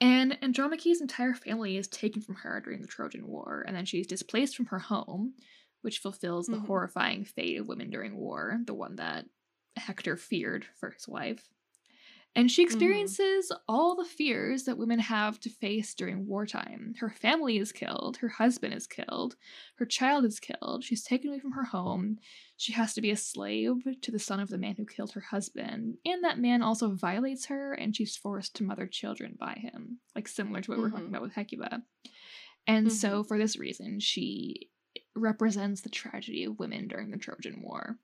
And 0.00 0.42
Andromache's 0.42 1.00
entire 1.00 1.34
family 1.34 1.76
is 1.76 1.88
taken 1.88 2.20
from 2.22 2.36
her 2.36 2.60
during 2.60 2.80
the 2.82 2.86
Trojan 2.88 3.26
War, 3.26 3.62
and 3.66 3.76
then 3.76 3.84
she's 3.86 4.06
displaced 4.06 4.56
from 4.56 4.66
her 4.66 4.78
home, 4.78 5.34
which 5.86 6.00
fulfills 6.00 6.48
the 6.48 6.58
Mhm. 6.58 6.66
horrifying 6.66 7.24
fate 7.24 7.58
of 7.58 7.68
women 7.68 7.90
during 7.90 8.16
war, 8.16 8.60
the 8.66 8.74
one 8.74 8.96
that 8.96 9.26
Hector 9.76 10.16
feared 10.16 10.64
for 10.64 10.90
his 10.90 11.08
wife. 11.08 11.48
And 12.34 12.50
she 12.50 12.62
experiences 12.64 13.50
all 13.66 13.94
the 13.96 14.04
fears 14.04 14.64
that 14.64 14.76
women 14.76 14.98
have 14.98 15.40
to 15.40 15.48
face 15.48 15.94
during 15.94 16.26
wartime. 16.26 16.94
Her 16.98 17.08
family 17.08 17.56
is 17.56 17.72
killed, 17.72 18.18
her 18.18 18.28
husband 18.28 18.74
is 18.74 18.86
killed, 18.86 19.36
her 19.76 19.86
child 19.86 20.26
is 20.26 20.38
killed, 20.40 20.84
she's 20.84 21.02
taken 21.04 21.30
away 21.30 21.38
from 21.38 21.52
her 21.52 21.64
home, 21.64 22.18
she 22.58 22.72
has 22.72 22.92
to 22.94 23.00
be 23.00 23.10
a 23.10 23.16
slave 23.16 23.76
to 24.02 24.10
the 24.10 24.18
son 24.18 24.40
of 24.40 24.50
the 24.50 24.58
man 24.58 24.74
who 24.76 24.84
killed 24.84 25.12
her 25.12 25.22
husband, 25.22 25.98
and 26.04 26.24
that 26.24 26.38
man 26.38 26.62
also 26.62 26.90
violates 26.94 27.46
her 27.46 27.72
and 27.72 27.96
she's 27.96 28.16
forced 28.16 28.56
to 28.56 28.64
mother 28.64 28.86
children 28.86 29.36
by 29.38 29.54
him, 29.54 30.00
like 30.14 30.28
similar 30.28 30.60
to 30.60 30.70
what 30.72 30.78
we 30.78 30.82
we're 30.82 30.90
talking 30.90 31.06
Mhm. 31.06 31.10
about 31.10 31.22
with 31.22 31.32
Hecuba. 31.34 31.82
And 32.66 32.92
so, 32.92 33.22
for 33.24 33.38
this 33.38 33.56
reason, 33.56 34.00
she 34.00 34.70
represents 35.16 35.80
the 35.80 35.88
tragedy 35.88 36.44
of 36.44 36.58
women 36.58 36.86
during 36.88 37.10
the 37.10 37.16
Trojan 37.18 37.62
War. 37.62 37.98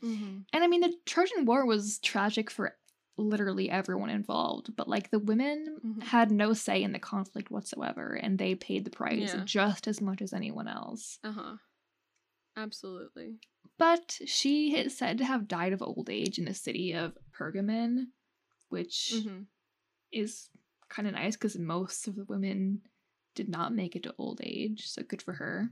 hmm 0.00 0.38
And 0.52 0.64
I 0.64 0.66
mean, 0.66 0.80
the 0.80 0.94
Trojan 1.06 1.44
War 1.44 1.66
was 1.66 1.98
tragic 1.98 2.50
for 2.50 2.76
literally 3.16 3.70
everyone 3.70 4.10
involved, 4.10 4.74
but 4.76 4.88
like 4.88 5.10
the 5.10 5.18
women 5.20 5.78
Mhm. 5.84 6.02
had 6.02 6.30
no 6.30 6.52
say 6.52 6.82
in 6.82 6.92
the 6.92 6.98
conflict 6.98 7.50
whatsoever, 7.50 8.14
and 8.14 8.38
they 8.38 8.54
paid 8.54 8.84
the 8.84 8.90
price 8.90 9.34
Yeah. 9.34 9.44
just 9.44 9.86
as 9.86 10.00
much 10.00 10.20
as 10.22 10.32
anyone 10.32 10.68
else. 10.68 11.18
uh-huh 11.22 11.56
absolutely 12.56 13.38
But 13.78 14.20
she 14.26 14.76
is 14.76 14.96
said 14.96 15.18
to 15.18 15.24
have 15.24 15.48
died 15.48 15.72
of 15.72 15.82
old 15.82 16.08
age 16.10 16.38
in 16.38 16.44
the 16.44 16.54
city 16.54 16.92
of 16.94 17.12
Pergamon, 17.32 18.08
which 18.68 19.10
hmm 19.24 19.42
is 20.12 20.48
kind 20.88 21.08
of 21.08 21.14
nice 21.14 21.34
because 21.34 21.58
most 21.58 22.06
of 22.06 22.14
the 22.14 22.24
women 22.24 22.82
did 23.34 23.48
not 23.48 23.74
make 23.74 23.96
it 23.96 24.04
to 24.04 24.14
old 24.18 24.40
age, 24.44 24.86
so 24.88 25.02
good 25.02 25.20
for 25.22 25.32
her 25.34 25.70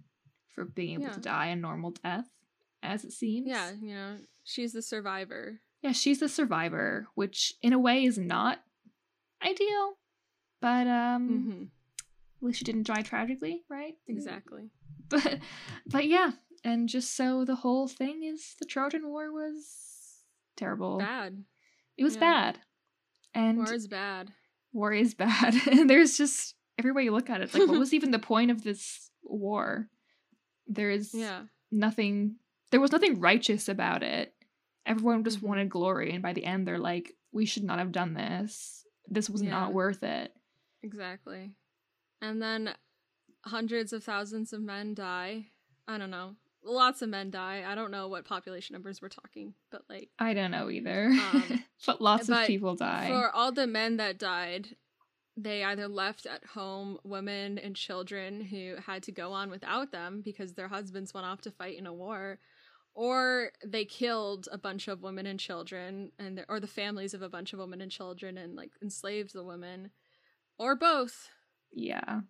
for 0.53 0.65
being 0.65 0.95
able 0.95 1.05
Yeah. 1.05 1.11
to 1.13 1.21
die 1.21 1.47
a 1.47 1.57
normal 1.57 1.91
death, 1.93 2.29
as 2.83 3.05
it 3.05 3.13
seems. 3.13 3.49
yeah 3.49 3.71
you 3.81 3.95
know 3.95 4.19
she's 4.45 4.73
the 4.73 4.83
survivor 4.83 5.61
Yeah, 5.83 5.93
she's 5.93 6.21
the 6.21 6.29
survivor, 6.29 7.09
which 7.15 7.55
in 7.63 7.73
a 7.73 7.79
way 7.79 8.05
is 8.05 8.19
not 8.19 8.63
ideal, 9.45 9.95
but 10.61 10.87
um 10.87 11.27
hmm 11.29 11.63
at 12.41 12.47
least 12.47 12.59
she 12.59 12.65
didn't 12.65 12.87
die 12.89 13.03
tragically, 13.03 13.63
right? 13.69 13.95
exactly 14.09 14.71
But 15.09 15.39
but 15.87 16.07
yeah, 16.07 16.33
and 16.65 16.89
just 16.89 17.15
so 17.17 17.45
the 17.45 17.57
whole 17.57 17.87
thing 17.89 18.23
is 18.25 18.55
the 18.59 18.65
Trojan 18.67 19.07
War 19.09 19.31
was 19.33 20.25
terrible. 20.57 20.99
bad 20.99 21.45
It 21.97 22.05
was 22.05 22.15
yeah. 22.15 22.21
bad. 22.21 22.59
And 23.35 23.59
war 23.59 23.73
is 23.75 23.87
bad 23.89 24.33
war 24.73 24.93
is 24.93 25.15
bad. 25.25 25.55
and 25.71 25.89
there's 25.91 26.17
just 26.17 26.55
every 26.79 26.93
way 26.93 27.05
you 27.05 27.13
look 27.13 27.31
at 27.31 27.41
it, 27.43 27.53
like 27.55 27.69
what 27.69 27.79
was 27.79 27.93
even 27.95 28.11
the 28.11 28.19
point 28.19 28.51
of 28.51 28.63
this 28.65 29.11
war? 29.23 29.89
There's 30.67 31.15
yeah 31.15 31.43
nothing 31.71 32.37
there 32.71 32.81
was 32.81 32.93
nothing 32.93 33.21
righteous 33.21 33.69
about 33.69 34.03
it. 34.03 34.35
Everyone 34.87 35.23
just 35.25 35.39
Mhm. 35.41 35.43
wanted 35.49 35.69
glory, 35.71 36.13
and 36.13 36.23
by 36.23 36.33
the 36.33 36.45
end 36.45 36.67
they're 36.67 36.79
like, 36.79 37.15
we 37.33 37.45
should 37.47 37.65
not 37.65 37.79
have 37.79 37.93
done 37.93 38.15
this. 38.15 38.85
This 39.09 39.29
was 39.31 39.43
Yeah. 39.43 39.51
not 39.51 39.73
worth 39.75 40.03
it. 40.03 40.35
exactly 40.85 41.53
and 42.21 42.43
then 42.43 42.75
hundreds 43.45 43.93
of 43.93 44.03
thousands 44.03 44.53
of 44.53 44.61
men 44.61 44.95
die 44.95 45.47
i 45.87 45.97
don't 45.97 46.11
know 46.11 46.35
lots 46.65 47.03
of 47.03 47.09
men 47.09 47.31
die 47.31 47.63
i 47.65 47.75
don't 47.77 47.91
know 47.93 48.09
what 48.09 48.25
population 48.25 48.75
numbers 48.75 49.01
we're 49.01 49.09
talking 49.09 49.55
but 49.71 49.83
like 49.89 50.11
I 50.19 50.35
don't 50.35 50.51
know 50.51 50.71
either. 50.71 51.07
Um, 51.07 51.65
but 51.87 52.01
lots 52.01 52.29
of 52.29 52.47
people 52.49 52.75
die. 52.75 53.09
for 53.09 53.31
all 53.31 53.53
the 53.53 53.67
men 53.69 53.97
that 53.99 54.19
died 54.19 54.77
they 55.37 55.65
either 55.65 55.89
left 55.89 56.27
at 56.27 56.45
home 56.45 56.99
women 57.05 57.59
and 57.59 57.75
children 57.75 58.41
who 58.43 58.75
had 58.87 59.03
to 59.05 59.13
go 59.13 59.33
on 59.33 59.51
without 59.51 59.91
them 59.91 60.21
because 60.25 60.53
their 60.55 60.69
husbands 60.69 61.15
went 61.15 61.27
off 61.27 61.41
to 61.43 61.51
fight 61.51 61.79
in 61.79 61.87
a 61.87 61.93
war 61.95 62.39
or 62.95 63.51
they 63.65 63.87
killed 63.87 64.47
a 64.53 64.59
bunch 64.59 64.89
of 64.89 65.01
women 65.03 65.25
and 65.25 65.41
children 65.41 66.13
and 66.19 66.37
the, 66.37 66.45
or 66.51 66.61
the 66.61 66.67
families 66.67 67.15
of 67.15 67.23
a 67.23 67.29
bunch 67.31 67.55
of 67.55 67.59
women 67.59 67.81
and 67.81 67.91
children 67.91 68.37
and 68.37 68.55
like 68.57 68.73
enslaved 68.83 69.33
the 69.33 69.43
women 69.43 69.91
or 70.59 70.77
both 70.77 71.31
Yeah. 71.73 72.21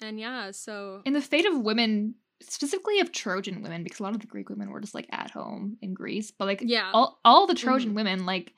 and 0.00 0.18
yeah 0.18 0.50
so 0.50 1.02
in 1.04 1.12
the 1.12 1.20
fate 1.22 1.46
of 1.46 1.60
women, 1.60 2.16
specifically 2.42 2.98
of 2.98 3.12
Trojan 3.12 3.62
women, 3.62 3.84
because 3.84 4.00
a 4.00 4.02
lot 4.02 4.14
of 4.14 4.20
the 4.20 4.26
Greek 4.26 4.48
women 4.48 4.70
were 4.70 4.80
just 4.80 4.94
like 4.94 5.06
at 5.12 5.30
home 5.30 5.76
in 5.80 5.94
Greece, 5.94 6.32
but 6.36 6.46
like 6.46 6.62
yeah 6.66 6.90
all 6.92 7.20
all 7.24 7.46
the 7.46 7.54
Trojan 7.54 7.92
Mhm. 7.92 7.94
women, 7.94 8.26
like 8.26 8.52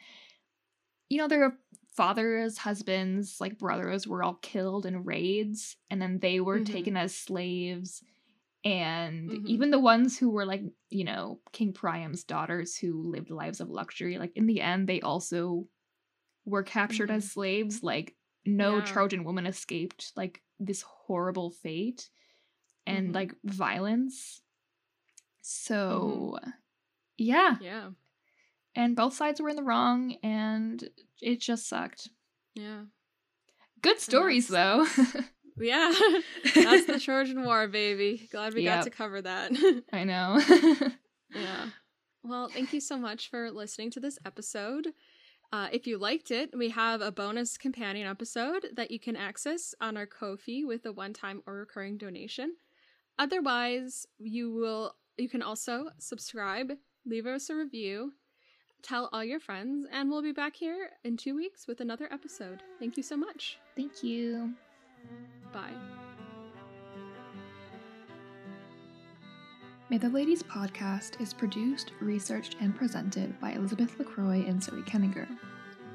you 1.11 1.19
know, 1.19 1.29
their 1.29 1.53
fathers, 1.93 2.59
husbands, 2.59 3.41
like 3.41 3.59
brothers 3.59 4.07
were 4.07 4.23
all 4.23 4.35
killed 4.37 4.87
in 4.87 5.05
raids, 5.05 5.77
and 5.91 6.01
then 6.01 6.21
they 6.21 6.41
were 6.41 6.61
Mhm. 6.61 6.61
taken 6.61 6.97
as 6.97 7.15
slaves. 7.17 8.03
And 8.65 9.33
Mhm. 9.33 9.47
even 9.47 9.71
the 9.71 9.81
ones 9.81 10.19
who 10.19 10.31
were 10.31 10.47
like, 10.47 10.63
you 10.91 11.05
know, 11.05 11.41
King 11.53 11.73
Priam's 11.73 12.25
daughters 12.25 12.77
who 12.77 13.03
lived 13.11 13.31
lives 13.31 13.61
of 13.61 13.71
luxury, 13.71 14.19
like 14.19 14.33
in 14.37 14.47
the 14.47 14.61
end, 14.61 14.89
they 14.89 15.01
also 15.03 15.69
were 16.45 16.63
captured 16.63 17.11
as 17.11 17.27
slaves. 17.29 17.83
Like 17.83 18.17
no 18.47 18.81
Yeah. 18.81 18.83
Trojan 18.83 19.25
woman 19.25 19.47
escaped 19.47 20.13
like 20.17 20.43
this 20.59 20.83
horrible 20.83 21.51
fate 21.51 22.11
and 22.87 23.15
Mhm. 23.15 23.15
like 23.15 23.35
violence. 23.45 24.43
So 25.43 26.39
yeah. 27.19 27.59
yeah 27.59 27.91
And 28.75 28.97
both 28.97 29.15
sides 29.15 29.41
were 29.41 29.49
in 29.49 29.57
the 29.57 29.63
wrong 29.63 30.15
and 30.23 30.89
it 31.23 31.41
just 31.41 31.69
sucked. 31.69 32.09
yeah 32.55 32.83
Good 33.83 34.01
stories 34.01 34.49
though. 34.49 34.87
yeah 35.59 35.93
that's 36.55 36.87
the 36.87 36.99
trojan 37.01 37.45
war 37.45 37.67
baby 37.69 38.29
glad 38.31 38.55
we 38.55 38.65
got 38.65 38.85
to 38.85 38.91
cover 38.91 39.21
that 39.23 39.53
I 39.93 40.05
know. 40.13 40.41
Yeah. 41.35 41.67
Well, 42.23 42.49
thank 42.49 42.73
you 42.73 42.81
so 42.81 42.99
much 42.99 43.31
for 43.31 43.51
listening 43.51 43.91
to 43.93 44.01
this 44.01 44.19
episode. 44.27 44.89
Uh, 45.53 45.69
if 45.73 45.87
you 45.87 45.97
liked 45.97 46.31
it, 46.31 46.51
we 46.57 46.69
have 46.71 47.01
a 47.01 47.11
bonus 47.13 47.57
companion 47.57 48.07
episode 48.07 48.67
that 48.75 48.91
you 48.91 48.99
can 49.01 49.17
access 49.17 49.75
on 49.81 49.97
our 49.97 50.07
Ko-fi 50.07 50.65
with 50.65 50.85
a 50.87 50.93
one-time 50.93 51.43
or 51.47 51.55
recurring 51.55 51.97
donation. 51.99 52.57
Otherwise, 53.19 54.07
you 54.19 54.53
will 54.53 54.95
you 55.17 55.29
can 55.29 55.43
also 55.43 55.91
subscribe, 55.99 56.73
leave 57.07 57.27
us 57.27 57.49
a 57.51 57.55
review, 57.55 58.13
tell 58.83 59.09
all 59.13 59.25
your 59.25 59.41
friends, 59.41 59.87
and 59.93 60.11
we'll 60.11 60.23
be 60.23 60.33
back 60.33 60.57
here 60.57 60.91
in 61.05 61.17
two 61.17 61.35
weeks 61.35 61.67
with 61.67 61.81
another 61.81 62.09
episode. 62.13 62.63
Thank 62.79 62.97
you 62.97 63.03
so 63.03 63.17
much. 63.17 63.59
Thank 63.77 64.03
you. 64.03 64.55
Bye. 65.53 65.73
Mytho 69.91 70.13
Ladies 70.13 70.43
podcast 70.43 71.21
is 71.21 71.35
produced, 71.35 71.93
researched, 72.01 72.57
and 72.61 72.77
presented 72.77 73.39
by 73.41 73.53
Elizabeth 73.53 73.99
LaCroix 73.99 74.45
and 74.47 74.63
Zoe 74.63 74.83
Kenninger. 74.83 75.27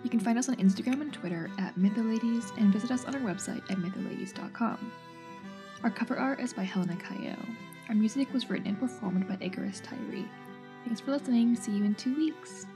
You 0.03 0.09
can 0.09 0.19
find 0.19 0.37
us 0.37 0.49
on 0.49 0.55
Instagram 0.57 1.01
and 1.01 1.13
Twitter 1.13 1.49
at 1.57 1.75
Mytholadies 1.79 2.55
and 2.57 2.73
visit 2.73 2.91
us 2.91 3.05
on 3.05 3.15
our 3.15 3.21
website 3.21 3.63
at 3.71 3.77
mytholadies.com. 3.77 4.91
Our 5.81 5.89
cover 5.89 6.17
art 6.17 6.41
is 6.41 6.53
by 6.53 6.63
Helena 6.63 6.97
Cayo. 6.97 7.37
Our 7.87 7.95
music 7.95 8.31
was 8.33 8.49
written 8.49 8.67
and 8.67 8.79
performed 8.79 9.27
by 9.27 9.37
Icarus 9.39 9.79
Tyree. 9.79 10.27
Thanks 10.85 10.99
for 10.99 11.11
listening. 11.11 11.55
See 11.55 11.71
you 11.71 11.85
in 11.85 11.95
two 11.95 12.15
weeks. 12.15 12.67